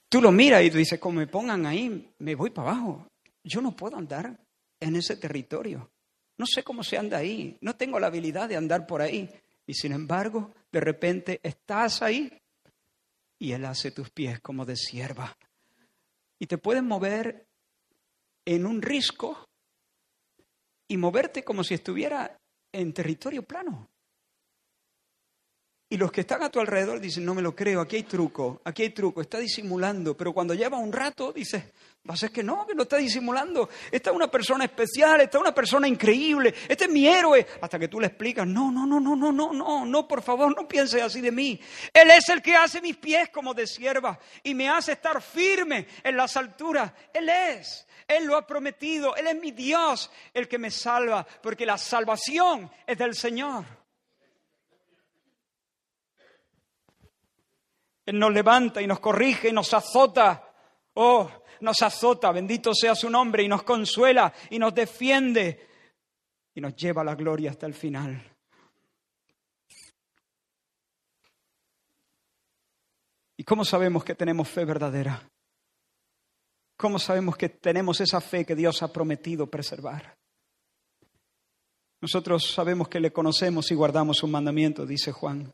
Tú 0.08 0.20
lo 0.20 0.32
miras 0.32 0.62
y 0.64 0.70
tú 0.70 0.78
dices, 0.78 0.98
como 0.98 1.20
me 1.20 1.26
pongan 1.26 1.64
ahí, 1.64 2.12
me 2.18 2.34
voy 2.34 2.50
para 2.50 2.72
abajo. 2.72 3.06
Yo 3.44 3.62
no 3.62 3.74
puedo 3.74 3.96
andar 3.96 4.38
en 4.80 4.96
ese 4.96 5.16
territorio. 5.16 5.90
No 6.36 6.44
sé 6.46 6.62
cómo 6.62 6.82
se 6.82 6.98
anda 6.98 7.18
ahí. 7.18 7.56
No 7.60 7.76
tengo 7.76 8.00
la 8.00 8.08
habilidad 8.08 8.48
de 8.48 8.56
andar 8.56 8.86
por 8.86 9.00
ahí. 9.00 9.30
Y 9.66 9.74
sin 9.74 9.92
embargo, 9.92 10.52
de 10.70 10.80
repente 10.80 11.40
estás 11.42 12.02
ahí 12.02 12.30
y 13.38 13.52
Él 13.52 13.64
hace 13.64 13.90
tus 13.90 14.10
pies 14.10 14.40
como 14.40 14.64
de 14.64 14.76
sierva. 14.76 15.36
Y 16.38 16.46
te 16.46 16.58
puedes 16.58 16.82
mover 16.82 17.46
en 18.44 18.66
un 18.66 18.82
risco 18.82 19.48
y 20.88 20.96
moverte 20.96 21.44
como 21.44 21.64
si 21.64 21.74
estuviera 21.74 22.36
en 22.72 22.92
territorio 22.92 23.42
plano. 23.42 23.88
Y 25.88 25.98
los 25.98 26.10
que 26.10 26.22
están 26.22 26.42
a 26.42 26.50
tu 26.50 26.58
alrededor 26.58 27.00
dicen, 27.00 27.24
no 27.24 27.34
me 27.34 27.42
lo 27.42 27.54
creo, 27.54 27.80
aquí 27.80 27.96
hay 27.96 28.02
truco, 28.04 28.62
aquí 28.64 28.82
hay 28.82 28.90
truco, 28.90 29.20
está 29.20 29.38
disimulando. 29.38 30.16
Pero 30.16 30.32
cuando 30.32 30.54
lleva 30.54 30.78
un 30.78 30.90
rato, 30.90 31.32
dices, 31.32 31.64
vas 32.04 32.22
a 32.24 32.28
que 32.30 32.42
no, 32.42 32.66
que 32.66 32.74
no 32.74 32.82
está 32.82 32.96
disimulando. 32.96 33.68
Esta 33.90 34.10
es 34.10 34.16
una 34.16 34.30
persona 34.30 34.64
especial, 34.64 35.20
esta 35.20 35.38
es 35.38 35.40
una 35.40 35.54
persona 35.54 35.86
increíble, 35.86 36.54
este 36.68 36.84
es 36.84 36.90
mi 36.90 37.06
héroe. 37.06 37.46
Hasta 37.60 37.78
que 37.78 37.88
tú 37.88 38.00
le 38.00 38.08
explicas, 38.08 38.46
no, 38.46 38.70
no, 38.72 38.86
no, 38.86 38.98
no, 38.98 39.14
no, 39.14 39.32
no, 39.32 39.52
no, 39.52 39.86
no, 39.86 40.08
por 40.08 40.22
favor, 40.22 40.54
no 40.56 40.66
pienses 40.66 41.02
así 41.02 41.20
de 41.20 41.30
mí. 41.30 41.60
Él 41.92 42.10
es 42.10 42.28
el 42.28 42.42
que 42.42 42.56
hace 42.56 42.80
mis 42.80 42.96
pies 42.96 43.28
como 43.30 43.54
de 43.54 43.66
sierva 43.66 44.18
y 44.42 44.54
me 44.54 44.68
hace 44.68 44.92
estar 44.92 45.22
firme 45.22 45.86
en 46.02 46.16
las 46.16 46.36
alturas. 46.36 46.92
Él 47.12 47.28
es. 47.28 47.86
Él 48.08 48.24
lo 48.24 48.36
ha 48.36 48.46
prometido, 48.46 49.14
Él 49.16 49.28
es 49.28 49.40
mi 49.40 49.52
Dios, 49.52 50.10
el 50.34 50.48
que 50.48 50.58
me 50.58 50.70
salva, 50.70 51.26
porque 51.40 51.64
la 51.64 51.78
salvación 51.78 52.70
es 52.86 52.98
del 52.98 53.14
Señor. 53.14 53.64
Él 58.04 58.18
nos 58.18 58.32
levanta 58.32 58.82
y 58.82 58.86
nos 58.86 58.98
corrige 58.98 59.48
y 59.48 59.52
nos 59.52 59.72
azota. 59.72 60.48
Oh, 60.94 61.30
nos 61.62 61.80
azota, 61.82 62.30
bendito 62.32 62.74
sea 62.74 62.94
su 62.94 63.08
nombre, 63.08 63.42
y 63.42 63.48
nos 63.48 63.62
consuela 63.62 64.32
y 64.50 64.58
nos 64.58 64.74
defiende 64.74 65.68
y 66.54 66.60
nos 66.60 66.76
lleva 66.76 67.02
a 67.02 67.04
la 67.04 67.14
gloria 67.14 67.50
hasta 67.50 67.66
el 67.66 67.74
final. 67.74 68.22
¿Y 73.36 73.44
cómo 73.44 73.64
sabemos 73.64 74.04
que 74.04 74.14
tenemos 74.14 74.48
fe 74.48 74.64
verdadera? 74.64 75.28
¿Cómo 76.76 76.98
sabemos 76.98 77.36
que 77.36 77.48
tenemos 77.48 78.00
esa 78.00 78.20
fe 78.20 78.44
que 78.44 78.54
Dios 78.54 78.82
ha 78.82 78.92
prometido 78.92 79.46
preservar? 79.46 80.16
Nosotros 82.00 82.52
sabemos 82.52 82.88
que 82.88 83.00
le 83.00 83.12
conocemos 83.12 83.70
y 83.70 83.74
guardamos 83.74 84.18
su 84.18 84.26
mandamiento, 84.26 84.84
dice 84.84 85.12
Juan. 85.12 85.52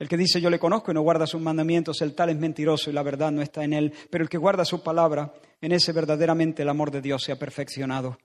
El 0.00 0.08
que 0.08 0.16
dice 0.16 0.40
yo 0.40 0.48
le 0.48 0.58
conozco 0.58 0.90
y 0.90 0.94
no 0.94 1.02
guarda 1.02 1.26
sus 1.26 1.42
mandamientos, 1.42 2.00
el 2.00 2.14
tal 2.14 2.30
es 2.30 2.36
mentiroso 2.38 2.88
y 2.88 2.94
la 2.94 3.02
verdad 3.02 3.30
no 3.30 3.42
está 3.42 3.64
en 3.64 3.74
él. 3.74 3.92
Pero 4.08 4.24
el 4.24 4.30
que 4.30 4.38
guarda 4.38 4.64
su 4.64 4.82
palabra, 4.82 5.34
en 5.60 5.72
ese 5.72 5.92
verdaderamente 5.92 6.62
el 6.62 6.70
amor 6.70 6.90
de 6.90 7.02
Dios 7.02 7.22
se 7.22 7.32
ha 7.32 7.38
perfeccionado. 7.38 8.16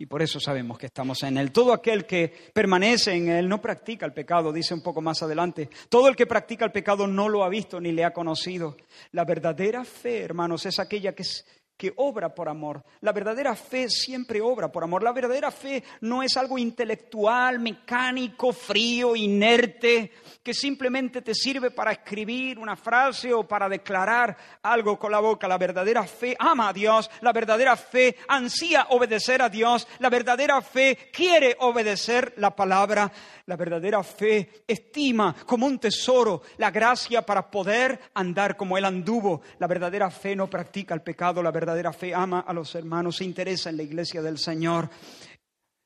Y 0.00 0.06
por 0.06 0.22
eso 0.22 0.38
sabemos 0.38 0.78
que 0.78 0.86
estamos 0.86 1.24
en 1.24 1.38
Él. 1.38 1.50
Todo 1.50 1.72
aquel 1.72 2.06
que 2.06 2.32
permanece 2.54 3.14
en 3.14 3.30
Él 3.30 3.48
no 3.48 3.60
practica 3.60 4.06
el 4.06 4.12
pecado, 4.12 4.52
dice 4.52 4.72
un 4.72 4.80
poco 4.80 5.00
más 5.00 5.20
adelante. 5.24 5.68
Todo 5.88 6.06
el 6.06 6.14
que 6.14 6.24
practica 6.24 6.64
el 6.64 6.70
pecado 6.70 7.08
no 7.08 7.28
lo 7.28 7.42
ha 7.42 7.48
visto 7.48 7.80
ni 7.80 7.90
le 7.90 8.04
ha 8.04 8.12
conocido. 8.12 8.76
La 9.10 9.24
verdadera 9.24 9.84
fe, 9.84 10.20
hermanos, 10.22 10.66
es 10.66 10.78
aquella 10.78 11.16
que, 11.16 11.22
es, 11.22 11.44
que 11.76 11.92
obra 11.96 12.32
por 12.32 12.48
amor. 12.48 12.84
La 13.00 13.12
verdadera 13.12 13.56
fe 13.56 13.88
siempre 13.88 14.40
obra 14.40 14.70
por 14.70 14.84
amor. 14.84 15.02
La 15.02 15.12
verdadera 15.12 15.50
fe 15.50 15.82
no 16.02 16.22
es 16.22 16.36
algo 16.36 16.58
intelectual, 16.58 17.58
mecánico, 17.58 18.52
frío, 18.52 19.16
inerte, 19.16 20.12
que 20.42 20.54
simplemente 20.54 21.22
te 21.22 21.34
sirve 21.34 21.70
para 21.70 21.92
escribir 21.92 22.58
una 22.58 22.76
frase 22.76 23.32
o 23.32 23.46
para 23.46 23.68
declarar 23.68 24.36
algo 24.62 24.98
con 24.98 25.12
la 25.12 25.20
boca. 25.20 25.48
La 25.48 25.58
verdadera 25.58 26.04
fe 26.04 26.36
ama 26.38 26.68
a 26.68 26.72
Dios, 26.72 27.10
la 27.20 27.32
verdadera 27.32 27.76
fe 27.76 28.16
ansía 28.28 28.86
obedecer 28.90 29.42
a 29.42 29.48
Dios, 29.48 29.86
la 29.98 30.08
verdadera 30.08 30.60
fe 30.62 31.10
quiere 31.12 31.56
obedecer 31.60 32.34
la 32.38 32.54
palabra. 32.54 33.10
La 33.46 33.56
verdadera 33.56 34.02
fe 34.02 34.64
estima 34.66 35.34
como 35.46 35.66
un 35.66 35.78
tesoro 35.78 36.42
la 36.58 36.70
gracia 36.70 37.22
para 37.22 37.50
poder 37.50 37.98
andar 38.14 38.56
como 38.56 38.76
Él 38.78 38.84
anduvo. 38.84 39.42
La 39.58 39.66
verdadera 39.66 40.10
fe 40.10 40.36
no 40.36 40.48
practica 40.48 40.94
el 40.94 41.02
pecado, 41.02 41.42
la 41.42 41.50
verdadera 41.50 41.92
fe 41.92 42.14
ama 42.14 42.40
a 42.40 42.52
los 42.52 42.74
hermanos, 42.74 43.16
se 43.16 43.24
interesa 43.24 43.70
en 43.70 43.76
la 43.76 43.82
iglesia 43.82 44.22
del 44.22 44.38
Señor. 44.38 44.88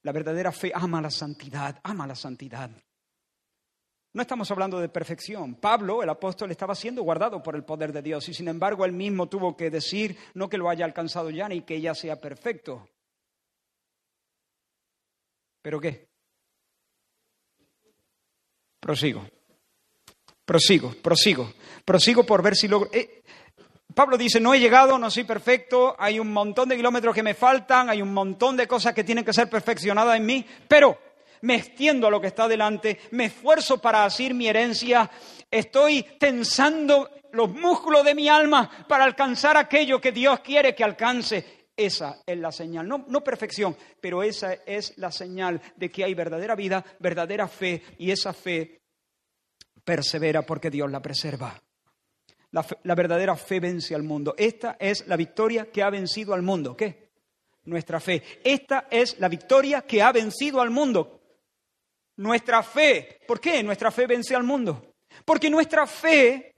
La 0.02 0.12
verdadera 0.12 0.50
fe 0.50 0.72
ama 0.74 1.00
la 1.00 1.10
santidad, 1.10 1.78
ama 1.82 2.06
la 2.06 2.16
santidad. 2.16 2.70
No 4.14 4.20
estamos 4.20 4.50
hablando 4.50 4.78
de 4.78 4.90
perfección. 4.90 5.54
Pablo, 5.54 6.02
el 6.02 6.08
apóstol, 6.10 6.50
estaba 6.50 6.74
siendo 6.74 7.02
guardado 7.02 7.42
por 7.42 7.56
el 7.56 7.64
poder 7.64 7.92
de 7.92 8.02
Dios 8.02 8.28
y 8.28 8.34
sin 8.34 8.48
embargo 8.48 8.84
él 8.84 8.92
mismo 8.92 9.28
tuvo 9.28 9.56
que 9.56 9.70
decir 9.70 10.18
no 10.34 10.48
que 10.48 10.58
lo 10.58 10.68
haya 10.68 10.84
alcanzado 10.84 11.30
ya 11.30 11.48
ni 11.48 11.62
que 11.62 11.80
ya 11.80 11.94
sea 11.94 12.20
perfecto. 12.20 12.88
¿Pero 15.62 15.80
qué? 15.80 16.08
Prosigo. 18.80 19.24
Prosigo, 20.44 20.92
prosigo. 21.02 21.52
Prosigo 21.84 22.26
por 22.26 22.42
ver 22.42 22.56
si 22.56 22.68
logro. 22.68 22.90
Eh, 22.92 23.22
Pablo 23.94 24.18
dice, 24.18 24.40
no 24.40 24.52
he 24.52 24.60
llegado, 24.60 24.98
no 24.98 25.10
soy 25.10 25.24
perfecto, 25.24 25.94
hay 25.98 26.18
un 26.18 26.32
montón 26.32 26.68
de 26.68 26.76
kilómetros 26.76 27.14
que 27.14 27.22
me 27.22 27.34
faltan, 27.34 27.88
hay 27.90 28.02
un 28.02 28.12
montón 28.12 28.56
de 28.56 28.66
cosas 28.66 28.94
que 28.94 29.04
tienen 29.04 29.24
que 29.24 29.32
ser 29.32 29.48
perfeccionadas 29.48 30.16
en 30.16 30.26
mí, 30.26 30.46
pero 30.66 30.98
me 31.42 31.56
extiendo 31.56 32.06
a 32.06 32.10
lo 32.10 32.20
que 32.20 32.28
está 32.28 32.48
delante, 32.48 32.98
me 33.12 33.26
esfuerzo 33.26 33.78
para 33.78 34.04
asir 34.04 34.34
mi 34.34 34.48
herencia, 34.48 35.10
estoy 35.50 36.02
tensando 36.18 37.10
los 37.32 37.50
músculos 37.50 38.04
de 38.04 38.14
mi 38.14 38.28
alma 38.28 38.86
para 38.88 39.04
alcanzar 39.04 39.56
aquello 39.56 40.00
que 40.00 40.12
Dios 40.12 40.40
quiere 40.40 40.74
que 40.74 40.84
alcance. 40.84 41.62
Esa 41.76 42.22
es 42.26 42.38
la 42.38 42.52
señal, 42.52 42.86
no, 42.86 43.04
no, 43.08 43.24
perfección, 43.24 43.76
pero 44.00 44.22
esa 44.22 44.52
es 44.66 44.96
la 44.98 45.10
señal 45.10 45.60
de 45.76 45.90
que 45.90 46.04
hay 46.04 46.14
verdadera 46.14 46.54
vida, 46.54 46.84
verdadera 46.98 47.48
fe, 47.48 47.82
y 47.98 48.10
esa 48.10 48.32
fe 48.32 48.82
persevera 49.82 50.42
porque 50.42 50.70
Dios 50.70 50.90
la 50.90 51.00
preserva. 51.00 51.60
La, 52.50 52.64
la, 52.82 52.94
verdadera 52.94 53.34
fe 53.34 53.60
vence 53.60 53.94
al 53.94 54.02
mundo. 54.02 54.34
Esta 54.36 54.76
es 54.78 55.06
la 55.08 55.16
victoria 55.16 55.70
que 55.72 55.82
ha 55.82 55.88
vencido 55.88 56.34
al 56.34 56.42
mundo. 56.42 56.76
¿Qué? 56.76 57.08
Nuestra 57.64 57.98
fe. 57.98 58.22
Esta 58.44 58.88
es 58.90 59.18
la 59.18 59.28
victoria 59.28 59.80
que 59.80 60.02
ha 60.02 60.12
vencido 60.12 60.60
al 60.60 60.70
mundo. 60.70 61.21
Nuestra 62.22 62.62
fe. 62.62 63.20
¿Por 63.26 63.40
qué 63.40 63.64
nuestra 63.64 63.90
fe 63.90 64.06
vence 64.06 64.36
al 64.36 64.44
mundo? 64.44 64.94
Porque 65.24 65.50
nuestra 65.50 65.88
fe, 65.88 66.54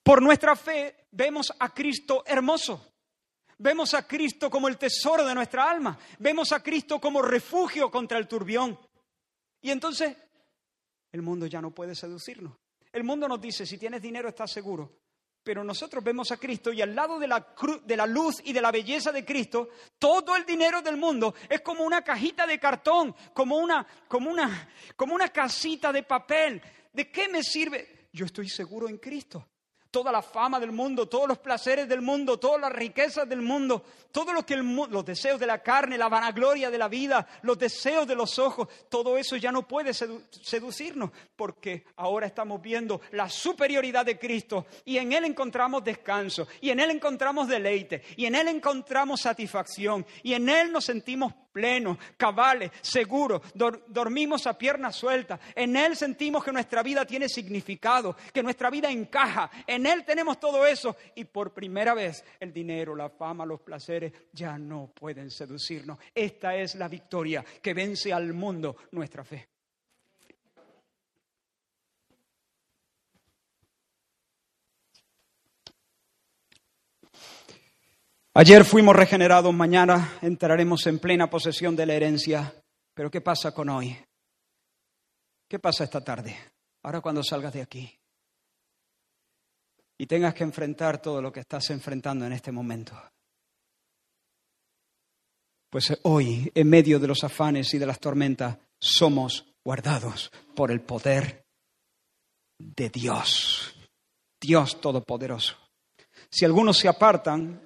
por 0.00 0.22
nuestra 0.22 0.54
fe, 0.54 1.08
vemos 1.10 1.52
a 1.58 1.74
Cristo 1.74 2.22
hermoso. 2.24 2.92
Vemos 3.58 3.94
a 3.94 4.06
Cristo 4.06 4.48
como 4.48 4.68
el 4.68 4.78
tesoro 4.78 5.26
de 5.26 5.34
nuestra 5.34 5.68
alma. 5.68 5.98
Vemos 6.20 6.52
a 6.52 6.62
Cristo 6.62 7.00
como 7.00 7.20
refugio 7.20 7.90
contra 7.90 8.16
el 8.16 8.28
turbión. 8.28 8.78
Y 9.60 9.72
entonces 9.72 10.16
el 11.10 11.20
mundo 11.20 11.46
ya 11.46 11.60
no 11.60 11.72
puede 11.72 11.96
seducirnos. 11.96 12.56
El 12.92 13.02
mundo 13.02 13.26
nos 13.26 13.40
dice, 13.40 13.66
si 13.66 13.78
tienes 13.78 14.00
dinero 14.00 14.28
estás 14.28 14.52
seguro. 14.52 15.00
Pero 15.46 15.62
nosotros 15.62 16.02
vemos 16.02 16.32
a 16.32 16.38
Cristo 16.38 16.72
y 16.72 16.82
al 16.82 16.92
lado 16.92 17.20
de 17.20 17.28
la, 17.28 17.54
de 17.84 17.96
la 17.96 18.04
luz 18.04 18.42
y 18.42 18.52
de 18.52 18.60
la 18.60 18.72
belleza 18.72 19.12
de 19.12 19.24
Cristo, 19.24 19.68
todo 19.96 20.34
el 20.34 20.44
dinero 20.44 20.82
del 20.82 20.96
mundo 20.96 21.36
es 21.48 21.60
como 21.60 21.84
una 21.84 22.02
cajita 22.02 22.48
de 22.48 22.58
cartón, 22.58 23.14
como 23.32 23.56
una, 23.58 23.86
como 24.08 24.28
una, 24.28 24.68
como 24.96 25.14
una 25.14 25.28
casita 25.28 25.92
de 25.92 26.02
papel. 26.02 26.60
¿De 26.92 27.12
qué 27.12 27.28
me 27.28 27.44
sirve? 27.44 28.08
Yo 28.12 28.26
estoy 28.26 28.48
seguro 28.48 28.88
en 28.88 28.98
Cristo 28.98 29.46
toda 29.96 30.12
la 30.12 30.20
fama 30.20 30.60
del 30.60 30.72
mundo, 30.72 31.08
todos 31.08 31.26
los 31.26 31.38
placeres 31.38 31.88
del 31.88 32.02
mundo, 32.02 32.38
todas 32.38 32.60
las 32.60 32.70
riquezas 32.70 33.26
del 33.26 33.40
mundo, 33.40 33.82
todo 34.12 34.34
lo 34.34 34.44
que 34.44 34.54
los 34.54 35.04
deseos 35.06 35.40
de 35.40 35.46
la 35.46 35.62
carne, 35.62 35.96
la 35.96 36.10
vanagloria 36.10 36.70
de 36.70 36.76
la 36.76 36.86
vida, 36.86 37.26
los 37.40 37.58
deseos 37.58 38.06
de 38.06 38.14
los 38.14 38.38
ojos, 38.38 38.68
todo 38.90 39.16
eso 39.16 39.36
ya 39.36 39.50
no 39.50 39.66
puede 39.66 39.94
seducirnos, 39.94 41.12
porque 41.34 41.86
ahora 41.96 42.26
estamos 42.26 42.60
viendo 42.60 43.00
la 43.12 43.30
superioridad 43.30 44.04
de 44.04 44.18
Cristo 44.18 44.66
y 44.84 44.98
en 44.98 45.14
Él 45.14 45.24
encontramos 45.24 45.82
descanso, 45.82 46.46
y 46.60 46.68
en 46.68 46.80
Él 46.80 46.90
encontramos 46.90 47.48
deleite, 47.48 48.02
y 48.18 48.26
en 48.26 48.34
Él 48.34 48.48
encontramos 48.48 49.22
satisfacción, 49.22 50.04
y 50.22 50.34
en 50.34 50.50
Él 50.50 50.72
nos 50.72 50.84
sentimos 50.84 51.32
plenos, 51.56 51.96
cabales, 52.18 52.70
seguros, 52.82 53.40
dormimos 53.54 54.46
a 54.46 54.58
piernas 54.58 54.94
sueltas, 54.94 55.40
en 55.54 55.74
Él 55.74 55.96
sentimos 55.96 56.44
que 56.44 56.52
nuestra 56.52 56.82
vida 56.82 57.06
tiene 57.06 57.30
significado, 57.30 58.14
que 58.30 58.42
nuestra 58.42 58.68
vida 58.68 58.90
encaja, 58.90 59.50
en 59.66 59.85
Él 59.86 60.04
tenemos 60.04 60.40
todo 60.40 60.66
eso. 60.66 60.96
Y 61.14 61.24
por 61.24 61.52
primera 61.52 61.94
vez 61.94 62.24
el 62.40 62.52
dinero, 62.52 62.96
la 62.96 63.08
fama, 63.08 63.46
los 63.46 63.60
placeres 63.60 64.12
ya 64.32 64.58
no 64.58 64.90
pueden 64.92 65.30
seducirnos. 65.30 65.98
Esta 66.14 66.56
es 66.56 66.74
la 66.74 66.88
victoria 66.88 67.44
que 67.62 67.72
vence 67.72 68.12
al 68.12 68.32
mundo 68.32 68.76
nuestra 68.90 69.24
fe. 69.24 69.48
Ayer 78.34 78.66
fuimos 78.66 78.94
regenerados, 78.94 79.54
mañana 79.54 80.18
entraremos 80.20 80.86
en 80.86 80.98
plena 80.98 81.30
posesión 81.30 81.74
de 81.74 81.86
la 81.86 81.94
herencia. 81.94 82.52
Pero 82.92 83.10
¿qué 83.10 83.20
pasa 83.20 83.52
con 83.52 83.70
hoy? 83.70 83.96
¿Qué 85.48 85.58
pasa 85.58 85.84
esta 85.84 86.02
tarde? 86.02 86.36
Ahora 86.82 87.00
cuando 87.00 87.22
salgas 87.22 87.54
de 87.54 87.62
aquí 87.62 87.98
y 89.98 90.06
tengas 90.06 90.34
que 90.34 90.44
enfrentar 90.44 91.00
todo 91.00 91.22
lo 91.22 91.32
que 91.32 91.40
estás 91.40 91.70
enfrentando 91.70 92.26
en 92.26 92.32
este 92.32 92.52
momento. 92.52 92.94
Pues 95.70 95.98
hoy, 96.02 96.50
en 96.54 96.68
medio 96.68 96.98
de 96.98 97.08
los 97.08 97.24
afanes 97.24 97.72
y 97.74 97.78
de 97.78 97.86
las 97.86 97.98
tormentas, 97.98 98.56
somos 98.78 99.46
guardados 99.64 100.30
por 100.54 100.70
el 100.70 100.80
poder 100.80 101.44
de 102.58 102.88
Dios, 102.88 103.74
Dios 104.40 104.80
Todopoderoso. 104.80 105.56
Si 106.30 106.44
algunos 106.44 106.78
se 106.78 106.88
apartan, 106.88 107.60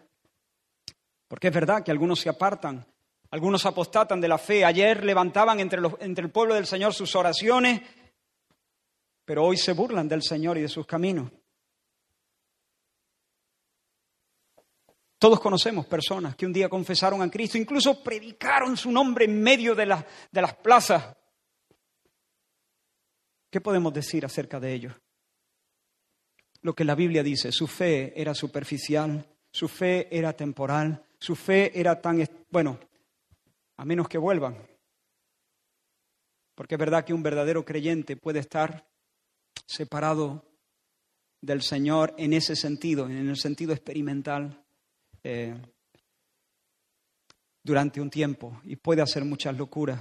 porque 1.29 1.49
es 1.49 1.55
verdad 1.55 1.83
que 1.85 1.91
algunos 1.91 2.21
se 2.21 2.29
apartan, 2.29 2.87
algunos 3.31 3.65
apostatan 3.65 4.21
de 4.21 4.29
la 4.29 4.39
fe. 4.39 4.65
Ayer 4.65 5.05
levantaban 5.05 5.61
entre, 5.61 5.81
entre 6.01 6.25
el 6.25 6.31
pueblo 6.31 6.55
del 6.55 6.67
Señor 6.67 6.95
sus 6.95 7.15
oraciones, 7.15 7.81
pero 9.25 9.45
hoy 9.45 9.57
se 9.57 9.73
burlan 9.73 10.09
del 10.09 10.23
Señor 10.23 10.59
y 10.59 10.63
de 10.63 10.69
sus 10.69 10.87
caminos. 10.87 11.31
Todos 15.21 15.39
conocemos 15.39 15.85
personas 15.85 16.35
que 16.35 16.47
un 16.47 16.53
día 16.55 16.71
confesaron 16.71 17.21
a 17.21 17.31
Cristo, 17.31 17.59
incluso 17.59 18.03
predicaron 18.03 18.75
su 18.75 18.91
nombre 18.91 19.27
en 19.27 19.43
medio 19.43 19.75
de, 19.75 19.85
de 19.85 20.41
las 20.41 20.55
plazas. 20.55 21.15
¿Qué 23.51 23.61
podemos 23.61 23.93
decir 23.93 24.25
acerca 24.25 24.59
de 24.59 24.73
ellos? 24.73 24.95
Lo 26.63 26.75
que 26.75 26.87
la 26.87 26.95
Biblia 26.95 27.23
dice, 27.23 27.53
su 27.53 27.67
fe 27.67 28.19
era 28.19 28.33
superficial, 28.33 29.29
su 29.53 29.69
fe 29.69 30.09
era 30.11 30.33
temporal, 30.33 31.05
su 31.19 31.37
fe 31.37 31.79
era 31.79 32.01
tan, 32.01 32.27
bueno, 32.49 32.81
a 33.77 33.85
menos 33.85 34.09
que 34.09 34.17
vuelvan. 34.17 34.57
Porque 36.55 36.77
es 36.77 36.79
verdad 36.79 37.05
que 37.05 37.13
un 37.13 37.23
verdadero 37.23 37.63
creyente 37.67 38.17
puede 38.17 38.39
estar 38.39 38.89
separado 39.67 40.47
del 41.43 41.61
Señor 41.61 42.15
en 42.17 42.33
ese 42.33 42.57
sentido, 42.57 43.05
en 43.05 43.29
el 43.29 43.37
sentido 43.37 43.75
experimental, 43.75 44.65
eh, 45.23 45.55
durante 47.63 48.01
un 48.01 48.11
tiempo 48.11 48.61
y 48.65 48.77
puede 48.77 49.03
hacer 49.03 49.25
muchas 49.25 49.57
locuras. 49.57 50.01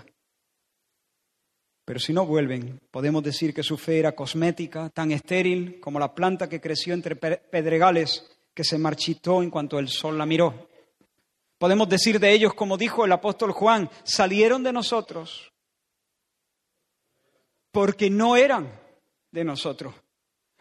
Pero 1.86 2.00
si 2.00 2.14
no 2.14 2.26
vuelven, 2.26 2.80
podemos 2.92 3.24
decir 3.24 3.54
que 3.54 3.64
su 3.64 3.78
fe 3.78 4.00
era 4.00 4.16
cosmética, 4.16 4.90
tan 4.90 5.12
estéril 5.12 5.80
como 5.80 6.00
la 6.00 6.14
planta 6.14 6.48
que 6.48 6.62
creció 6.62 6.94
entre 6.94 7.16
pedregales 7.16 8.30
que 8.54 8.64
se 8.64 8.78
marchitó 8.78 9.42
en 9.42 9.50
cuanto 9.50 9.80
el 9.80 9.88
sol 9.88 10.18
la 10.18 10.26
miró. 10.26 10.70
Podemos 11.58 11.90
decir 11.90 12.20
de 12.20 12.32
ellos, 12.32 12.54
como 12.54 12.78
dijo 12.78 13.06
el 13.06 13.12
apóstol 13.12 13.52
Juan, 13.52 13.90
salieron 14.04 14.64
de 14.64 14.72
nosotros 14.72 15.52
porque 17.72 18.10
no 18.10 18.36
eran 18.36 18.72
de 19.32 19.44
nosotros. 19.44 19.94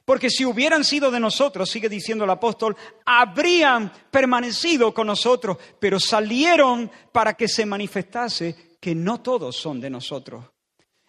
Porque 0.09 0.31
si 0.31 0.47
hubieran 0.47 0.85
sido 0.85 1.11
de 1.11 1.21
nosotros, 1.21 1.69
sigue 1.69 1.87
diciendo 1.87 2.25
el 2.25 2.31
apóstol, 2.31 2.75
habrían 3.05 3.93
permanecido 4.11 4.95
con 4.95 5.07
nosotros, 5.07 5.59
pero 5.79 6.01
salieron 6.01 6.91
para 7.13 7.35
que 7.35 7.47
se 7.47 7.67
manifestase 7.67 8.79
que 8.81 8.95
no 8.95 9.21
todos 9.21 9.55
son 9.55 9.83
de 9.83 9.91
nosotros. 9.91 10.47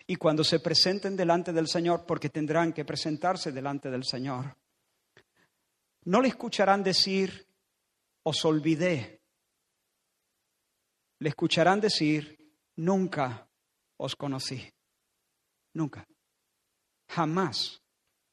Y 0.05 0.17
cuando 0.17 0.43
se 0.43 0.59
presenten 0.59 1.15
delante 1.15 1.53
del 1.53 1.69
Señor, 1.69 2.03
porque 2.05 2.27
tendrán 2.27 2.73
que 2.73 2.83
presentarse 2.83 3.53
delante 3.53 3.89
del 3.89 4.03
Señor, 4.03 4.57
no 6.03 6.19
le 6.19 6.27
escucharán 6.27 6.83
decir, 6.83 7.47
os 8.23 8.43
olvidé 8.43 9.21
le 11.19 11.29
escucharán 11.29 11.79
decir, 11.79 12.37
nunca 12.75 13.47
os 13.95 14.13
conocí, 14.17 14.61
nunca, 15.73 16.05
jamás 17.07 17.81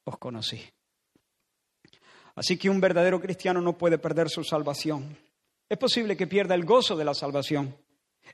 os 0.09 0.17
conocí. 0.17 0.63
Así 2.35 2.57
que 2.57 2.69
un 2.69 2.79
verdadero 2.79 3.19
cristiano 3.19 3.61
no 3.61 3.77
puede 3.77 3.97
perder 3.97 4.29
su 4.29 4.43
salvación. 4.43 5.17
Es 5.69 5.77
posible 5.77 6.15
que 6.15 6.27
pierda 6.27 6.55
el 6.55 6.65
gozo 6.65 6.95
de 6.95 7.03
la 7.03 7.13
salvación. 7.13 7.75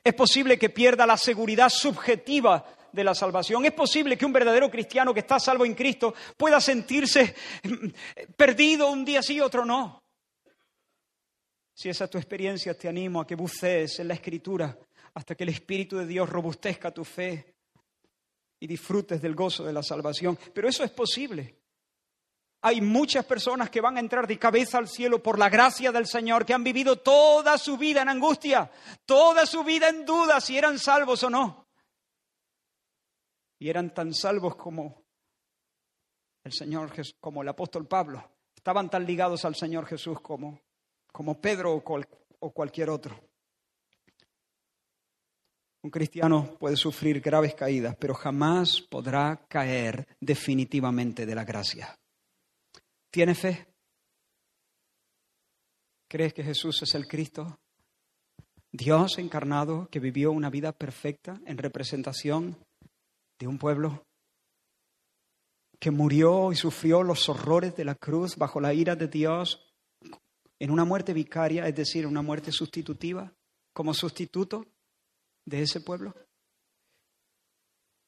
Es 0.02 0.14
posible 0.14 0.58
que 0.58 0.70
pierda 0.70 1.06
la 1.06 1.16
seguridad 1.16 1.68
subjetiva 1.68 2.64
de 2.92 3.04
la 3.04 3.14
salvación. 3.14 3.64
Es 3.64 3.72
posible 3.72 4.16
que 4.16 4.26
un 4.26 4.32
verdadero 4.32 4.70
cristiano 4.70 5.12
que 5.12 5.20
está 5.20 5.40
salvo 5.40 5.64
en 5.64 5.74
Cristo 5.74 6.14
pueda 6.36 6.60
sentirse 6.60 7.34
perdido 8.36 8.90
un 8.90 9.04
día 9.04 9.22
sí, 9.22 9.40
otro 9.40 9.64
no. 9.64 10.02
Si 11.74 11.88
esa 11.88 12.04
es 12.04 12.10
tu 12.10 12.18
experiencia, 12.18 12.78
te 12.78 12.88
animo 12.88 13.20
a 13.20 13.26
que 13.26 13.34
bucees 13.34 13.98
en 13.98 14.08
la 14.08 14.14
Escritura 14.14 14.78
hasta 15.14 15.34
que 15.34 15.42
el 15.42 15.50
Espíritu 15.50 15.96
de 15.96 16.06
Dios 16.06 16.28
robustezca 16.28 16.92
tu 16.92 17.04
fe 17.04 17.54
y 18.60 18.66
disfrutes 18.66 19.20
del 19.20 19.34
gozo 19.34 19.64
de 19.64 19.72
la 19.72 19.82
salvación. 19.82 20.38
Pero 20.52 20.68
eso 20.68 20.84
es 20.84 20.90
posible. 20.90 21.63
Hay 22.66 22.80
muchas 22.80 23.24
personas 23.24 23.68
que 23.68 23.80
van 23.80 23.96
a 23.96 24.00
entrar 24.00 24.26
de 24.26 24.38
cabeza 24.38 24.78
al 24.78 24.88
cielo 24.88 25.22
por 25.22 25.38
la 25.38 25.48
gracia 25.48 25.92
del 25.92 26.06
Señor, 26.06 26.46
que 26.46 26.54
han 26.54 26.64
vivido 26.64 26.96
toda 26.96 27.58
su 27.58 27.76
vida 27.76 28.02
en 28.02 28.08
angustia, 28.08 28.70
toda 29.04 29.44
su 29.44 29.62
vida 29.64 29.88
en 29.88 30.06
duda 30.06 30.40
si 30.40 30.56
eran 30.56 30.78
salvos 30.78 31.22
o 31.24 31.30
no. 31.30 31.66
Y 33.58 33.68
eran 33.68 33.92
tan 33.92 34.14
salvos 34.14 34.56
como 34.56 35.04
el 36.42 36.52
Señor, 36.52 36.90
como 37.20 37.42
el 37.42 37.48
apóstol 37.48 37.86
Pablo. 37.86 38.30
Estaban 38.56 38.88
tan 38.88 39.04
ligados 39.04 39.44
al 39.44 39.54
Señor 39.54 39.86
Jesús 39.86 40.20
como 40.20 40.58
como 41.14 41.40
Pedro 41.40 41.80
o, 42.40 42.50
cualquier 42.50 42.90
otro. 42.90 43.16
Un 45.84 45.90
cristiano 45.90 46.56
puede 46.58 46.76
sufrir 46.76 47.20
graves 47.20 47.54
caídas, 47.54 47.94
pero 48.00 48.14
jamás 48.14 48.80
podrá 48.80 49.46
caer 49.46 50.08
definitivamente 50.18 51.24
de 51.24 51.34
la 51.36 51.44
gracia. 51.44 51.96
¿Tiene 53.14 53.36
fe? 53.36 53.64
¿Crees 56.08 56.34
que 56.34 56.42
Jesús 56.42 56.82
es 56.82 56.96
el 56.96 57.06
Cristo? 57.06 57.60
Dios 58.72 59.18
encarnado 59.18 59.86
que 59.88 60.00
vivió 60.00 60.32
una 60.32 60.50
vida 60.50 60.72
perfecta 60.72 61.40
en 61.46 61.56
representación 61.56 62.58
de 63.38 63.46
un 63.46 63.56
pueblo 63.56 64.04
que 65.78 65.92
murió 65.92 66.50
y 66.50 66.56
sufrió 66.56 67.04
los 67.04 67.28
horrores 67.28 67.76
de 67.76 67.84
la 67.84 67.94
cruz 67.94 68.34
bajo 68.34 68.58
la 68.58 68.74
ira 68.74 68.96
de 68.96 69.06
Dios 69.06 69.64
en 70.58 70.72
una 70.72 70.84
muerte 70.84 71.12
vicaria, 71.12 71.68
es 71.68 71.76
decir, 71.76 72.08
una 72.08 72.20
muerte 72.20 72.50
sustitutiva, 72.50 73.32
como 73.72 73.94
sustituto 73.94 74.66
de 75.44 75.62
ese 75.62 75.80
pueblo? 75.80 76.16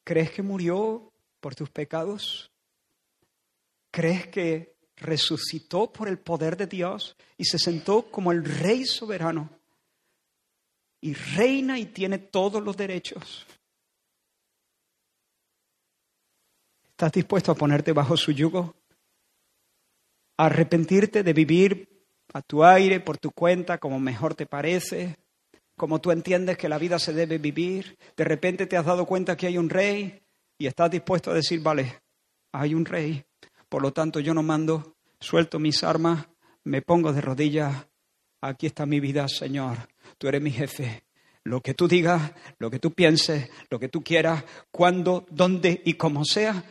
¿Crees 0.02 0.32
que 0.32 0.42
murió 0.42 1.12
por 1.38 1.54
tus 1.54 1.70
pecados? 1.70 2.50
¿Crees 3.92 4.26
que 4.26 4.75
resucitó 4.96 5.92
por 5.92 6.08
el 6.08 6.18
poder 6.18 6.56
de 6.56 6.66
Dios 6.66 7.16
y 7.36 7.44
se 7.44 7.58
sentó 7.58 8.10
como 8.10 8.32
el 8.32 8.44
rey 8.44 8.84
soberano? 8.84 9.50
Y 11.00 11.14
reina 11.14 11.78
y 11.78 11.86
tiene 11.86 12.18
todos 12.18 12.62
los 12.62 12.76
derechos. 12.76 13.46
¿Estás 16.90 17.12
dispuesto 17.12 17.52
a 17.52 17.54
ponerte 17.54 17.92
bajo 17.92 18.16
su 18.16 18.32
yugo? 18.32 18.74
¿A 20.38 20.46
arrepentirte 20.46 21.22
de 21.22 21.32
vivir 21.32 21.96
a 22.32 22.42
tu 22.42 22.64
aire, 22.64 23.00
por 23.00 23.18
tu 23.18 23.30
cuenta, 23.30 23.78
como 23.78 23.98
mejor 23.98 24.34
te 24.34 24.46
parece, 24.46 25.16
como 25.76 26.00
tú 26.00 26.10
entiendes 26.10 26.56
que 26.56 26.68
la 26.68 26.78
vida 26.78 26.98
se 26.98 27.12
debe 27.12 27.38
vivir. 27.38 27.98
De 28.16 28.24
repente 28.24 28.66
te 28.66 28.76
has 28.76 28.84
dado 28.84 29.06
cuenta 29.06 29.36
que 29.36 29.46
hay 29.46 29.58
un 29.58 29.70
rey 29.70 30.22
y 30.58 30.66
estás 30.66 30.90
dispuesto 30.90 31.30
a 31.30 31.34
decir, 31.34 31.60
vale, 31.60 32.00
hay 32.52 32.74
un 32.74 32.84
rey, 32.84 33.24
por 33.68 33.82
lo 33.82 33.92
tanto 33.92 34.20
yo 34.20 34.34
no 34.34 34.42
mando, 34.42 34.96
suelto 35.20 35.58
mis 35.58 35.82
armas, 35.82 36.26
me 36.64 36.82
pongo 36.82 37.12
de 37.12 37.20
rodillas, 37.20 37.86
aquí 38.40 38.66
está 38.66 38.86
mi 38.86 39.00
vida, 39.00 39.28
Señor, 39.28 39.88
tú 40.18 40.28
eres 40.28 40.42
mi 40.42 40.50
jefe. 40.50 41.04
Lo 41.44 41.60
que 41.60 41.74
tú 41.74 41.86
digas, 41.86 42.32
lo 42.58 42.70
que 42.70 42.80
tú 42.80 42.92
pienses, 42.92 43.48
lo 43.70 43.78
que 43.78 43.88
tú 43.88 44.02
quieras, 44.02 44.44
cuando, 44.72 45.26
dónde 45.30 45.80
y 45.84 45.94
como 45.94 46.24
sea, 46.24 46.64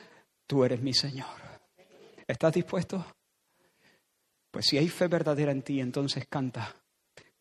tú 0.45 0.65
eres 0.65 0.81
mi 0.81 0.93
Señor. 0.93 1.27
¿Estás 2.27 2.53
dispuesto? 2.53 3.05
Pues 4.51 4.65
si 4.65 4.77
hay 4.77 4.89
fe 4.89 5.07
verdadera 5.07 5.51
en 5.51 5.61
ti, 5.61 5.79
entonces 5.79 6.27
canta. 6.27 6.75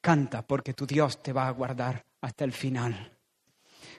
Canta 0.01 0.47
porque 0.47 0.75
tu 0.75 0.87
Dios 0.87 1.23
te 1.23 1.33
va 1.33 1.49
a 1.49 1.51
guardar 1.51 2.05
hasta 2.21 2.45
el 2.45 2.53
final. 2.53 3.14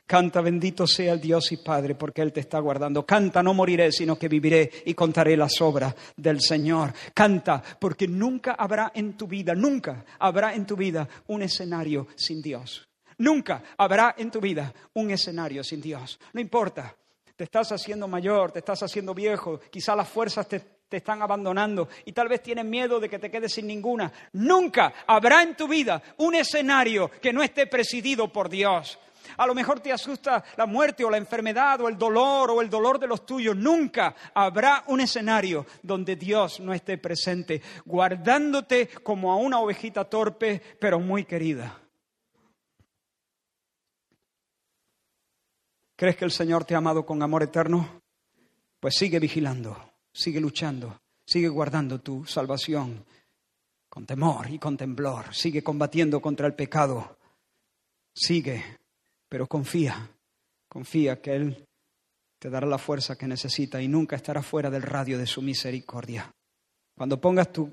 Canta, 0.08 0.42
bendito 0.42 0.86
sea 0.86 1.14
el 1.14 1.22
Dios 1.22 1.52
y 1.52 1.58
Padre, 1.58 1.96
porque 1.96 2.22
Él 2.22 2.32
te 2.32 2.40
está 2.40 2.60
guardando. 2.60 3.06
Canta, 3.06 3.42
no 3.42 3.56
moriré, 3.56 3.92
sino 3.92 4.18
que 4.18 4.28
viviré 4.28 4.70
y 4.86 4.94
contaré 4.94 5.36
las 5.36 5.60
obras 5.62 5.96
del 6.16 6.42
Señor. 6.42 6.94
Canta, 7.14 7.62
porque 7.80 8.08
nunca 8.08 8.54
habrá 8.54 8.92
en 8.94 9.18
tu 9.18 9.28
vida, 9.28 9.56
nunca 9.56 10.06
habrá 10.20 10.54
en 10.54 10.66
tu 10.66 10.76
vida 10.76 11.08
un 11.28 11.42
escenario 11.42 12.08
sin 12.16 12.40
Dios. 12.40 12.88
Nunca 13.18 13.64
habrá 13.78 14.14
en 14.18 14.30
tu 14.30 14.40
vida 14.40 14.72
un 14.94 15.10
escenario 15.10 15.64
sin 15.64 15.82
Dios. 15.82 16.20
No 16.34 16.40
importa, 16.40 16.96
te 17.36 17.46
estás 17.46 17.72
haciendo 17.72 18.08
mayor, 18.08 18.52
te 18.52 18.60
estás 18.60 18.84
haciendo 18.84 19.16
viejo, 19.16 19.60
quizá 19.72 19.96
las 19.96 20.08
fuerzas 20.08 20.48
te, 20.48 20.60
te 20.88 20.98
están 20.98 21.24
abandonando 21.24 21.90
y 22.06 22.12
tal 22.12 22.28
vez 22.28 22.44
tienes 22.44 22.66
miedo 22.66 23.00
de 23.00 23.10
que 23.10 23.18
te 23.18 23.32
quedes 23.32 23.54
sin 23.54 23.66
ninguna. 23.66 24.12
Nunca 24.34 24.94
habrá 25.08 25.42
en 25.42 25.56
tu 25.56 25.68
vida 25.68 26.02
un 26.18 26.36
escenario 26.36 27.10
que 27.10 27.34
no 27.34 27.42
esté 27.42 27.66
presidido 27.66 28.32
por 28.32 28.50
Dios. 28.50 29.00
A 29.38 29.48
lo 29.48 29.56
mejor 29.56 29.80
te 29.80 29.92
asusta 29.92 30.44
la 30.58 30.66
muerte 30.66 31.04
o 31.04 31.10
la 31.10 31.18
enfermedad 31.18 31.82
o 31.82 31.90
el 31.90 31.98
dolor 31.98 32.52
o 32.52 32.62
el 32.62 32.70
dolor 32.70 33.00
de 33.00 33.08
los 33.08 33.26
tuyos. 33.26 33.56
Nunca 33.56 34.16
habrá 34.34 34.84
un 34.88 35.02
escenario 35.02 35.66
donde 35.82 36.16
Dios 36.16 36.60
no 36.60 36.74
esté 36.74 36.98
presente, 36.98 37.62
guardándote 37.86 38.88
como 39.04 39.32
a 39.32 39.38
una 39.38 39.60
ovejita 39.60 40.06
torpe, 40.06 40.62
pero 40.80 41.00
muy 41.00 41.26
querida. 41.26 41.80
¿Crees 45.96 46.18
que 46.18 46.26
el 46.26 46.32
Señor 46.32 46.66
te 46.66 46.76
ha 46.76 46.80
amado 46.80 47.06
con 47.06 47.22
amor 47.24 47.44
eterno? 47.44 48.02
Pues 48.80 48.96
sigue 48.96 49.18
vigilando, 49.20 49.94
sigue 50.12 50.42
luchando, 50.42 51.00
sigue 51.26 51.48
guardando 51.48 52.02
tu 52.02 52.26
salvación 52.26 53.06
con 53.88 54.06
temor 54.06 54.50
y 54.50 54.60
con 54.60 54.76
temblor, 54.76 55.34
sigue 55.34 55.64
combatiendo 55.64 56.22
contra 56.22 56.48
el 56.48 56.54
pecado, 56.54 57.18
sigue 58.14 58.78
pero 59.36 59.48
confía, 59.48 60.10
confía 60.70 61.22
que 61.22 61.36
Él 61.36 61.68
te 62.40 62.50
dará 62.50 62.66
la 62.66 62.78
fuerza 62.78 63.18
que 63.18 63.28
necesita 63.28 63.82
y 63.82 63.88
nunca 63.90 64.16
estará 64.16 64.42
fuera 64.42 64.70
del 64.70 64.82
radio 64.82 65.18
de 65.18 65.28
su 65.28 65.42
misericordia. 65.42 66.34
Cuando 66.96 67.20
pongas 67.20 67.52
tu 67.52 67.70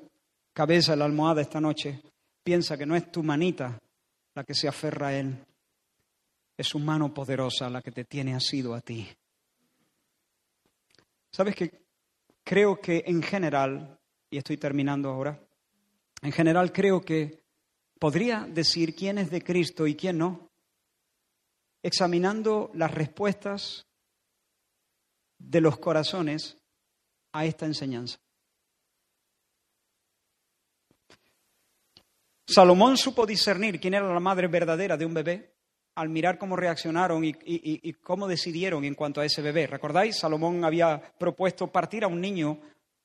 cabeza 0.53 0.95
en 0.95 0.99
la 0.99 1.05
almohada 1.05 1.41
esta 1.41 1.61
noche, 1.61 2.03
piensa 2.43 2.77
que 2.77 2.85
no 2.85 2.97
es 2.97 3.13
tu 3.13 3.23
manita 3.23 3.79
la 4.35 4.43
que 4.43 4.55
se 4.55 4.67
aferra 4.67 5.07
a 5.07 5.15
Él, 5.15 5.39
es 6.57 6.67
su 6.67 6.81
mano 6.81 7.15
poderosa 7.15 7.71
la 7.71 7.81
que 7.81 7.93
te 7.93 8.07
tiene 8.07 8.35
asido 8.35 8.75
a 8.75 8.81
ti. 8.81 9.09
¿Sabes 11.31 11.55
que 11.55 11.85
creo 12.43 12.81
que 12.81 13.05
en 13.07 13.23
general, 13.23 14.01
y 14.29 14.39
estoy 14.39 14.57
terminando 14.57 15.11
ahora, 15.11 15.41
en 16.23 16.33
general 16.33 16.73
creo 16.73 17.03
que 17.03 17.45
podría 18.01 18.49
decir 18.49 18.97
quién 18.97 19.19
es 19.19 19.31
de 19.31 19.45
Cristo 19.45 19.87
y 19.87 19.95
quién 19.95 20.19
no, 20.19 20.51
examinando 21.83 22.71
las 22.75 22.93
respuestas 22.93 23.87
de 25.39 25.61
los 25.61 25.79
corazones 25.79 26.57
a 27.33 27.45
esta 27.45 27.67
enseñanza. 27.67 28.19
Salomón 32.47 32.97
supo 32.97 33.25
discernir 33.25 33.81
quién 33.81 33.95
era 33.95 34.13
la 34.13 34.21
madre 34.21 34.47
verdadera 34.47 34.97
de 34.97 35.07
un 35.07 35.15
bebé 35.15 35.55
al 35.95 36.09
mirar 36.09 36.39
cómo 36.39 36.57
reaccionaron 36.57 37.23
y, 37.25 37.93
cómo 38.03 38.27
decidieron 38.27 38.85
en 38.85 38.95
cuanto 38.95 39.21
a 39.21 39.27
ese 39.27 39.43
bebé. 39.43 39.67
¿Recordáis? 39.67 40.19
Salomón 40.19 40.65
había 40.65 41.01
propuesto 41.19 41.71
partir 41.71 42.05
a 42.05 42.09
un 42.09 42.21
niño 42.21 42.61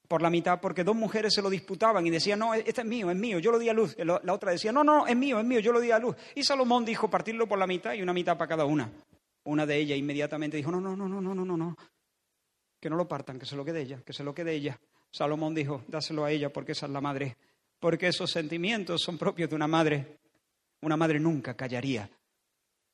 por 0.07 0.21
la 0.21 0.29
mitad 0.29 0.59
porque 0.59 0.83
dos 0.83 0.95
mujeres 0.95 1.33
se 1.33 1.41
lo 1.41 1.49
disputaban 1.49 2.05
y 2.05 2.09
decían, 2.09 2.39
no, 2.39 2.53
este 2.53 2.81
es 2.81 2.87
mío, 2.87 3.11
es 3.11 3.17
mío, 3.17 3.39
yo 3.39 3.51
lo 3.51 3.59
di 3.59 3.69
a 3.69 3.73
luz. 3.73 3.95
La 3.97 4.33
otra 4.33 4.51
decía, 4.51 4.71
no, 4.71 4.83
no, 4.83 5.05
es 5.05 5.15
mío, 5.15 5.39
es 5.39 5.45
mío, 5.45 5.59
yo 5.59 5.71
lo 5.71 5.79
di 5.79 5.91
a 5.91 5.99
luz. 5.99 6.15
Y 6.35 6.43
Salomón 6.43 6.85
dijo 6.85 7.09
partirlo 7.09 7.47
por 7.47 7.59
la 7.59 7.67
mitad 7.67 7.93
y 7.93 8.01
una 8.01 8.13
mitad 8.13 8.37
para 8.37 8.49
cada 8.49 8.65
una. 8.65 8.89
Una 9.43 9.65
de 9.65 9.77
ellas 9.77 9.97
inmediatamente 9.97 10.57
dijo, 10.57 10.71
no, 10.71 10.79
no, 10.79 10.95
no, 10.95 11.07
no, 11.07 11.21
no, 11.21 11.33
no, 11.33 11.45
no, 11.45 11.57
no, 11.57 11.77
que 12.79 12.89
no 12.89 12.95
lo 12.95 13.07
partan, 13.07 13.39
que 13.39 13.45
se 13.45 13.55
lo 13.55 13.65
quede 13.65 13.81
ella, 13.81 14.01
que 14.05 14.13
se 14.13 14.23
lo 14.23 14.33
quede 14.33 14.53
ella. 14.53 14.79
Salomón 15.11 15.55
dijo, 15.55 15.83
dáselo 15.87 16.25
a 16.25 16.31
ella 16.31 16.51
porque 16.51 16.73
esa 16.73 16.85
es 16.85 16.91
la 16.91 17.01
madre, 17.01 17.37
porque 17.79 18.07
esos 18.07 18.29
sentimientos 18.31 19.01
son 19.01 19.17
propios 19.17 19.49
de 19.49 19.55
una 19.55 19.67
madre. 19.67 20.17
Una 20.81 20.95
madre 20.95 21.19
nunca 21.19 21.55
callaría 21.55 22.09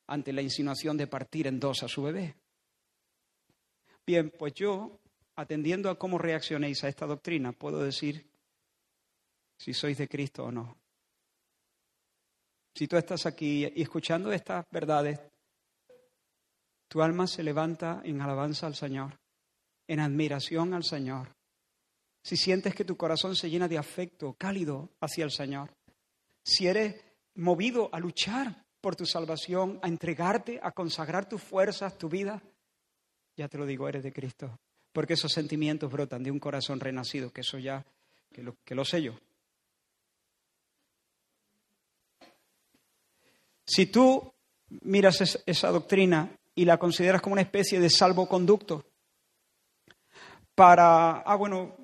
ante 0.08 0.32
la 0.32 0.42
insinuación 0.42 0.96
de 0.98 1.08
partir 1.08 1.48
en 1.48 1.60
dos 1.60 1.84
a 1.84 1.88
su 1.88 2.04
bebé. 2.04 2.36
Bien, 4.06 4.32
pues 4.38 4.54
yo 4.54 5.00
atendiendo 5.36 5.90
a 5.90 5.98
cómo 5.98 6.18
reaccionéis 6.18 6.84
a 6.84 6.90
esta 6.90 7.06
doctrina, 7.06 7.52
puedo 7.52 7.84
decir 7.84 8.26
si 9.58 9.74
sois 9.74 9.98
de 9.98 10.08
Cristo 10.08 10.46
o 10.46 10.52
no. 10.52 10.78
Si 12.76 12.88
tú 12.88 12.98
estás 12.98 13.26
aquí 13.26 13.66
y 13.76 13.82
escuchando 13.82 14.32
estas 14.32 14.66
verdades, 14.72 15.20
tu 16.88 17.02
alma 17.02 17.28
se 17.28 17.44
levanta 17.44 18.02
en 18.04 18.22
alabanza 18.22 18.68
al 18.68 18.76
Señor, 18.76 19.20
en 19.88 20.00
admiración 20.00 20.74
al 20.74 20.84
Señor. 20.84 21.36
Si 22.24 22.38
sientes 22.38 22.74
que 22.74 22.86
tu 22.86 22.98
corazón 22.98 23.36
se 23.36 23.50
llena 23.50 23.68
de 23.68 23.78
afecto 23.78 24.34
cálido 24.34 24.90
hacia 25.02 25.26
el 25.26 25.32
Señor, 25.32 25.74
si 26.44 26.68
eres 26.68 27.04
movido 27.36 27.90
a 27.92 28.00
luchar 28.00 28.66
por 28.82 28.96
tu 28.96 29.06
salvación, 29.06 29.80
a 29.82 29.88
entregarte, 29.88 30.60
a 30.62 30.72
consagrar 30.72 31.28
tus 31.28 31.42
fuerzas, 31.42 31.98
tu 31.98 32.10
vida, 32.10 32.42
ya 33.36 33.48
te 33.48 33.58
lo 33.58 33.66
digo, 33.66 33.88
eres 33.88 34.04
de 34.04 34.14
Cristo 34.14 34.60
porque 34.94 35.14
esos 35.14 35.34
sentimientos 35.34 35.92
brotan 35.92 36.24
de 36.24 36.32
un 36.32 36.40
corazón 36.40 36.80
renacido, 36.80 37.32
que 37.34 37.42
eso 37.42 37.58
ya, 37.58 37.84
que 38.32 38.76
lo, 38.76 38.86
sé 38.86 39.02
yo. 39.02 39.14
Si 43.66 43.88
tú 43.88 44.32
miras 44.82 45.42
esa 45.46 45.70
doctrina 45.70 46.30
y 46.56 46.66
la 46.66 46.78
consideras 46.78 47.22
como 47.22 47.34
una 47.34 47.42
especie 47.42 47.80
de 47.80 47.90
salvoconducto 47.90 48.86
para, 50.54 51.22
ah, 51.22 51.36
bueno, 51.36 51.76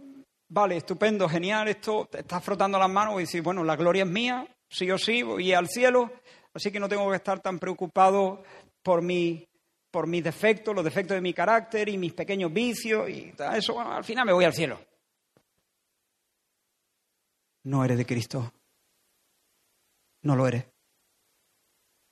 vale, 0.47 0.77
estupendo, 0.77 1.27
genial, 1.27 1.67
esto, 1.67 2.07
te 2.11 2.19
estás 2.19 2.43
frotando 2.43 2.77
las 2.77 2.89
manos 2.89 3.15
y 3.15 3.21
dices, 3.21 3.41
bueno, 3.41 3.63
la 3.63 3.75
gloria 3.75 4.03
es 4.03 4.09
mía, 4.09 4.47
sí 4.69 4.89
o 4.91 4.97
sí, 4.99 5.23
voy 5.23 5.51
al 5.53 5.67
cielo, 5.67 6.11
así 6.53 6.71
que 6.71 6.79
no 6.79 6.87
tengo 6.87 7.09
que 7.09 7.15
estar 7.15 7.39
tan 7.39 7.57
preocupado 7.57 8.43
por 8.83 9.01
mi 9.01 9.48
por 9.91 10.07
mis 10.07 10.23
defectos, 10.23 10.75
los 10.75 10.83
defectos 10.83 11.15
de 11.15 11.21
mi 11.21 11.33
carácter 11.33 11.89
y 11.89 11.97
mis 11.97 12.13
pequeños 12.13 12.53
vicios 12.53 13.09
y 13.09 13.33
eso, 13.55 13.79
al 13.79 14.03
final 14.03 14.25
me 14.25 14.33
voy 14.33 14.45
al 14.45 14.53
cielo. 14.53 14.79
No 17.63 17.83
eres 17.83 17.97
de 17.97 18.05
Cristo. 18.05 18.53
No 20.21 20.35
lo 20.35 20.47
eres. 20.47 20.65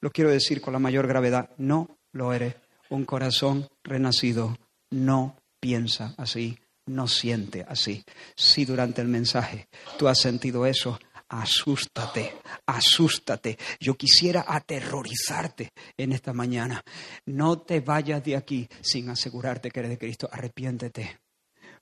Lo 0.01 0.11
quiero 0.11 0.29
decir 0.29 0.61
con 0.61 0.73
la 0.73 0.79
mayor 0.79 1.07
gravedad. 1.07 1.49
No 1.57 1.97
lo 2.11 2.33
eres. 2.33 2.55
Un 2.89 3.05
corazón 3.05 3.67
renacido 3.83 4.57
no 4.91 5.35
piensa 5.59 6.13
así, 6.17 6.57
no 6.85 7.07
siente 7.07 7.65
así. 7.67 8.03
Si 8.35 8.65
durante 8.65 9.01
el 9.01 9.07
mensaje 9.07 9.67
tú 9.97 10.07
has 10.07 10.19
sentido 10.19 10.65
eso, 10.65 10.99
asústate, 11.29 12.33
asústate. 12.65 13.57
Yo 13.79 13.95
quisiera 13.95 14.45
aterrorizarte 14.47 15.71
en 15.97 16.11
esta 16.11 16.33
mañana. 16.33 16.81
No 17.25 17.59
te 17.59 17.79
vayas 17.79 18.23
de 18.23 18.35
aquí 18.35 18.67
sin 18.81 19.09
asegurarte 19.09 19.71
que 19.71 19.79
eres 19.79 19.91
de 19.91 19.97
Cristo. 19.97 20.29
Arrepiéntete. 20.31 21.19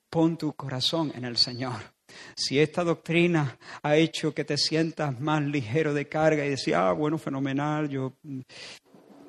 Pon 0.10 0.38
tu 0.38 0.54
corazón 0.54 1.12
en 1.16 1.26
el 1.26 1.38
Señor. 1.38 1.96
Si 2.36 2.60
esta 2.60 2.84
doctrina 2.84 3.58
ha 3.82 3.96
hecho 3.96 4.34
que 4.34 4.46
te 4.46 4.58
sientas 4.58 5.20
más 5.20 5.42
ligero 5.42 5.94
de 5.94 6.08
carga 6.08 6.46
y 6.46 6.50
decir, 6.50 6.76
ah, 6.76 6.92
bueno, 6.92 7.18
fenomenal, 7.18 7.90
yo 7.90 8.14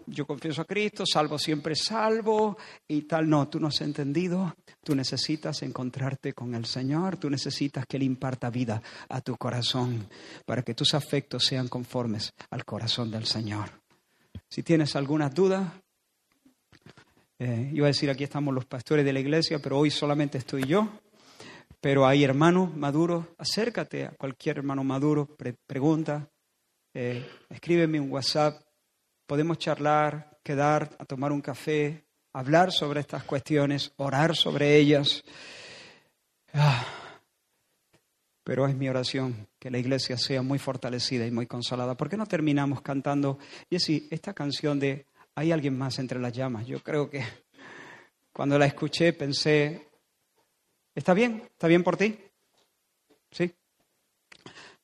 yo 0.07 0.27
confieso 0.27 0.63
a 0.63 0.65
Cristo, 0.65 1.05
salvo 1.05 1.39
siempre 1.39 1.75
salvo 1.75 2.57
y 2.87 3.03
tal. 3.03 3.29
No, 3.29 3.49
tú 3.49 3.59
no 3.61 3.69
has 3.69 3.81
entendido. 3.81 4.57
Tú 4.83 4.95
necesitas 4.95 5.63
encontrarte 5.63 6.33
con 6.33 6.55
el 6.55 6.65
Señor, 6.65 7.17
tú 7.17 7.29
necesitas 7.29 7.87
que 7.87 7.97
Él 7.97 8.05
imparta 8.05 8.51
vida 8.51 8.81
a 9.09 9.21
tu 9.21 9.37
corazón 9.37 10.09
para 10.45 10.63
que 10.63 10.75
tus 10.75 10.95
afectos 10.95 11.45
sean 11.45 11.69
conformes 11.69 12.33
al 12.51 12.65
corazón 12.65 13.11
del 13.11 13.27
Señor. 13.27 13.71
Si 14.49 14.63
tienes 14.63 14.95
alguna 14.95 15.29
duda, 15.29 15.83
eh, 17.39 17.71
iba 17.75 17.87
a 17.87 17.89
decir 17.89 18.09
aquí 18.09 18.25
estamos 18.25 18.55
los 18.55 18.65
pastores 18.65 19.05
de 19.05 19.13
la 19.13 19.21
iglesia, 19.21 19.59
pero 19.59 19.79
hoy 19.79 19.91
solamente 19.91 20.39
estoy 20.39 20.65
yo. 20.65 20.89
Pero 21.81 22.07
hay 22.07 22.25
hermanos 22.25 22.75
maduros, 22.77 23.27
acércate 23.39 24.07
a 24.07 24.11
cualquier 24.11 24.59
hermano 24.59 24.83
maduro, 24.83 25.37
pregunta, 25.67 26.29
eh, 26.95 27.29
escríbeme 27.51 28.01
un 28.01 28.11
WhatsApp 28.11 28.66
podemos 29.27 29.59
charlar, 29.59 30.39
quedar 30.43 30.97
a 30.99 31.05
tomar 31.05 31.33
un 31.33 31.41
café, 31.41 32.05
hablar 32.33 32.71
sobre 32.73 33.01
estas 33.01 33.25
cuestiones, 33.25 33.93
orar 33.97 34.37
sobre 34.37 34.77
ellas. 34.77 35.25
Ah, 36.53 36.85
pero 38.45 38.69
es 38.69 38.77
mi 38.77 38.89
oración 38.89 39.49
que 39.59 39.71
la 39.71 39.79
iglesia 39.79 40.17
sea 40.17 40.43
muy 40.43 40.59
fortalecida 40.59 41.27
y 41.27 41.31
muy 41.31 41.47
consolada. 41.47 41.97
¿Por 41.97 42.09
qué 42.09 42.17
no 42.17 42.27
terminamos 42.27 42.81
cantando, 42.81 43.39
y 43.69 43.77
así, 43.77 44.07
esta 44.11 44.33
canción 44.33 44.79
de 44.79 45.07
Hay 45.35 45.53
alguien 45.53 45.77
más 45.77 45.99
entre 45.99 46.21
las 46.21 46.33
llamas? 46.33 46.67
Yo 46.67 46.83
creo 46.83 47.11
que 47.11 47.23
cuando 48.33 48.59
la 48.59 48.67
escuché 48.67 49.13
pensé, 49.13 49.89
¿está 50.95 51.13
bien? 51.13 51.43
¿Está 51.45 51.67
bien 51.67 51.83
por 51.83 51.97
ti? 51.97 52.19
¿Sí? 53.31 53.53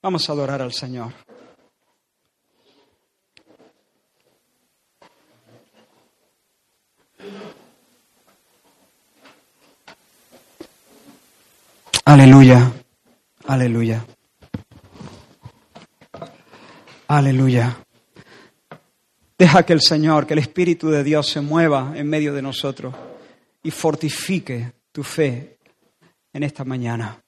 Vamos 0.02 0.28
a 0.28 0.32
adorar 0.32 0.60
al 0.60 0.72
Señor. 0.72 1.12
Aleluya, 12.12 12.70
aleluya. 13.46 14.04
Aleluya. 17.08 17.78
Deja 19.38 19.62
que 19.62 19.72
el 19.72 19.80
Señor, 19.80 20.26
que 20.26 20.34
el 20.34 20.40
Espíritu 20.40 20.90
de 20.90 21.04
Dios 21.04 21.26
se 21.28 21.40
mueva 21.40 21.94
en 21.96 22.06
medio 22.06 22.34
de 22.34 22.42
nosotros 22.42 22.94
y 23.62 23.70
fortifique 23.70 24.72
tu 24.92 25.02
fe 25.02 25.56
en 26.34 26.42
esta 26.42 26.64
mañana 26.64 27.18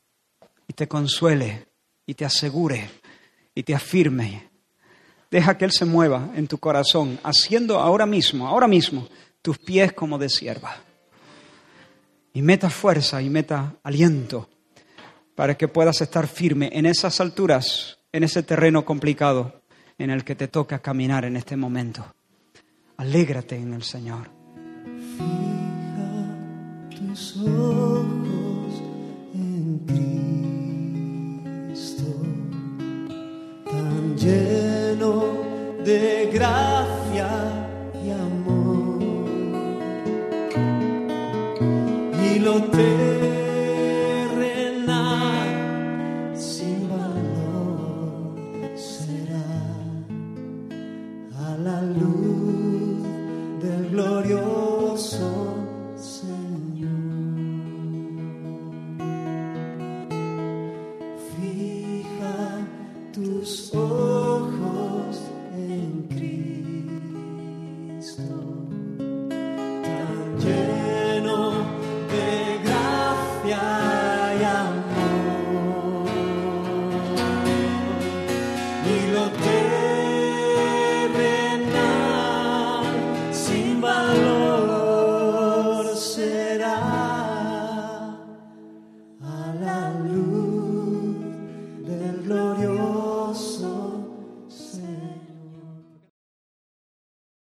y 0.69 0.75
te 0.75 0.87
consuele 0.87 1.67
y 2.05 2.13
te 2.13 2.27
asegure 2.27 2.91
y 3.55 3.63
te 3.63 3.75
afirme. 3.75 4.51
Deja 5.31 5.57
que 5.57 5.65
Él 5.65 5.73
se 5.73 5.87
mueva 5.87 6.29
en 6.35 6.47
tu 6.47 6.59
corazón, 6.59 7.19
haciendo 7.23 7.79
ahora 7.79 8.05
mismo, 8.05 8.47
ahora 8.47 8.69
mismo, 8.69 9.09
tus 9.41 9.57
pies 9.57 9.95
como 9.95 10.19
de 10.19 10.29
sierva. 10.29 10.77
Y 12.35 12.43
meta 12.43 12.69
fuerza 12.69 13.23
y 13.23 13.31
meta 13.31 13.77
aliento 13.83 14.51
para 15.35 15.57
que 15.57 15.69
puedas 15.69 16.01
estar 16.01 16.27
firme 16.27 16.71
en 16.73 16.87
esas 16.87 17.21
alturas, 17.21 17.99
en 18.13 18.25
ese 18.25 18.43
terreno 18.43 18.85
complicado 18.85 19.63
en 19.99 20.11
el 20.11 20.25
que 20.25 20.35
te 20.35 20.49
toca 20.49 20.81
caminar 20.81 21.25
en 21.25 21.37
este 21.37 21.57
momento. 21.57 22.05
Alégrate 22.97 23.57
en 23.57 23.75
el 23.75 23.83
Señor. 23.83 24.31
Fija 25.17 26.39
tus 26.91 27.37
ojos 27.39 28.83
en 29.35 29.81
Cristo, 31.69 32.05
tan 33.65 34.17
lleno 34.17 35.25
de 35.85 36.31
gracia 36.33 37.29
y 38.05 38.11
amor. 38.11 39.03
Y 42.25 42.39
lo 42.39 42.71